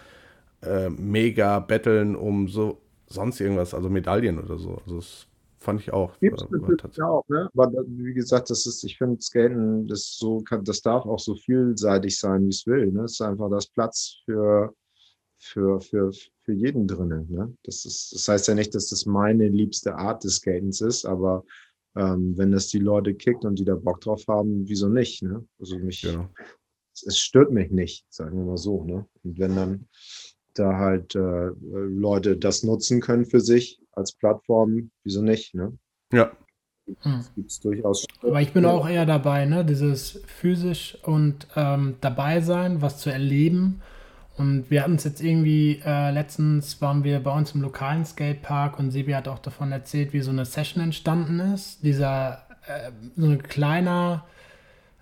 äh, 0.61 0.89
mega 0.89 1.59
Betteln 1.59 2.15
um 2.15 2.47
so 2.47 2.81
sonst 3.07 3.39
irgendwas, 3.39 3.73
also 3.73 3.89
Medaillen 3.89 4.39
oder 4.39 4.57
so. 4.57 4.77
Also 4.85 4.97
das 4.97 5.27
fand 5.59 5.81
ich 5.81 5.91
auch. 5.91 6.17
Gibt's 6.19 6.43
äh, 6.43 6.88
ja 6.97 7.07
auch, 7.07 7.27
ne? 7.27 7.49
Aber 7.55 7.71
wie 7.88 8.13
gesagt, 8.13 8.49
das 8.49 8.65
ist, 8.65 8.83
ich 8.83 8.97
finde, 8.97 9.21
Skaten, 9.21 9.88
das 9.88 10.17
so 10.17 10.39
kann, 10.41 10.63
das 10.63 10.81
darf 10.81 11.05
auch 11.05 11.19
so 11.19 11.35
vielseitig 11.35 12.17
sein, 12.17 12.45
wie 12.45 12.49
es 12.49 12.65
will. 12.65 12.91
Ne? 12.91 13.03
Es 13.03 13.13
ist 13.13 13.21
einfach 13.21 13.49
das 13.49 13.67
Platz 13.67 14.21
für, 14.25 14.73
für, 15.45 15.79
für, 15.79 16.12
für 16.41 16.53
jeden 16.53 16.88
drinnen. 16.88 17.27
Ne? 17.29 17.55
Das, 17.63 17.86
ist, 17.86 18.13
das 18.13 18.27
heißt 18.27 18.47
ja 18.47 18.55
nicht, 18.55 18.73
dass 18.73 18.89
das 18.89 19.05
meine 19.05 19.47
liebste 19.47 19.95
Art 19.95 20.23
des 20.23 20.38
Skatens 20.38 20.81
ist, 20.81 21.05
aber 21.05 21.43
ähm, 21.95 22.38
wenn 22.38 22.51
das 22.51 22.67
die 22.67 22.79
Leute 22.79 23.13
kickt 23.13 23.45
und 23.45 23.60
die 23.60 23.65
da 23.65 23.75
Bock 23.75 24.01
drauf 24.01 24.23
haben, 24.27 24.67
wieso 24.67 24.89
nicht? 24.89 25.21
Ne? 25.21 25.45
Also 25.60 25.77
mich, 25.77 26.01
genau. 26.01 26.29
es, 26.93 27.03
es, 27.03 27.19
stört 27.19 27.51
mich 27.51 27.71
nicht, 27.71 28.05
sagen 28.10 28.38
wir 28.38 28.45
mal 28.45 28.58
so. 28.58 28.84
Ne? 28.84 29.05
Und 29.23 29.39
wenn 29.39 29.55
dann 29.55 29.88
da 30.55 30.77
halt 30.77 31.15
äh, 31.15 31.51
Leute 31.62 32.38
das 32.38 32.63
nutzen 32.63 32.99
können 32.99 33.25
für 33.25 33.39
sich 33.39 33.79
als 33.91 34.13
Plattform, 34.13 34.91
wieso 35.03 35.21
nicht? 35.21 35.53
Ne? 35.53 35.77
Ja. 36.12 36.31
Hm. 37.01 37.25
Gibt 37.36 37.51
es 37.51 37.60
durchaus. 37.60 38.05
Aber 38.21 38.41
ich 38.41 38.51
bin 38.53 38.65
auch 38.65 38.88
eher 38.88 39.05
dabei, 39.05 39.45
ne? 39.45 39.65
Dieses 39.65 40.21
physisch 40.27 40.97
und 41.03 41.47
ähm, 41.55 41.95
dabei 41.99 42.41
sein, 42.41 42.81
was 42.81 42.99
zu 42.99 43.10
erleben. 43.10 43.81
Und 44.38 44.69
wir 44.69 44.84
hatten 44.84 44.95
es 44.95 45.06
jetzt 45.06 45.21
irgendwie, 45.21 45.82
äh, 45.86 46.12
letztens 46.12 46.82
waren 46.82 47.04
wir 47.04 47.21
bei 47.21 47.32
uns 47.32 47.54
im 47.54 47.62
lokalen 47.62 48.04
Skatepark 48.06 48.80
und 48.80 48.91
Sebi 48.91 49.13
hat 49.13 49.28
auch 49.28 49.39
davon 49.39 49.71
erzählt, 49.71 50.12
wie 50.12 50.21
so 50.21 50.32
eine 50.32 50.43
Session 50.45 50.84
entstanden 50.84 51.39
ist. 51.39 51.84
Dieser, 51.84 52.43
äh, 52.67 52.91
so 53.15 53.28
ein 53.28 53.43
kleiner, 53.43 54.26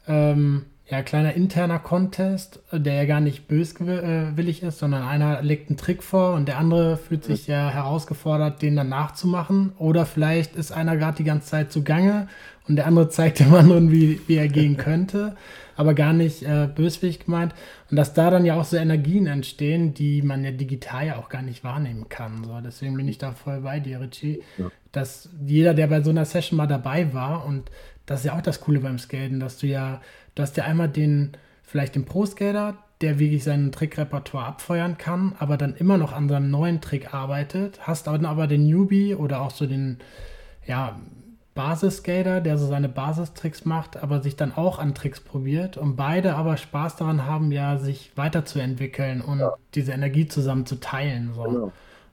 ähm, 0.07 0.65
ja, 0.89 1.01
kleiner 1.01 1.33
interner 1.33 1.79
Contest, 1.79 2.59
der 2.71 2.93
ja 2.95 3.05
gar 3.05 3.21
nicht 3.21 3.47
böswillig 3.47 4.63
ist, 4.63 4.79
sondern 4.79 5.03
einer 5.03 5.41
legt 5.41 5.69
einen 5.69 5.77
Trick 5.77 6.03
vor 6.03 6.33
und 6.33 6.47
der 6.47 6.57
andere 6.57 6.97
fühlt 6.97 7.23
sich 7.23 7.47
ja 7.47 7.69
herausgefordert, 7.69 8.61
den 8.61 8.75
dann 8.75 8.89
nachzumachen. 8.89 9.71
Oder 9.77 10.05
vielleicht 10.05 10.55
ist 10.55 10.73
einer 10.73 10.97
gerade 10.97 11.17
die 11.17 11.23
ganze 11.23 11.47
Zeit 11.47 11.71
zugange 11.71 12.27
und 12.67 12.75
der 12.75 12.85
andere 12.85 13.07
zeigt 13.09 13.39
dem 13.39 13.53
anderen, 13.53 13.91
wie, 13.91 14.19
wie 14.27 14.35
er 14.35 14.49
gehen 14.49 14.75
könnte, 14.75 15.37
aber 15.77 15.93
gar 15.93 16.11
nicht 16.11 16.43
äh, 16.43 16.67
böswillig 16.67 17.25
gemeint. 17.25 17.55
Und 17.89 17.95
dass 17.95 18.13
da 18.13 18.29
dann 18.29 18.43
ja 18.43 18.59
auch 18.59 18.65
so 18.65 18.75
Energien 18.75 19.25
entstehen, 19.25 19.93
die 19.93 20.21
man 20.21 20.43
ja 20.43 20.51
digital 20.51 21.07
ja 21.07 21.15
auch 21.15 21.29
gar 21.29 21.43
nicht 21.43 21.63
wahrnehmen 21.63 22.09
kann. 22.09 22.43
So, 22.43 22.59
deswegen 22.59 22.97
bin 22.97 23.07
ich 23.07 23.17
da 23.17 23.31
voll 23.31 23.61
bei 23.61 23.79
dir, 23.79 24.01
Richie. 24.01 24.43
Ja. 24.57 24.69
Dass 24.91 25.29
jeder, 25.45 25.73
der 25.73 25.87
bei 25.87 26.01
so 26.01 26.09
einer 26.09 26.25
Session 26.25 26.57
mal 26.57 26.67
dabei 26.67 27.13
war 27.13 27.45
und 27.45 27.71
das 28.05 28.19
ist 28.19 28.25
ja 28.25 28.37
auch 28.37 28.41
das 28.41 28.59
Coole 28.59 28.79
beim 28.79 28.99
Skaten, 28.99 29.39
dass 29.39 29.57
du 29.57 29.67
ja 29.67 30.01
Du 30.35 30.41
hast 30.41 30.57
ja 30.57 30.65
einmal 30.65 30.89
den, 30.89 31.31
vielleicht 31.63 31.95
den 31.95 32.05
Pro-Skater, 32.05 32.77
der 33.01 33.19
wirklich 33.19 33.43
sein 33.43 33.71
Trickrepertoire 33.71 34.45
abfeuern 34.45 34.97
kann, 34.97 35.35
aber 35.39 35.57
dann 35.57 35.75
immer 35.75 35.97
noch 35.97 36.13
an 36.13 36.29
seinem 36.29 36.49
neuen 36.49 36.81
Trick 36.81 37.13
arbeitet. 37.13 37.79
Hast 37.87 38.07
dann 38.07 38.25
aber 38.25 38.47
den 38.47 38.65
Newbie 38.65 39.15
oder 39.15 39.41
auch 39.41 39.51
so 39.51 39.65
den, 39.65 39.99
ja, 40.65 40.99
Basis-Skater, 41.55 42.41
der 42.41 42.57
so 42.57 42.65
seine 42.65 42.89
Basistricks 42.89 43.65
macht, 43.65 44.01
aber 44.01 44.21
sich 44.21 44.35
dann 44.35 44.53
auch 44.53 44.79
an 44.79 44.95
Tricks 44.95 45.19
probiert 45.19 45.77
und 45.77 45.95
beide 45.95 46.35
aber 46.35 46.57
Spaß 46.57 46.95
daran 46.95 47.25
haben, 47.25 47.51
ja, 47.51 47.77
sich 47.77 48.11
weiterzuentwickeln 48.15 49.21
und 49.21 49.39
ja. 49.39 49.53
diese 49.75 49.91
Energie 49.91 50.27
zusammen 50.27 50.65
zu 50.65 50.79
teilen. 50.79 51.31
So. 51.35 51.43
Genau. 51.43 51.71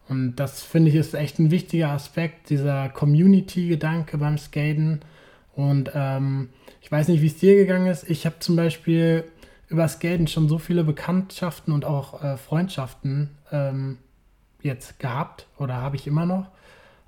Und 0.08 0.36
das 0.36 0.62
finde 0.62 0.90
ich 0.90 0.96
ist 0.96 1.14
echt 1.14 1.38
ein 1.38 1.50
wichtiger 1.50 1.90
Aspekt, 1.90 2.50
dieser 2.50 2.88
Community-Gedanke 2.88 4.18
beim 4.18 4.36
Skaten. 4.36 5.00
Und 5.60 5.90
ähm, 5.94 6.48
ich 6.80 6.90
weiß 6.90 7.08
nicht, 7.08 7.20
wie 7.20 7.26
es 7.26 7.36
dir 7.36 7.56
gegangen 7.56 7.86
ist. 7.86 8.08
Ich 8.08 8.24
habe 8.24 8.36
zum 8.38 8.56
Beispiel 8.56 9.24
über 9.68 9.86
Skaten 9.86 10.26
schon 10.26 10.48
so 10.48 10.58
viele 10.58 10.84
Bekanntschaften 10.84 11.72
und 11.72 11.84
auch 11.84 12.22
äh, 12.22 12.36
Freundschaften 12.36 13.30
ähm, 13.52 13.98
jetzt 14.62 14.98
gehabt 14.98 15.46
oder 15.58 15.74
habe 15.74 15.96
ich 15.96 16.06
immer 16.06 16.26
noch. 16.26 16.50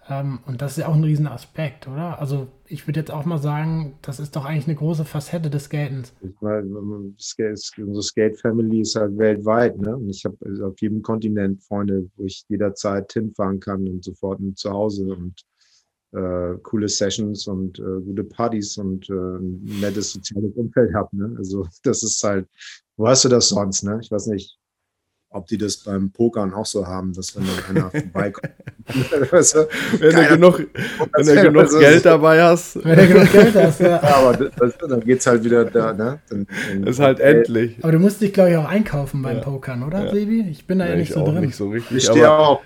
Ähm, 0.08 0.40
und 0.46 0.60
das 0.60 0.72
ist 0.72 0.78
ja 0.78 0.88
auch 0.88 0.94
ein 0.94 1.04
riesen 1.04 1.26
Aspekt, 1.26 1.88
oder? 1.88 2.20
Also 2.20 2.48
ich 2.66 2.86
würde 2.86 3.00
jetzt 3.00 3.10
auch 3.10 3.24
mal 3.24 3.38
sagen, 3.38 3.94
das 4.02 4.20
ist 4.20 4.36
doch 4.36 4.44
eigentlich 4.44 4.66
eine 4.66 4.76
große 4.76 5.04
Facette 5.04 5.48
des 5.48 5.64
Skatens. 5.64 6.12
Ich 6.20 6.40
meine, 6.40 6.66
unsere 6.76 8.02
Skate-Family 8.02 8.80
ist 8.80 8.96
halt 8.96 9.16
weltweit, 9.16 9.78
ne? 9.78 9.96
Und 9.96 10.10
ich 10.10 10.24
habe 10.24 10.36
also 10.44 10.66
auf 10.66 10.80
jedem 10.80 11.02
Kontinent 11.02 11.62
Freunde, 11.62 12.08
wo 12.16 12.24
ich 12.24 12.44
jederzeit 12.48 13.12
hinfahren 13.12 13.60
kann 13.60 13.86
und 13.88 14.04
sofort 14.04 14.40
zu 14.56 14.70
Hause 14.70 15.14
und 15.14 15.40
äh, 16.12 16.58
coole 16.62 16.88
Sessions 16.88 17.46
und 17.46 17.78
äh, 17.78 18.00
gute 18.04 18.24
Partys 18.24 18.76
und 18.78 19.08
äh, 19.08 19.12
ein 19.14 19.80
nettes 19.80 20.12
soziales 20.12 20.52
Umfeld 20.54 20.94
habe. 20.94 21.08
Ne? 21.16 21.34
Also 21.38 21.66
das 21.82 22.02
ist 22.02 22.22
halt, 22.22 22.46
wo 22.96 23.08
hast 23.08 23.24
du 23.24 23.28
das 23.28 23.48
sonst? 23.48 23.82
Ne? 23.82 23.98
Ich 24.02 24.10
weiß 24.10 24.26
nicht, 24.26 24.58
ob 25.30 25.46
die 25.46 25.56
das 25.56 25.78
beim 25.78 26.10
Pokern 26.10 26.52
auch 26.52 26.66
so 26.66 26.86
haben, 26.86 27.12
dass 27.14 27.34
wenn 27.34 27.44
dann 27.46 27.76
einer 27.76 27.90
vorbeikommt. 28.02 28.52
weißt 29.30 29.54
du, 29.54 29.68
wenn 29.98 30.14
du 30.14 30.28
genug, 30.28 30.68
wenn 31.16 31.26
du 31.26 31.42
genug 31.42 31.62
also, 31.62 31.78
Geld 31.78 32.04
dabei 32.04 32.42
hast. 32.42 32.84
Wenn 32.84 32.98
du 32.98 33.08
genug 33.08 33.32
Geld 33.32 33.54
hast, 33.54 33.80
ja. 33.80 33.88
ja 33.88 34.02
aber 34.02 34.36
das, 34.36 34.76
dann 34.76 35.00
geht 35.00 35.20
es 35.20 35.26
halt 35.26 35.42
wieder 35.44 35.64
da, 35.64 35.94
ne? 35.94 36.20
Dann, 36.28 36.46
dann 36.68 36.86
ist 36.86 37.00
halt 37.00 37.20
endlich. 37.20 37.78
Aber 37.82 37.92
du 37.92 37.98
musst 37.98 38.20
dich, 38.20 38.34
glaube 38.34 38.50
ich, 38.50 38.56
auch 38.56 38.68
einkaufen 38.68 39.22
beim 39.22 39.38
ja. 39.38 39.42
Pokern, 39.42 39.82
oder, 39.82 40.04
ja. 40.04 40.12
Sebi? 40.12 40.42
Ich 40.50 40.66
bin 40.66 40.78
da 40.78 40.88
ja, 40.88 40.96
nicht 40.96 41.14
so 41.14 41.24
drin. 41.24 41.40
Nicht 41.40 41.56
so 41.56 41.70
richtig, 41.70 41.96
ich 41.96 42.04
stehe 42.04 42.30
auch 42.30 42.60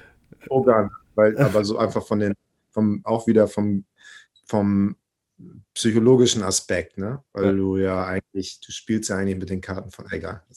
Pokern, 0.46 0.90
weil, 1.14 1.38
aber 1.38 1.64
so 1.64 1.78
einfach 1.78 2.04
von 2.04 2.18
den 2.18 2.34
vom, 2.76 3.00
auch 3.04 3.26
wieder 3.26 3.48
vom, 3.48 3.86
vom 4.44 4.96
psychologischen 5.72 6.42
Aspekt, 6.42 6.98
ne? 6.98 7.22
Weil 7.32 7.46
ja. 7.46 7.52
du 7.52 7.78
ja 7.78 8.04
eigentlich, 8.04 8.60
du 8.60 8.70
spielst 8.70 9.08
ja 9.08 9.16
eigentlich 9.16 9.38
mit 9.38 9.48
den 9.48 9.62
Karten 9.62 9.90
von, 9.90 10.04
egal. 10.10 10.42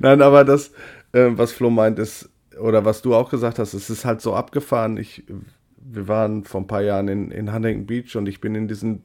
Nein, 0.00 0.20
aber 0.20 0.44
das, 0.44 0.72
äh, 1.12 1.30
was 1.30 1.52
Flo 1.52 1.70
meint, 1.70 2.00
ist, 2.00 2.28
oder 2.60 2.84
was 2.84 3.02
du 3.02 3.14
auch 3.14 3.30
gesagt 3.30 3.60
hast, 3.60 3.72
es 3.72 3.88
ist 3.88 4.04
halt 4.04 4.20
so 4.20 4.34
abgefahren. 4.34 4.96
Ich, 4.96 5.24
wir 5.76 6.08
waren 6.08 6.44
vor 6.44 6.60
ein 6.60 6.66
paar 6.66 6.82
Jahren 6.82 7.06
in, 7.06 7.30
in 7.30 7.52
Huntington 7.52 7.86
Beach 7.86 8.16
und 8.16 8.28
ich 8.28 8.40
bin 8.40 8.56
in 8.56 8.66
diesen, 8.66 9.04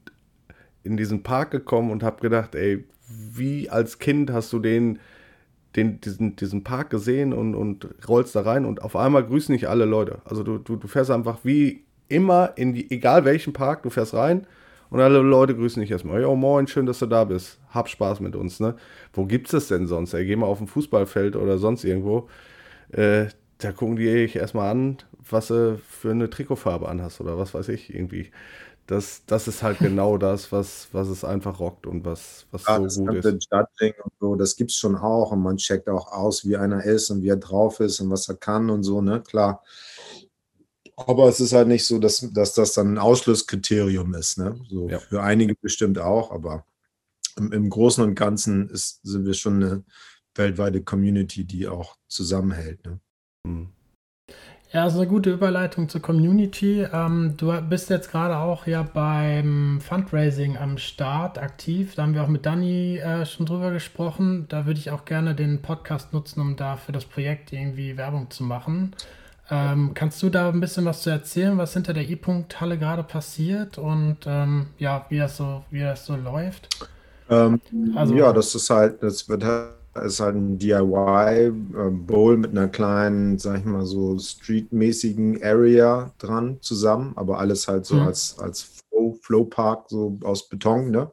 in 0.83 0.97
diesen 0.97 1.21
Park 1.21 1.51
gekommen 1.51 1.91
und 1.91 2.01
habe 2.01 2.21
gedacht, 2.21 2.55
ey, 2.55 2.87
wie 3.07 3.69
als 3.69 3.99
Kind 3.99 4.31
hast 4.31 4.51
du 4.53 4.59
den 4.59 4.97
den, 5.75 6.01
diesen, 6.01 6.35
diesen 6.35 6.63
Park 6.63 6.89
gesehen 6.89 7.33
und, 7.33 7.55
und 7.55 7.87
rollst 8.07 8.35
da 8.35 8.41
rein 8.41 8.65
und 8.65 8.81
auf 8.81 8.95
einmal 8.95 9.23
grüßen 9.23 9.53
nicht 9.53 9.67
alle 9.67 9.85
Leute. 9.85 10.19
Also 10.25 10.43
du, 10.43 10.57
du, 10.57 10.75
du 10.75 10.87
fährst 10.87 11.11
einfach 11.11 11.39
wie 11.43 11.83
immer 12.07 12.53
in 12.55 12.73
die, 12.73 12.89
egal 12.91 13.25
welchen 13.25 13.53
Park, 13.53 13.83
du 13.83 13.89
fährst 13.89 14.13
rein 14.13 14.47
und 14.89 15.01
alle 15.01 15.19
Leute 15.19 15.55
grüßen 15.55 15.81
dich 15.81 15.91
erstmal. 15.91 16.21
Ja, 16.21 16.33
moin, 16.33 16.67
schön, 16.67 16.85
dass 16.85 16.99
du 16.99 17.05
da 17.05 17.25
bist. 17.25 17.59
Hab 17.69 17.89
Spaß 17.89 18.21
mit 18.21 18.35
uns, 18.35 18.59
ne? 18.59 18.75
Wo 19.13 19.25
gibt's 19.25 19.51
das 19.51 19.67
denn 19.67 19.87
sonst? 19.87 20.13
Ey, 20.13 20.25
geh 20.25 20.35
mal 20.35 20.47
auf 20.47 20.61
ein 20.61 20.67
Fußballfeld 20.67 21.35
oder 21.35 21.57
sonst 21.57 21.83
irgendwo. 21.83 22.29
Äh, 22.91 23.25
da 23.59 23.71
gucken 23.71 23.97
die 23.97 24.05
dich 24.05 24.35
erstmal 24.35 24.71
an, 24.71 24.97
was 25.29 25.47
du 25.47 25.79
für 25.87 26.11
eine 26.11 26.29
Trikotfarbe 26.29 26.87
anhast 26.87 27.19
oder 27.21 27.37
was 27.37 27.53
weiß 27.53 27.69
ich 27.69 27.93
irgendwie. 27.93 28.31
Das, 28.87 29.21
das 29.27 29.47
ist 29.47 29.63
halt 29.63 29.79
genau 29.79 30.17
das, 30.17 30.51
was, 30.51 30.87
was 30.93 31.09
es 31.09 31.23
einfach 31.23 31.59
rockt 31.59 31.85
und 31.85 32.05
was, 32.05 32.47
was 32.51 32.65
Ja, 32.65 32.77
so 32.77 32.83
das 32.83 32.97
gut 32.97 33.15
ist. 33.15 33.47
Judging 33.51 33.93
und 34.03 34.13
so, 34.19 34.35
das 34.35 34.55
gibt's 34.55 34.75
schon 34.75 34.95
auch 34.95 35.31
und 35.31 35.41
man 35.41 35.57
checkt 35.57 35.89
auch 35.89 36.11
aus, 36.11 36.45
wie 36.45 36.57
einer 36.57 36.83
ist 36.83 37.09
und 37.09 37.21
wie 37.21 37.29
er 37.29 37.37
drauf 37.37 37.79
ist 37.81 37.99
und 37.99 38.09
was 38.09 38.27
er 38.29 38.35
kann 38.35 38.69
und 38.69 38.83
so, 38.83 39.01
ne? 39.01 39.21
Klar. 39.21 39.63
Aber 40.95 41.29
es 41.29 41.39
ist 41.39 41.53
halt 41.53 41.67
nicht 41.67 41.85
so, 41.85 41.99
dass, 41.99 42.27
dass 42.33 42.53
das 42.53 42.73
dann 42.73 42.93
ein 42.93 42.97
Ausschlusskriterium 42.97 44.15
ist, 44.15 44.37
ne? 44.37 44.59
So 44.69 44.89
Ja. 44.89 44.99
für 44.99 45.21
einige 45.21 45.53
bestimmt 45.55 45.99
auch, 45.99 46.31
aber 46.31 46.65
im, 47.37 47.51
im 47.51 47.69
Großen 47.69 48.03
und 48.03 48.15
Ganzen 48.15 48.69
ist, 48.69 49.01
sind 49.03 49.25
wir 49.25 49.33
schon 49.33 49.61
eine 49.63 49.83
weltweite 50.33 50.81
Community, 50.81 51.43
die 51.43 51.67
auch 51.67 51.97
zusammenhält, 52.07 52.85
ne? 52.85 52.99
Hm. 53.45 53.69
Ja, 54.73 54.85
ist 54.85 54.95
eine 54.95 55.07
gute 55.07 55.31
Überleitung 55.31 55.87
zur 55.87 56.01
Community. 56.01 56.81
Ähm, 56.91 57.35
du 57.37 57.53
bist 57.61 57.89
jetzt 57.89 58.11
gerade 58.11 58.37
auch 58.37 58.67
ja 58.67 58.83
beim 58.83 59.79
Fundraising 59.81 60.57
am 60.57 60.77
Start 60.77 61.37
aktiv. 61.37 61.95
Da 61.95 62.03
haben 62.03 62.13
wir 62.13 62.23
auch 62.23 62.27
mit 62.27 62.45
Dani 62.45 62.97
äh, 62.97 63.25
schon 63.25 63.45
drüber 63.45 63.71
gesprochen. 63.71 64.45
Da 64.49 64.65
würde 64.65 64.79
ich 64.79 64.91
auch 64.91 65.05
gerne 65.05 65.35
den 65.35 65.61
Podcast 65.61 66.11
nutzen, 66.13 66.41
um 66.41 66.55
da 66.57 66.75
für 66.75 66.91
das 66.91 67.05
Projekt 67.05 67.53
irgendwie 67.53 67.95
Werbung 67.95 68.29
zu 68.29 68.43
machen. 68.43 68.93
Ähm, 69.49 69.93
kannst 69.93 70.21
du 70.21 70.29
da 70.29 70.49
ein 70.49 70.59
bisschen 70.59 70.83
was 70.83 71.01
zu 71.03 71.09
erzählen, 71.09 71.57
was 71.57 71.73
hinter 71.73 71.93
der 71.93 72.09
I-Punkt-Halle 72.09 72.77
gerade 72.77 73.03
passiert 73.03 73.77
und 73.77 74.17
ähm, 74.25 74.67
ja, 74.77 75.05
wie 75.09 75.19
das 75.19 75.37
so, 75.37 75.63
wie 75.71 75.79
das 75.79 76.05
so 76.05 76.17
läuft? 76.17 76.67
Ähm, 77.29 77.61
Also- 77.95 78.15
ja, 78.15 78.33
das 78.33 78.53
ist 78.55 78.69
halt, 78.69 79.01
das 79.03 79.27
wird 79.29 79.43
halt, 79.43 79.69
ist 80.03 80.19
halt 80.19 80.35
ein 80.35 80.57
DIY-Bowl 80.57 82.37
mit 82.37 82.51
einer 82.51 82.67
kleinen, 82.69 83.37
sag 83.37 83.59
ich 83.59 83.65
mal 83.65 83.85
so, 83.85 84.17
streetmäßigen 84.19 85.41
Area 85.43 86.13
dran 86.17 86.57
zusammen, 86.61 87.13
aber 87.15 87.39
alles 87.39 87.67
halt 87.67 87.85
so 87.85 87.95
Mhm. 87.95 88.01
als, 88.01 88.37
als 88.39 88.61
Flow, 88.89 89.17
Flowpark, 89.21 89.89
so 89.89 90.17
aus 90.23 90.49
Beton, 90.49 90.91
ne? 90.91 91.11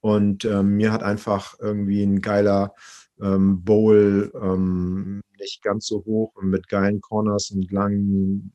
Und 0.00 0.44
ähm, 0.44 0.76
mir 0.76 0.92
hat 0.92 1.02
einfach 1.02 1.58
irgendwie 1.60 2.02
ein 2.02 2.20
geiler 2.20 2.74
ähm, 3.22 3.62
Bowl, 3.64 4.30
ähm, 4.40 5.20
nicht 5.38 5.62
ganz 5.62 5.86
so 5.86 6.04
hoch 6.04 6.32
und 6.36 6.50
mit 6.50 6.68
geilen 6.68 7.00
Corners 7.00 7.50
und 7.50 7.70
langen, 7.72 8.52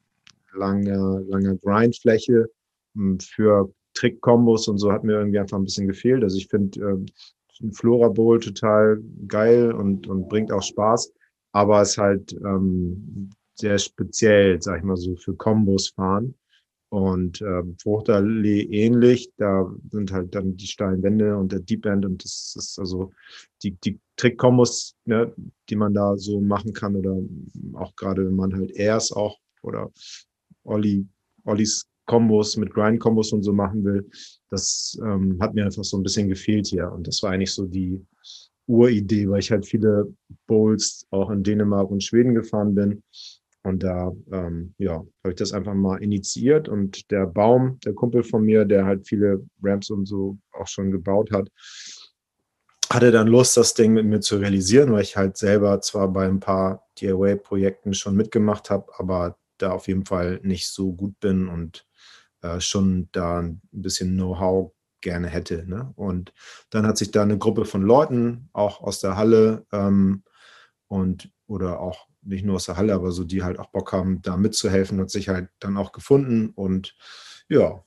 langer, 0.53 1.22
langer 1.28 1.55
Grindfläche 1.55 2.49
ähm, 2.95 3.20
für 3.20 3.72
Trick-Kombos 3.95 4.67
und 4.67 4.78
so 4.78 4.91
hat 4.91 5.03
mir 5.03 5.13
irgendwie 5.13 5.39
einfach 5.39 5.57
ein 5.57 5.63
bisschen 5.63 5.88
gefehlt. 5.88 6.24
Also 6.24 6.38
ich 6.38 6.47
finde 6.47 6.80
ähm, 6.82 7.05
Flora 7.74 8.10
Bowl 8.10 8.39
total 8.39 9.01
geil 9.28 9.72
und, 9.72 10.07
und 10.07 10.30
bringt 10.30 10.51
auch 10.51 10.64
Spaß, 10.64 11.12
aber 11.51 11.82
es 11.82 11.91
ist 11.91 11.97
halt 11.97 12.34
ähm, 12.34 13.30
sehr 13.55 13.78
speziell, 13.78 14.62
sag 14.62 14.80
ich 14.80 14.84
mal 14.84 14.97
so, 14.97 15.16
für 15.16 15.36
Kombos 15.36 15.89
fahren. 15.89 16.36
Und 16.91 17.39
ähm, 17.43 17.78
Fruchtallee 17.80 18.64
ähnlich, 18.64 19.32
da 19.38 19.72
sind 19.91 20.12
halt 20.12 20.34
dann 20.34 20.57
die 20.57 20.66
steilen 20.66 21.03
Wände 21.03 21.38
und 21.38 21.51
der 21.51 21.60
Deep 21.60 21.86
End 21.86 22.03
und 22.03 22.24
das 22.24 22.55
ist 22.57 22.80
also 22.80 23.12
die, 23.62 23.76
die 23.84 23.99
Trick-Kombos, 24.16 24.95
ne, 25.05 25.32
die 25.70 25.76
man 25.76 25.93
da 25.93 26.18
so 26.18 26.41
machen 26.41 26.74
kann 26.74 26.95
oder 26.95 27.16
auch 27.74 27.95
gerade 27.95 28.26
wenn 28.26 28.36
man 28.36 28.55
halt 28.55 28.76
Airs 28.76 29.12
auch 29.12 29.38
oder 29.62 29.91
Olli, 30.64 31.07
Ollis 31.43 31.88
Kombos 32.10 32.57
mit 32.57 32.74
Grind-Kombos 32.74 33.32
und 33.34 33.43
so 33.43 33.53
machen 33.53 33.84
will, 33.84 34.10
das 34.49 34.97
ähm, 35.03 35.38
hat 35.39 35.53
mir 35.53 35.66
einfach 35.66 35.84
so 35.84 35.95
ein 35.95 36.01
bisschen 36.01 36.28
gefehlt 36.28 36.66
hier. 36.66 36.91
Und 36.91 37.07
das 37.07 37.22
war 37.22 37.32
eigentlich 37.32 37.53
so 37.53 37.68
die 37.68 38.03
Uridee, 38.68 39.30
weil 39.30 39.41
ich 39.41 39.51
halt 39.51 39.68
viele 39.68 40.12
Bowls 40.47 41.05
auch 41.12 41.30
in 41.30 41.43
Dänemark 41.43 41.91
und 41.91 42.03
Schweden 42.03 42.34
gefahren 42.34 42.74
bin. 42.74 43.03
Und 43.62 43.84
da, 43.84 44.12
ähm, 44.32 44.74
ja, 44.80 44.95
habe 44.95 45.30
ich 45.30 45.36
das 45.36 45.53
einfach 45.53 45.76
mal 45.76 46.01
initiiert. 46.01 46.68
Und 46.68 47.12
der 47.12 47.28
Baum, 47.28 47.80
der 47.86 47.93
Kumpel 47.93 48.24
von 48.24 48.43
mir, 48.43 48.66
der 48.66 48.86
halt 48.86 49.07
viele 49.07 49.45
Ramps 49.62 49.91
und 49.91 50.07
so 50.07 50.39
auch 50.53 50.68
schon 50.68 50.89
gebaut 50.89 51.30
hat, 51.32 51.51
hatte 52.89 53.12
dann 53.12 53.28
Lust, 53.28 53.55
das 53.55 53.76
Ding 53.76 53.93
mit 53.93 54.07
mir 54.07 54.20
zu 54.20 54.38
realisieren, 54.38 54.91
weil 54.93 55.03
ich 55.03 55.16
halt 55.16 55.38
selber 55.38 55.80
zwar 55.82 56.07
bei 56.07 56.28
ein 56.28 56.39
paar 56.39 56.88
DIY-Projekten 56.99 57.93
schon 57.93 58.16
mitgemacht 58.16 58.72
habe, 58.72 58.88
aber 58.97 59.38
da 59.60 59.74
auf 59.74 59.88
jeden 59.88 60.05
Fall 60.05 60.39
nicht 60.41 60.70
so 60.70 60.91
gut 60.91 61.20
bin 61.20 61.49
und 61.49 61.86
äh, 62.41 62.59
schon 62.59 63.09
da 63.11 63.39
ein 63.39 63.61
bisschen 63.71 64.15
Know-how 64.15 64.71
gerne 65.01 65.27
hätte. 65.27 65.65
Ne? 65.67 65.91
Und 65.95 66.33
dann 66.69 66.85
hat 66.85 66.97
sich 66.97 67.11
da 67.11 67.21
eine 67.21 67.37
Gruppe 67.37 67.65
von 67.65 67.81
Leuten, 67.81 68.49
auch 68.53 68.81
aus 68.81 68.99
der 68.99 69.15
Halle 69.15 69.65
ähm, 69.71 70.23
und 70.87 71.31
oder 71.47 71.79
auch 71.79 72.07
nicht 72.21 72.45
nur 72.45 72.55
aus 72.55 72.65
der 72.65 72.77
Halle, 72.77 72.93
aber 72.93 73.11
so 73.11 73.23
die 73.23 73.43
halt 73.43 73.59
auch 73.59 73.71
Bock 73.71 73.93
haben, 73.93 74.21
da 74.21 74.37
mitzuhelfen, 74.37 74.99
hat 74.99 75.09
sich 75.09 75.29
halt 75.29 75.49
dann 75.59 75.77
auch 75.77 75.91
gefunden. 75.91 76.49
Und 76.49 76.95
ja, 77.47 77.83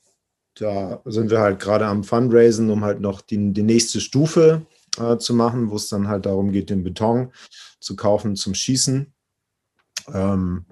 da 0.55 1.01
sind 1.05 1.31
wir 1.31 1.41
halt 1.41 1.61
gerade 1.61 1.87
am 1.87 2.05
Fundraisen, 2.05 2.71
um 2.71 2.85
halt 2.85 3.01
noch 3.01 3.21
die, 3.21 3.53
die 3.53 3.63
nächste 3.63 4.01
Stufe 4.01 4.67
äh, 4.99 5.17
zu 5.19 5.35
machen, 5.35 5.71
wo 5.71 5.77
es 5.77 5.89
dann 5.89 6.09
halt 6.09 6.27
darum 6.27 6.53
geht, 6.53 6.71
den 6.71 6.83
Beton 6.83 7.33
zu 7.81 7.95
kaufen 7.97 8.37
zum 8.37 8.55
Schießen. 8.55 9.13
Ähm, 10.13 10.67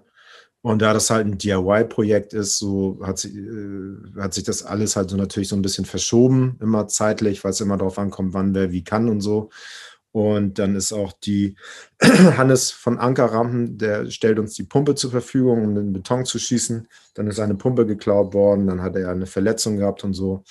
und 0.62 0.82
da 0.82 0.92
das 0.92 1.08
halt 1.08 1.26
ein 1.26 1.38
DIY-Projekt 1.38 2.34
ist, 2.34 2.58
so 2.58 2.98
hat, 3.02 3.18
sich, 3.18 3.34
äh, 3.34 4.20
hat 4.20 4.34
sich 4.34 4.44
das 4.44 4.62
alles 4.62 4.94
halt 4.96 5.10
so 5.10 5.16
natürlich 5.16 5.48
so 5.48 5.56
ein 5.56 5.62
bisschen 5.62 5.86
verschoben, 5.86 6.58
immer 6.60 6.86
zeitlich, 6.88 7.42
weil 7.44 7.52
es 7.52 7.60
immer 7.60 7.78
darauf 7.78 7.98
ankommt, 7.98 8.34
wann 8.34 8.54
wer 8.54 8.70
wie 8.70 8.84
kann 8.84 9.08
und 9.08 9.20
so. 9.22 9.50
Und 10.12 10.58
dann 10.58 10.74
ist 10.74 10.92
auch 10.92 11.12
die 11.12 11.56
Hannes 12.02 12.70
von 12.72 12.98
Ankerrampen, 12.98 13.78
der 13.78 14.10
stellt 14.10 14.38
uns 14.38 14.54
die 14.54 14.64
Pumpe 14.64 14.94
zur 14.96 15.10
Verfügung, 15.12 15.64
um 15.64 15.74
den 15.74 15.92
Beton 15.92 16.24
zu 16.24 16.38
schießen. 16.38 16.88
Dann 17.14 17.28
ist 17.28 17.38
eine 17.40 17.54
Pumpe 17.54 17.86
geklaut 17.86 18.34
worden, 18.34 18.66
dann 18.66 18.82
hat 18.82 18.96
er 18.96 19.10
eine 19.10 19.26
Verletzung 19.26 19.76
gehabt 19.76 20.04
und 20.04 20.14
so. 20.14 20.42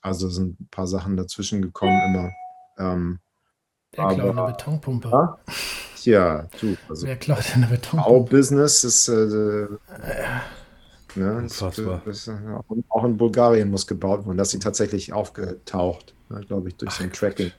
Also 0.00 0.28
sind 0.28 0.60
ein 0.60 0.68
paar 0.70 0.86
Sachen 0.86 1.16
dazwischen 1.16 1.62
gekommen 1.62 2.00
immer. 2.08 2.30
Ähm, 2.78 3.18
Wer 3.94 4.08
klaut 4.08 4.20
eine 4.38 4.46
Betonpumpe? 4.52 5.08
Ja? 5.10 5.38
ja, 6.04 6.46
du, 6.60 6.76
also 6.88 7.06
Wer 7.06 7.16
klaut 7.16 7.44
eine 7.54 7.66
Betonpumpe? 7.66 8.10
Baubusiness 8.10 8.84
ist, 8.84 9.08
äh, 9.08 9.12
ne, 9.12 9.68
ist, 11.14 11.62
Unfassbar. 11.62 12.02
ist, 12.06 12.28
äh, 12.28 12.32
auch 12.88 13.04
in 13.04 13.16
Bulgarien 13.16 13.70
muss 13.70 13.86
gebaut 13.86 14.24
werden. 14.26 14.38
Das 14.38 14.48
ist 14.48 14.52
sie 14.52 14.58
tatsächlich 14.60 15.12
aufgetaucht, 15.12 16.14
ne, 16.30 16.40
glaube 16.40 16.68
ich, 16.68 16.76
durch 16.76 16.92
so 16.92 17.04
ein 17.04 17.12
Tracking. 17.12 17.52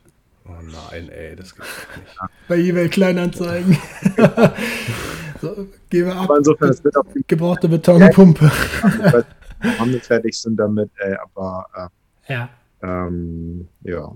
Oh 0.45 0.51
nein, 0.61 1.07
ey, 1.09 1.35
das 1.35 1.55
geht 1.55 1.63
nicht. 1.63 2.17
Bei 2.47 2.57
eBay 2.57 2.89
Kleinanzeigen. 2.89 3.77
so, 5.41 5.67
gebe 5.89 6.13
ab. 6.13 6.23
Aber 6.23 6.37
insofern, 6.37 6.69
es 6.69 6.83
wird 6.83 6.97
auf 6.97 7.05
Gebrauchte 7.27 7.69
Betonpumpe. 7.69 8.51
Haben 9.77 9.93
wir 9.93 10.01
fertig 10.01 10.37
sind 10.37 10.57
damit, 10.57 10.89
ey, 10.97 11.15
aber 11.15 11.65
Ja. 12.27 12.49
äh, 12.81 12.85
ähm, 12.87 13.67
ja, 13.83 14.11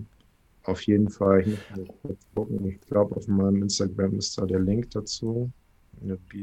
auf 0.67 0.81
jeden 0.83 1.09
Fall. 1.09 1.41
Ich 1.41 1.47
muss 1.47 1.57
mal 1.87 1.93
kurz 2.03 2.19
gucken. 2.35 2.67
Ich 2.67 2.81
glaube, 2.87 3.15
auf 3.15 3.27
meinem 3.27 3.63
Instagram 3.63 4.17
ist 4.17 4.37
da 4.37 4.45
der 4.45 4.59
Link 4.59 4.91
dazu. 4.91 5.51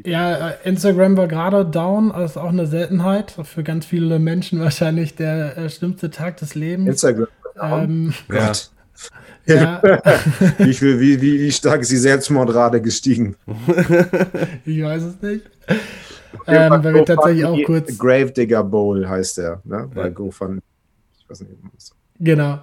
Ja, 0.05 0.51
äh, 0.51 0.55
Instagram 0.65 1.17
war 1.17 1.29
gerade 1.29 1.65
down, 1.65 2.11
das 2.13 2.33
ist 2.33 2.37
auch 2.37 2.49
eine 2.49 2.67
Seltenheit. 2.67 3.31
Für 3.45 3.63
ganz 3.63 3.87
viele 3.87 4.19
Menschen 4.19 4.59
wahrscheinlich 4.61 5.15
der 5.15 5.57
äh, 5.57 5.71
schlimmste 5.71 6.11
Tag 6.11 6.39
des 6.39 6.55
Lebens. 6.55 6.89
Instagram. 6.89 7.29
Ähm, 7.61 8.13
Ja. 8.29 8.47
Gott. 8.49 8.71
ja, 9.47 9.83
Wie, 10.59 10.75
viel, 10.75 10.99
wie, 10.99 11.21
wie, 11.21 11.41
wie 11.41 11.53
stark 11.53 11.83
ist 11.83 11.91
die 11.93 11.97
Selbstmordrate 11.97 12.81
gestiegen? 12.83 13.37
ich 14.65 14.83
weiß 14.83 15.03
es 15.05 15.23
nicht. 15.23 15.45
Ähm, 16.49 16.83
weil 16.83 16.95
wir 16.95 17.05
tatsächlich 17.05 17.45
auch 17.45 17.59
kurz. 17.65 17.97
Gravedigger 17.97 18.65
Bowl 18.65 19.09
heißt 19.09 19.39
der, 19.39 19.61
ne? 19.65 19.89
Bei 19.95 20.03
Ja. 20.05 20.09
GoFundMe. 20.09 20.61
Ich 21.19 21.31
weiß 21.31 21.41
nicht, 21.43 21.53
was. 21.75 21.93
Genau. 22.19 22.59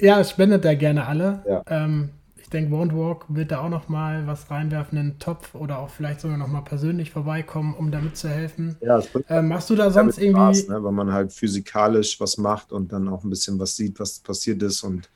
Ja, 0.00 0.20
es 0.20 0.30
spendet 0.30 0.64
da 0.64 0.74
gerne 0.74 1.06
alle. 1.06 1.42
Ja. 1.48 1.62
Ähm, 1.68 2.10
ich 2.36 2.50
denke, 2.50 2.72
Won't 2.72 2.94
Walk 2.94 3.24
wird 3.28 3.50
da 3.50 3.58
auch 3.60 3.68
noch 3.68 3.88
mal 3.88 4.26
was 4.28 4.50
reinwerfen 4.50 4.98
in 4.98 5.10
den 5.10 5.18
Topf 5.18 5.54
oder 5.56 5.80
auch 5.80 5.90
vielleicht 5.90 6.20
sogar 6.20 6.36
noch 6.36 6.46
mal 6.46 6.60
persönlich 6.60 7.10
vorbeikommen, 7.10 7.74
um 7.74 7.90
da 7.90 8.00
mitzuhelfen. 8.00 8.76
Ja, 8.80 8.98
es 8.98 9.08
bringt 9.08 9.26
Ähm, 9.28 9.48
machst 9.48 9.68
du 9.68 9.74
da 9.74 9.90
sonst 9.90 10.18
irgendwie. 10.18 10.54
Spaß, 10.58 10.68
ne? 10.68 10.84
weil 10.84 10.92
man 10.92 11.12
halt 11.12 11.32
physikalisch 11.32 12.20
was 12.20 12.38
macht 12.38 12.70
und 12.70 12.92
dann 12.92 13.08
auch 13.08 13.24
ein 13.24 13.30
bisschen 13.30 13.58
was 13.58 13.74
sieht, 13.74 13.98
was 13.98 14.20
passiert 14.20 14.62
ist 14.62 14.84
und 14.84 15.10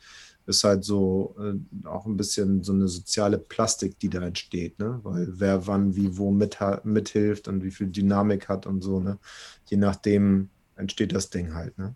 ist 0.46 0.64
halt 0.64 0.82
so 0.82 1.36
äh, 1.38 1.86
auch 1.86 2.06
ein 2.06 2.16
bisschen 2.16 2.64
so 2.64 2.72
eine 2.72 2.88
soziale 2.88 3.38
Plastik, 3.38 3.98
die 4.00 4.08
da 4.08 4.22
entsteht, 4.22 4.80
ne? 4.80 4.98
Weil 5.04 5.28
wer 5.30 5.66
wann 5.68 5.94
wie 5.94 6.16
wo 6.16 6.32
mit, 6.32 6.58
mithilft 6.82 7.46
und 7.46 7.62
wie 7.62 7.70
viel 7.70 7.86
Dynamik 7.88 8.48
hat 8.48 8.66
und 8.66 8.82
so, 8.82 8.98
ne? 8.98 9.18
Je 9.66 9.76
nachdem 9.76 10.50
entsteht 10.74 11.14
das 11.14 11.30
Ding 11.30 11.54
halt, 11.54 11.78
ne? 11.78 11.94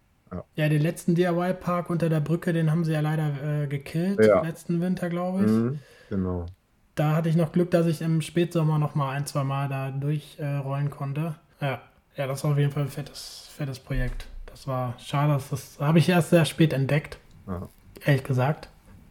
Ja, 0.57 0.68
den 0.68 0.82
letzten 0.82 1.14
DIY-Park 1.14 1.91
unter 1.91 2.09
der 2.09 2.20
Brücke, 2.20 2.53
den 2.53 2.70
haben 2.70 2.85
sie 2.85 2.93
ja 2.93 3.01
leider 3.01 3.62
äh, 3.62 3.66
gekillt, 3.66 4.20
Ja. 4.24 4.43
letzten 4.43 4.80
Winter, 4.80 5.09
glaube 5.09 5.45
ich. 5.45 5.51
Mhm, 5.51 5.78
genau. 6.09 6.47
da 6.95 7.16
hatte 7.16 7.28
ich 7.28 7.37
noch 7.37 7.53
Glück, 7.53 7.70
dass 7.70 7.87
ich 7.87 8.01
im 8.03 8.20
Spätsommer 8.20 8.78
noch 8.78 8.95
mal 8.95 9.11
ein, 9.11 9.26
zwei 9.26 9.45
Mal 9.45 9.68
da 9.68 9.91
durchrollen 9.91 10.87
äh, 10.87 10.91
konnte. 10.91 11.35
Ja. 11.61 11.80
ja, 12.16 12.26
das 12.26 12.45
war 12.45 12.53
auf 12.53 12.59
jeden 12.59 12.70
Fall 12.70 12.85
ein 12.85 12.89
fettes, 12.89 13.49
fettes 13.57 13.78
Projekt. 13.78 14.26
Das 14.47 14.68
war 14.68 14.95
schade, 14.99 15.32
das, 15.32 15.51
das 15.51 15.78
habe 15.80 15.99
ich 15.99 16.09
erst 16.09 16.30
sehr 16.30 16.45
spät 16.45 16.72
entdeckt. 16.72 17.18
Ja. 17.49 17.68
Ehrlich 18.05 18.24
gesagt. 18.24 18.68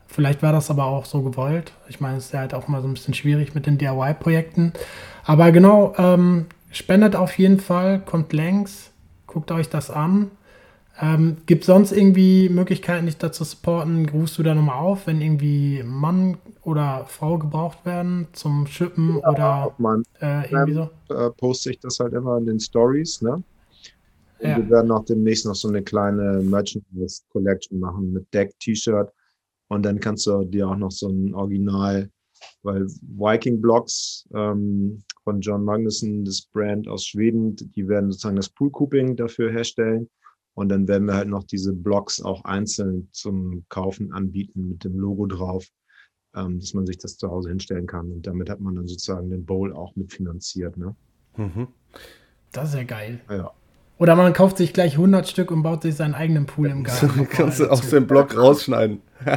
Vielleicht 0.07 0.43
war 0.43 0.53
das 0.53 0.69
aber 0.69 0.86
auch 0.86 1.05
so 1.05 1.21
gewollt. 1.24 1.74
Ich 1.89 1.99
meine, 1.99 2.17
es 2.17 2.26
ist 2.28 2.34
ja 2.34 2.41
halt 2.41 2.53
auch 2.53 2.67
immer 2.67 2.82
so 2.82 2.88
ein 2.88 2.93
bisschen 2.93 3.13
schwierig 3.15 3.55
mit 3.55 3.65
den 3.65 3.78
DIY-Projekten. 3.80 4.71
Aber 5.26 5.51
genau, 5.51 5.93
ähm, 5.97 6.45
spendet 6.71 7.15
auf 7.15 7.38
jeden 7.38 7.59
Fall, 7.59 7.99
kommt 7.99 8.32
längs, 8.32 8.91
guckt 9.26 9.51
euch 9.51 9.69
das 9.69 9.89
an. 9.89 10.30
Ähm, 11.01 11.37
Gibt 11.47 11.61
es 11.61 11.67
sonst 11.67 11.91
irgendwie 11.91 12.49
Möglichkeiten, 12.49 13.07
dich 13.07 13.17
dazu 13.17 13.43
zu 13.43 13.49
supporten? 13.51 14.07
Rufst 14.09 14.37
du 14.37 14.43
da 14.43 14.53
nochmal 14.53 14.77
auf, 14.77 15.07
wenn 15.07 15.21
irgendwie 15.21 15.81
Mann 15.83 16.37
oder 16.63 17.05
Frau 17.07 17.39
gebraucht 17.39 17.83
werden 17.85 18.27
zum 18.33 18.67
Schippen 18.67 19.19
ja, 19.19 19.29
oder 19.29 19.75
man, 19.79 20.03
äh, 20.21 20.49
irgendwie 20.51 20.73
so? 20.73 20.89
Äh, 21.13 21.31
poste 21.31 21.71
ich 21.71 21.79
das 21.79 21.99
halt 21.99 22.13
immer 22.13 22.37
in 22.37 22.45
den 22.45 22.59
Stories, 22.59 23.21
ne? 23.21 23.43
Und 24.39 24.49
ja. 24.49 24.57
wir 24.57 24.69
werden 24.69 24.91
auch 24.91 25.05
demnächst 25.05 25.45
noch 25.45 25.55
so 25.55 25.69
eine 25.69 25.81
kleine 25.81 26.41
Merchandise 26.41 27.21
Collection 27.29 27.79
machen 27.79 28.11
mit 28.13 28.31
Deck-T-Shirt. 28.33 29.09
Und 29.69 29.83
dann 29.83 29.99
kannst 29.99 30.27
du 30.27 30.43
dir 30.43 30.67
auch 30.67 30.75
noch 30.75 30.91
so 30.91 31.07
ein 31.07 31.33
Original, 31.33 32.09
weil 32.61 32.85
Viking 33.01 33.61
Blocks 33.61 34.27
ähm, 34.35 35.01
von 35.23 35.39
John 35.39 35.63
Magnussen, 35.63 36.25
das 36.25 36.41
Brand 36.41 36.87
aus 36.87 37.05
Schweden, 37.05 37.55
die 37.55 37.87
werden 37.87 38.11
sozusagen 38.11 38.35
das 38.35 38.49
Poolcooping 38.49 39.15
dafür 39.15 39.51
herstellen. 39.51 40.09
Und 40.55 40.69
dann 40.69 40.87
werden 40.87 41.07
wir 41.07 41.15
halt 41.15 41.29
noch 41.29 41.43
diese 41.43 41.73
Blocks 41.73 42.21
auch 42.21 42.45
einzeln 42.45 43.09
zum 43.11 43.65
Kaufen 43.69 44.13
anbieten 44.13 44.69
mit 44.69 44.83
dem 44.83 44.99
Logo 44.99 45.25
drauf, 45.25 45.67
ähm, 46.35 46.59
dass 46.59 46.73
man 46.73 46.85
sich 46.85 46.97
das 46.99 47.17
zu 47.17 47.29
Hause 47.29 47.49
hinstellen 47.49 47.87
kann. 47.87 48.11
Und 48.11 48.27
damit 48.27 48.49
hat 48.49 48.59
man 48.59 48.75
dann 48.75 48.87
sozusagen 48.87 49.29
den 49.29 49.45
Bowl 49.45 49.73
auch 49.73 49.95
mitfinanziert. 49.95 50.77
Ne? 50.77 50.95
Mhm. 51.37 51.67
Das 52.51 52.69
ist 52.69 52.75
ja 52.75 52.83
geil. 52.83 53.19
Ja. 53.29 53.51
Oder 53.97 54.15
man 54.15 54.33
kauft 54.33 54.57
sich 54.57 54.73
gleich 54.73 54.93
100 54.93 55.27
Stück 55.27 55.49
und 55.51 55.63
baut 55.63 55.83
sich 55.83 55.95
seinen 55.95 56.13
eigenen 56.13 56.45
Pool 56.45 56.69
im 56.69 56.83
Garten. 56.83 57.27
kannst 57.31 57.59
du 57.59 57.67
aus 57.67 57.89
dem 57.89 58.05
Block 58.05 58.35
rausschneiden. 58.35 59.01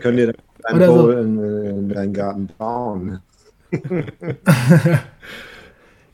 Können 0.00 0.16
dir 0.16 0.34
einen 0.64 0.86
Bowl 0.86 1.12
so. 1.12 1.18
in, 1.18 1.38
in 1.64 1.88
deinen 1.88 2.12
Garten 2.12 2.48
bauen. 2.58 3.20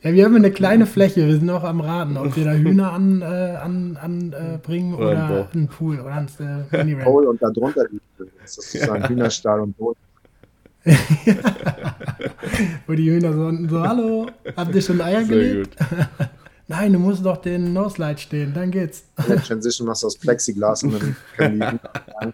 Ja, 0.03 0.13
wir 0.13 0.25
haben 0.25 0.35
eine 0.35 0.51
kleine 0.51 0.87
Fläche, 0.87 1.27
wir 1.29 1.35
sind 1.35 1.49
auch 1.49 1.63
am 1.63 1.81
Raten, 1.81 2.17
ob 2.17 2.35
wir 2.35 2.45
da 2.45 2.55
Hühner 2.55 2.93
an, 2.93 3.23
äh, 3.23 3.25
an, 3.25 3.97
anbringen 4.01 4.95
äh, 4.95 4.97
oder, 4.97 5.11
oder 5.11 5.49
einen 5.55 5.69
Pool 5.69 6.01
oder 6.01 6.15
ans 6.15 6.41
äh, 6.41 6.65
Mini 6.85 6.97
Pool 6.97 7.27
und 7.27 7.41
darunter 7.41 7.85
ist 8.45 8.59
das 8.59 8.73
sozusagen 8.73 9.09
Hühnerstall 9.09 9.61
und 9.61 9.77
Boot. 9.77 9.97
Wo 12.89 12.95
die 12.95 13.09
Hühner 13.13 13.33
so 13.33 13.43
unten 13.43 13.69
so, 13.69 13.81
hallo, 13.81 14.27
habt 14.57 14.75
ihr 14.75 14.83
schon 14.83 15.01
Eier 15.01 15.25
Sehr 15.25 15.39
gelegt? 15.39 15.77
Nein, 16.67 16.93
du 16.95 16.99
musst 16.99 17.25
doch 17.25 17.37
den 17.37 17.73
No-Slide 17.73 18.19
stehen, 18.19 18.53
dann 18.55 18.73
geht's. 18.73 19.05
Ja, 19.29 19.37
Transition 19.37 19.87
machst 19.87 20.03
du 20.03 20.09
aus 20.09 20.19
Plexiglas 20.19 20.83
und 20.83 20.95
dann 20.95 21.17
können 21.37 21.61
die 21.61 21.67
Hühner 21.71 22.33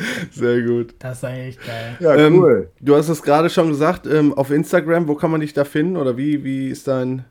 Sehr 0.32 0.62
gut. 0.62 0.94
Das 0.98 1.18
ist 1.18 1.24
echt 1.24 1.66
geil. 1.66 1.96
Ja, 2.00 2.14
ähm, 2.16 2.38
cool. 2.38 2.72
Du 2.80 2.96
hast 2.96 3.08
es 3.08 3.22
gerade 3.22 3.50
schon 3.50 3.68
gesagt, 3.68 4.06
ähm, 4.06 4.32
auf 4.34 4.50
Instagram, 4.50 5.08
wo 5.08 5.14
kann 5.14 5.30
man 5.30 5.40
dich 5.40 5.52
da 5.52 5.64
finden 5.64 5.96
oder 5.96 6.16
wie, 6.16 6.44
wie 6.44 6.68
ist 6.68 6.88
dein, 6.88 7.24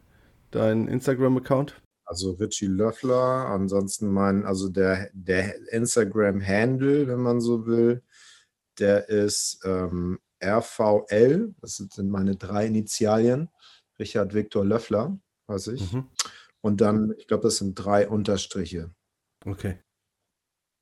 dein 0.51 0.87
Instagram-Account? 0.87 1.81
Also 2.05 2.31
Richie 2.31 2.67
Löffler, 2.67 3.47
ansonsten 3.47 4.11
mein, 4.11 4.43
also 4.43 4.69
der, 4.69 5.09
der 5.13 5.55
Instagram-Handle, 5.71 7.07
wenn 7.07 7.19
man 7.19 7.39
so 7.39 7.67
will, 7.67 8.01
der 8.79 9.09
ist 9.09 9.59
ähm, 9.63 10.19
RVL, 10.43 11.53
das 11.61 11.75
sind 11.75 12.09
meine 12.09 12.35
drei 12.35 12.65
Initialien, 12.65 13.49
Richard 13.99 14.33
Viktor 14.33 14.65
Löffler, 14.65 15.19
weiß 15.47 15.67
ich. 15.67 15.93
Mhm. 15.93 16.07
Und 16.61 16.81
dann, 16.81 17.13
ich 17.17 17.27
glaube, 17.27 17.43
das 17.43 17.57
sind 17.57 17.75
drei 17.75 18.07
Unterstriche. 18.07 18.91
Okay. 19.45 19.79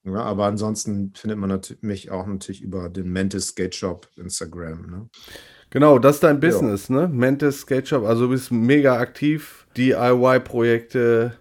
Ja, 0.07 0.23
aber 0.23 0.45
ansonsten 0.45 1.11
findet 1.15 1.37
man 1.37 1.59
mich 1.81 2.11
auch 2.11 2.25
natürlich 2.27 2.61
über 2.61 2.89
den 2.89 3.11
Mentis 3.11 3.47
Skate 3.47 3.75
Shop 3.75 4.07
Instagram. 4.15 4.89
Ne? 4.89 5.09
Genau, 5.69 5.99
das 5.99 6.15
ist 6.15 6.23
dein 6.23 6.39
Business, 6.39 6.87
ja. 6.87 6.95
ne? 6.95 7.07
Mentis 7.09 7.61
Skate 7.61 7.89
Shop. 7.89 8.05
Also 8.05 8.23
du 8.23 8.29
bist 8.29 8.51
mega 8.51 8.97
aktiv. 8.97 9.67
DIY-Projekte, 9.75 11.33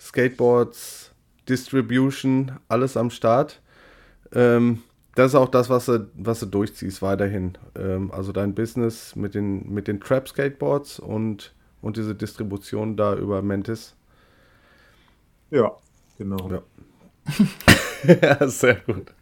Skateboards, 0.00 1.12
Distribution, 1.48 2.52
alles 2.68 2.96
am 2.96 3.10
Start. 3.10 3.60
Ähm, 4.32 4.82
das 5.14 5.32
ist 5.32 5.34
auch 5.34 5.48
das, 5.48 5.68
was 5.68 5.86
du, 5.86 6.10
was 6.14 6.40
du 6.40 6.46
durchziehst 6.46 7.02
weiterhin. 7.02 7.58
Ähm, 7.74 8.10
also 8.12 8.32
dein 8.32 8.54
Business 8.54 9.14
mit 9.14 9.34
den, 9.34 9.72
mit 9.72 9.88
den 9.88 10.00
Trap 10.00 10.28
Skateboards 10.28 10.98
und, 10.98 11.54
und 11.80 11.96
diese 11.96 12.14
Distribution 12.14 12.96
da 12.96 13.14
über 13.14 13.42
Mentis. 13.42 13.94
Ja, 15.50 15.72
genau. 16.18 16.50
Ja. 16.50 16.62
ja, 18.22 18.48
sehr 18.48 18.76
gut. 18.86 19.12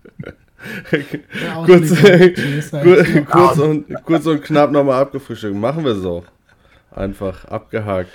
kurz, 1.66 1.90
kurz, 2.00 3.26
kurz, 3.30 3.58
und, 3.58 4.04
kurz 4.04 4.26
und 4.26 4.42
knapp 4.42 4.70
nochmal 4.70 5.02
abgefrühstückt. 5.02 5.56
Machen 5.56 5.84
wir 5.84 5.94
so. 5.94 6.24
Einfach 6.90 7.44
abgehakt. 7.46 8.10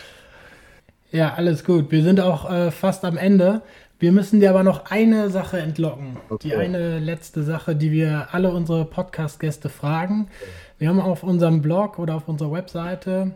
Ja, 1.11 1.33
alles 1.33 1.63
gut. 1.63 1.91
Wir 1.91 2.03
sind 2.03 2.19
auch 2.19 2.49
äh, 2.49 2.71
fast 2.71 3.03
am 3.03 3.17
Ende. 3.17 3.61
Wir 3.99 4.11
müssen 4.11 4.39
dir 4.39 4.51
aber 4.51 4.63
noch 4.63 4.89
eine 4.91 5.29
Sache 5.29 5.59
entlocken. 5.59 6.17
Okay. 6.29 6.47
Die 6.47 6.55
eine 6.55 6.99
letzte 6.99 7.43
Sache, 7.43 7.75
die 7.75 7.91
wir 7.91 8.29
alle 8.31 8.51
unsere 8.51 8.85
Podcast-Gäste 8.85 9.67
fragen. 9.67 10.29
Wir 10.77 10.87
haben 10.87 11.01
auf 11.01 11.23
unserem 11.23 11.61
Blog 11.61 11.99
oder 11.99 12.15
auf 12.15 12.29
unserer 12.29 12.53
Webseite 12.53 13.33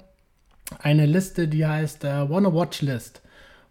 eine 0.80 1.06
Liste, 1.06 1.48
die 1.50 1.66
heißt 1.66 2.06
äh, 2.06 2.30
Wanna 2.30 2.54
Watch 2.54 2.82
List. 2.82 3.23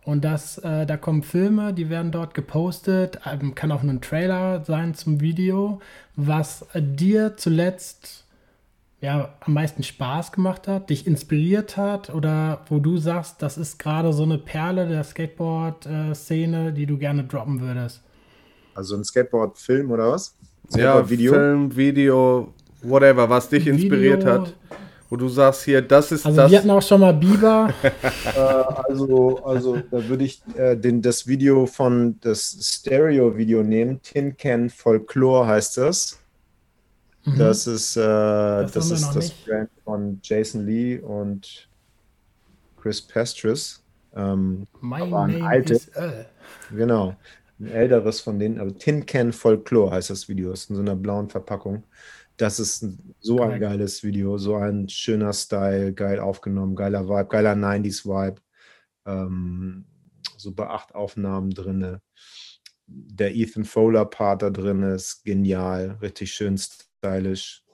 Und 0.05 0.25
das, 0.25 0.59
äh, 0.59 0.85
da 0.85 0.97
kommen 0.97 1.23
Filme, 1.23 1.73
die 1.73 1.89
werden 1.89 2.11
dort 2.11 2.35
gepostet, 2.35 3.21
ähm, 3.25 3.55
kann 3.55 3.71
auch 3.71 3.83
ein 3.83 4.01
Trailer 4.01 4.65
sein 4.65 4.95
zum 4.95 5.21
Video, 5.21 5.81
was 6.17 6.67
äh, 6.73 6.83
dir 6.83 7.37
zuletzt 7.37 8.25
ja, 9.01 9.35
am 9.41 9.55
meisten 9.55 9.83
Spaß 9.83 10.33
gemacht 10.33 10.67
hat, 10.67 10.91
dich 10.91 11.07
inspiriert 11.07 11.77
hat 11.77 12.13
oder 12.13 12.63
wo 12.69 12.79
du 12.79 12.99
sagst, 12.99 13.43
das 13.43 13.59
ist 13.59 13.79
gerade 13.79 14.13
so 14.13 14.23
eine 14.25 14.39
Perle 14.39 14.89
der 14.89 15.05
Skateboard-Szene, 15.05 16.69
äh, 16.69 16.73
die 16.73 16.87
du 16.87 16.99
gerne 16.99 17.25
droppen 17.25 17.61
würdest. 17.61 18.01
Also 18.75 18.97
ein 18.97 19.05
Skateboard-Film 19.05 19.91
oder 19.91 20.11
was? 20.11 20.37
Skateboard-Video? 20.69 21.33
Ja, 21.33 21.39
Film, 21.39 21.77
Video, 21.77 22.55
whatever, 22.83 23.29
was 23.29 23.49
dich 23.49 23.67
Video, 23.67 23.75
inspiriert 23.75 24.25
hat 24.25 24.55
wo 25.13 25.17
du 25.17 25.29
sagst 25.29 25.65
hier, 25.65 25.83
das 25.83 26.11
ist 26.11 26.25
also 26.25 26.41
das. 26.41 26.51
Wir 26.51 26.59
hatten 26.59 26.71
auch 26.71 26.81
schon 26.81 27.03
mal 27.03 27.13
Biber. 27.13 27.69
äh, 27.83 28.39
also, 28.39 29.45
also 29.45 29.77
da 29.77 30.09
würde 30.09 30.25
ich 30.25 30.41
äh, 30.57 30.75
den, 30.75 31.03
das 31.03 31.27
Video 31.27 31.67
von 31.67 32.19
das 32.23 32.57
Stereo-Video 32.59 33.63
nehmen. 33.63 34.01
Tin 34.01 34.35
Can 34.35 34.71
Folklore 34.71 35.47
heißt 35.47 35.77
das. 35.77 36.19
Mhm. 37.27 37.39
Das 37.39 37.67
ist, 37.67 37.95
äh, 37.99 38.01
das, 38.01 38.73
das, 38.73 38.91
ist 38.91 39.15
das 39.15 39.31
Brand 39.33 39.69
von 39.85 40.19
Jason 40.23 40.65
Lee 40.65 40.99
und 40.99 41.69
Chris 42.81 43.03
Pestris. 43.03 43.85
Ähm, 44.17 44.67
mein 44.81 45.11
Name 45.11 45.45
alte, 45.45 45.75
is, 45.75 45.89
uh. 45.89 46.25
Genau. 46.75 47.15
Ein 47.61 47.69
älteres 47.69 48.23
von 48.23 48.39
denen, 48.39 48.59
aber 48.59 48.75
Tin 48.79 49.05
Can 49.05 49.35
Folklore 49.35 49.91
heißt 49.91 50.09
das 50.09 50.27
Video. 50.27 50.49
Das 50.49 50.61
ist 50.61 50.71
in 50.71 50.77
so 50.77 50.81
einer 50.81 50.97
blauen 50.97 51.29
Verpackung. 51.29 51.83
Das 52.37 52.59
ist 52.59 52.87
so 53.21 53.43
ein 53.43 53.61
geiles 53.61 54.03
Video, 54.03 54.39
so 54.39 54.57
ein 54.57 54.89
schöner 54.89 55.33
Style, 55.33 55.93
geil 55.93 56.19
aufgenommen, 56.19 56.75
geiler 56.75 57.09
Vibe, 57.09 57.29
geiler 57.29 57.53
90s-Vibe. 57.53 58.41
Ähm, 59.07 59.85
super 60.37 60.71
acht 60.71 60.95
Aufnahmen 60.95 61.51
drin. 61.51 61.99
Der 62.87 63.35
Ethan 63.35 63.65
Fowler-Part 63.65 64.43
da 64.43 64.51
drin 64.51 64.83
ist 64.83 65.25
genial, 65.25 65.99
richtig 66.03 66.33
schön 66.33 66.59
stylisch. 66.59 67.65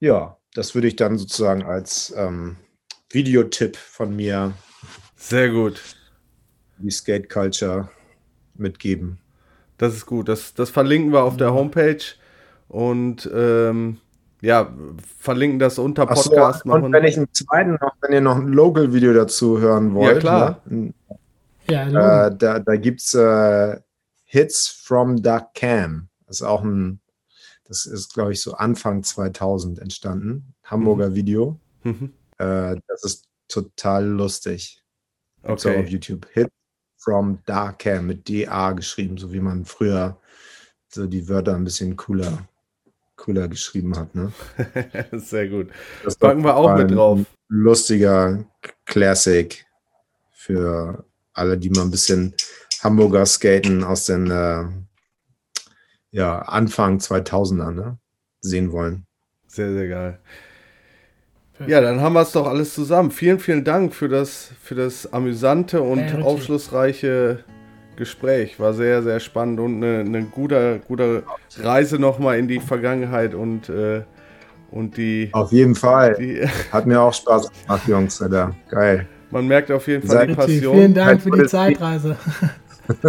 Ja, 0.00 0.38
das 0.54 0.74
würde 0.74 0.88
ich 0.88 0.96
dann 0.96 1.16
sozusagen 1.16 1.62
als 1.62 2.12
ähm, 2.16 2.56
Videotipp 3.10 3.76
von 3.76 4.14
mir. 4.14 4.54
Sehr 5.16 5.50
gut. 5.50 5.80
Die 6.78 6.90
Skate 6.90 7.28
Culture 7.28 7.90
mitgeben. 8.54 9.18
Das 9.78 9.94
ist 9.94 10.06
gut. 10.06 10.28
Das, 10.28 10.54
das 10.54 10.70
verlinken 10.70 11.12
wir 11.12 11.22
auf 11.22 11.36
der 11.36 11.52
Homepage 11.52 12.02
und 12.72 13.30
ähm, 13.32 13.98
ja, 14.40 14.72
verlinken 15.18 15.58
das 15.58 15.78
unter 15.78 16.06
Podcast. 16.06 16.62
So, 16.64 16.72
und 16.72 16.92
wenn 16.92 17.04
ich 17.04 17.16
einen 17.16 17.32
zweiten 17.32 17.72
noch, 17.72 17.94
wenn 18.00 18.12
ihr 18.12 18.20
noch 18.20 18.36
ein 18.36 18.48
Local-Video 18.48 19.12
dazu 19.12 19.60
hören 19.60 19.94
wollt, 19.94 20.14
ja, 20.14 20.20
klar. 20.20 20.60
Ne? 20.64 20.94
Ja, 21.68 22.26
äh, 22.26 22.36
da 22.36 22.58
da 22.58 22.76
gibt 22.76 23.02
es 23.02 23.14
äh, 23.14 23.78
Hits 24.24 24.68
from 24.68 25.22
Duck 25.22 25.54
Cam. 25.54 26.08
Das 26.26 26.40
ist 26.40 26.46
auch 26.46 26.64
ein, 26.64 27.00
das 27.68 27.86
ist, 27.86 28.14
glaube 28.14 28.32
ich, 28.32 28.40
so 28.40 28.54
Anfang 28.54 29.02
2000 29.02 29.78
entstanden. 29.78 30.54
Hamburger 30.64 31.10
mhm. 31.10 31.14
Video. 31.14 31.60
Mhm. 31.84 32.12
Äh, 32.38 32.76
das 32.88 33.04
ist 33.04 33.26
total 33.48 34.06
lustig. 34.06 34.82
Okay. 35.42 35.80
auf 35.80 35.88
YouTube. 35.88 36.26
Hits 36.32 36.52
from 36.96 37.38
Dark 37.46 37.80
Cam 37.80 38.06
mit 38.06 38.28
DA 38.28 38.72
geschrieben, 38.72 39.18
so 39.18 39.32
wie 39.32 39.40
man 39.40 39.64
früher 39.64 40.16
so 40.88 41.06
die 41.06 41.28
Wörter 41.28 41.54
ein 41.54 41.64
bisschen 41.64 41.96
cooler, 41.96 42.46
cooler 43.22 43.48
geschrieben 43.48 43.96
hat. 43.96 44.14
Ne? 44.14 44.32
Sehr 45.12 45.48
gut. 45.48 45.68
Das 46.04 46.16
Packen 46.16 46.42
wir 46.42 46.56
auch 46.56 46.76
mit 46.76 46.90
drauf. 46.90 47.20
Lustiger 47.48 48.44
Classic 48.84 49.64
für 50.32 51.04
alle, 51.32 51.56
die 51.56 51.70
mal 51.70 51.82
ein 51.82 51.90
bisschen 51.90 52.34
Hamburger 52.82 53.24
Skaten 53.24 53.84
aus 53.84 54.06
den 54.06 54.30
äh, 54.30 54.64
ja, 56.10 56.40
Anfang 56.40 56.98
2000er 56.98 57.70
ne, 57.70 57.98
sehen 58.40 58.72
wollen. 58.72 59.06
Sehr, 59.46 59.72
sehr 59.72 59.88
geil. 59.88 60.18
Ja, 61.66 61.80
dann 61.80 62.00
haben 62.00 62.14
wir 62.14 62.22
es 62.22 62.32
doch 62.32 62.48
alles 62.48 62.74
zusammen. 62.74 63.12
Vielen, 63.12 63.38
vielen 63.38 63.62
Dank 63.62 63.94
für 63.94 64.08
das, 64.08 64.50
für 64.60 64.74
das 64.74 65.12
amüsante 65.12 65.80
und 65.80 66.00
Hey, 66.00 66.16
Richie. 66.16 66.22
aufschlussreiche 66.22 67.44
Gespräch. 68.02 68.58
War 68.58 68.74
sehr, 68.74 69.02
sehr 69.02 69.20
spannend 69.20 69.60
und 69.60 69.76
eine, 69.76 70.00
eine 70.00 70.22
gute, 70.24 70.80
gute 70.88 71.22
Reise 71.58 71.98
nochmal 71.98 72.38
in 72.38 72.48
die 72.48 72.58
Vergangenheit 72.58 73.34
und, 73.34 73.68
äh, 73.68 74.02
und 74.70 74.96
die, 74.96 75.28
Auf 75.32 75.52
jeden 75.52 75.74
Fall. 75.74 76.16
die. 76.18 76.40
Hat 76.72 76.86
mir 76.86 77.00
auch 77.00 77.14
Spaß 77.14 77.50
gemacht, 77.62 77.86
Jungs. 77.86 78.20
Alter. 78.20 78.54
Geil. 78.68 79.06
Man 79.30 79.46
merkt 79.46 79.70
auf 79.70 79.86
jeden 79.86 80.06
Fall 80.06 80.26
die 80.26 80.34
Passion. 80.34 80.74
vielen 80.74 80.94
Dank 80.94 81.22
für 81.22 81.30
die 81.30 81.46
Zeitreise. 81.46 82.16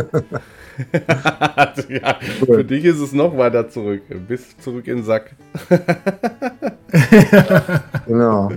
ja, 1.90 2.20
für 2.46 2.64
dich 2.64 2.86
ist 2.86 3.00
es 3.00 3.12
noch 3.14 3.38
weiter 3.38 3.68
zurück. 3.70 4.04
Bis 4.28 4.58
zurück 4.60 4.88
in 4.88 4.98
den 4.98 5.06
Sack. 5.06 5.32
Genau. 8.06 8.52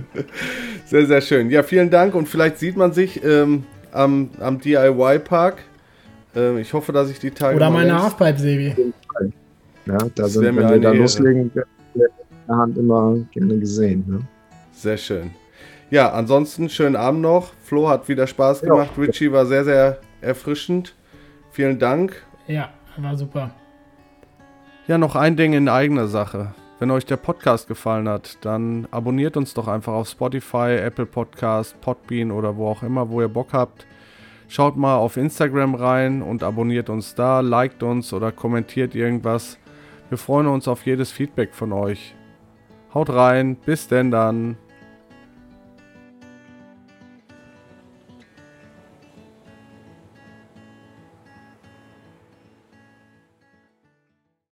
Sehr, 0.85 1.07
sehr 1.07 1.21
schön. 1.21 1.49
Ja, 1.49 1.63
vielen 1.63 1.89
Dank 1.89 2.13
und 2.13 2.27
vielleicht 2.27 2.59
sieht 2.59 2.77
man 2.77 2.93
sich 2.93 3.23
ähm, 3.23 3.63
am, 3.91 4.29
am 4.39 4.59
DIY-Park. 4.59 5.57
Ähm, 6.37 6.57
ich 6.59 6.71
hoffe, 6.73 6.91
dass 6.91 7.09
ich 7.09 7.19
die 7.19 7.31
Tage. 7.31 7.55
Oder 7.55 7.69
meine 7.69 7.89
längst- 7.89 8.03
Halfpipe, 8.19 8.37
Sebi. 8.39 8.93
Ja, 9.85 9.97
da 9.97 10.07
Das 10.15 10.33
sind 10.33 10.43
wenn 10.43 10.55
wir 10.55 10.63
da 10.79 10.89
Ehre. 10.91 10.97
loslegen, 10.97 11.51
in 11.53 12.01
der 12.47 12.55
Hand 12.55 12.77
immer 12.77 13.15
gerne 13.31 13.57
gesehen. 13.57 14.03
Ne? 14.07 14.19
Sehr 14.71 14.97
schön. 14.97 15.31
Ja, 15.89 16.11
ansonsten 16.11 16.69
schönen 16.69 16.95
Abend 16.97 17.21
noch. 17.21 17.53
Flo 17.63 17.87
hat 17.89 18.07
wieder 18.09 18.27
Spaß 18.27 18.61
Ja. 18.61 18.69
gemacht. 18.69 18.91
Richie 18.97 19.31
war 19.31 19.45
sehr, 19.45 19.63
sehr 19.63 19.97
erfrischend. 20.21 20.93
Vielen 21.51 21.79
Dank. 21.79 22.21
Ja, 22.47 22.69
war 22.97 23.15
super. 23.15 23.51
Ja, 24.87 24.97
noch 24.97 25.15
ein 25.15 25.35
Ding 25.37 25.53
in 25.53 25.69
eigener 25.69 26.07
Sache. 26.07 26.53
Wenn 26.79 26.91
euch 26.91 27.05
der 27.05 27.17
Podcast 27.17 27.67
gefallen 27.67 28.07
hat, 28.07 28.37
dann 28.41 28.87
abonniert 28.91 29.35
uns 29.37 29.53
doch 29.53 29.67
einfach 29.67 29.93
auf 29.93 30.07
Spotify, 30.09 30.75
Apple 30.77 31.05
Podcast, 31.07 31.79
Podbean 31.81 32.31
oder 32.31 32.55
wo 32.55 32.67
auch 32.67 32.83
immer, 32.83 33.09
wo 33.09 33.21
ihr 33.21 33.27
Bock 33.29 33.47
habt. 33.53 33.87
Schaut 34.49 34.77
mal 34.77 34.95
auf 34.95 35.17
Instagram 35.17 35.75
rein 35.75 36.21
und 36.21 36.41
abonniert 36.41 36.89
uns 36.89 37.15
da, 37.15 37.41
liked 37.41 37.83
uns 37.83 38.13
oder 38.13 38.31
kommentiert 38.31 38.95
irgendwas. 38.95 39.57
Wir 40.09 40.17
freuen 40.17 40.47
uns 40.47 40.67
auf 40.67 40.85
jedes 40.85 41.11
Feedback 41.11 41.53
von 41.53 41.73
euch. 41.73 42.15
Haut 42.93 43.09
rein, 43.09 43.57
bis 43.57 43.89
denn 43.89 44.09
dann. 44.09 44.57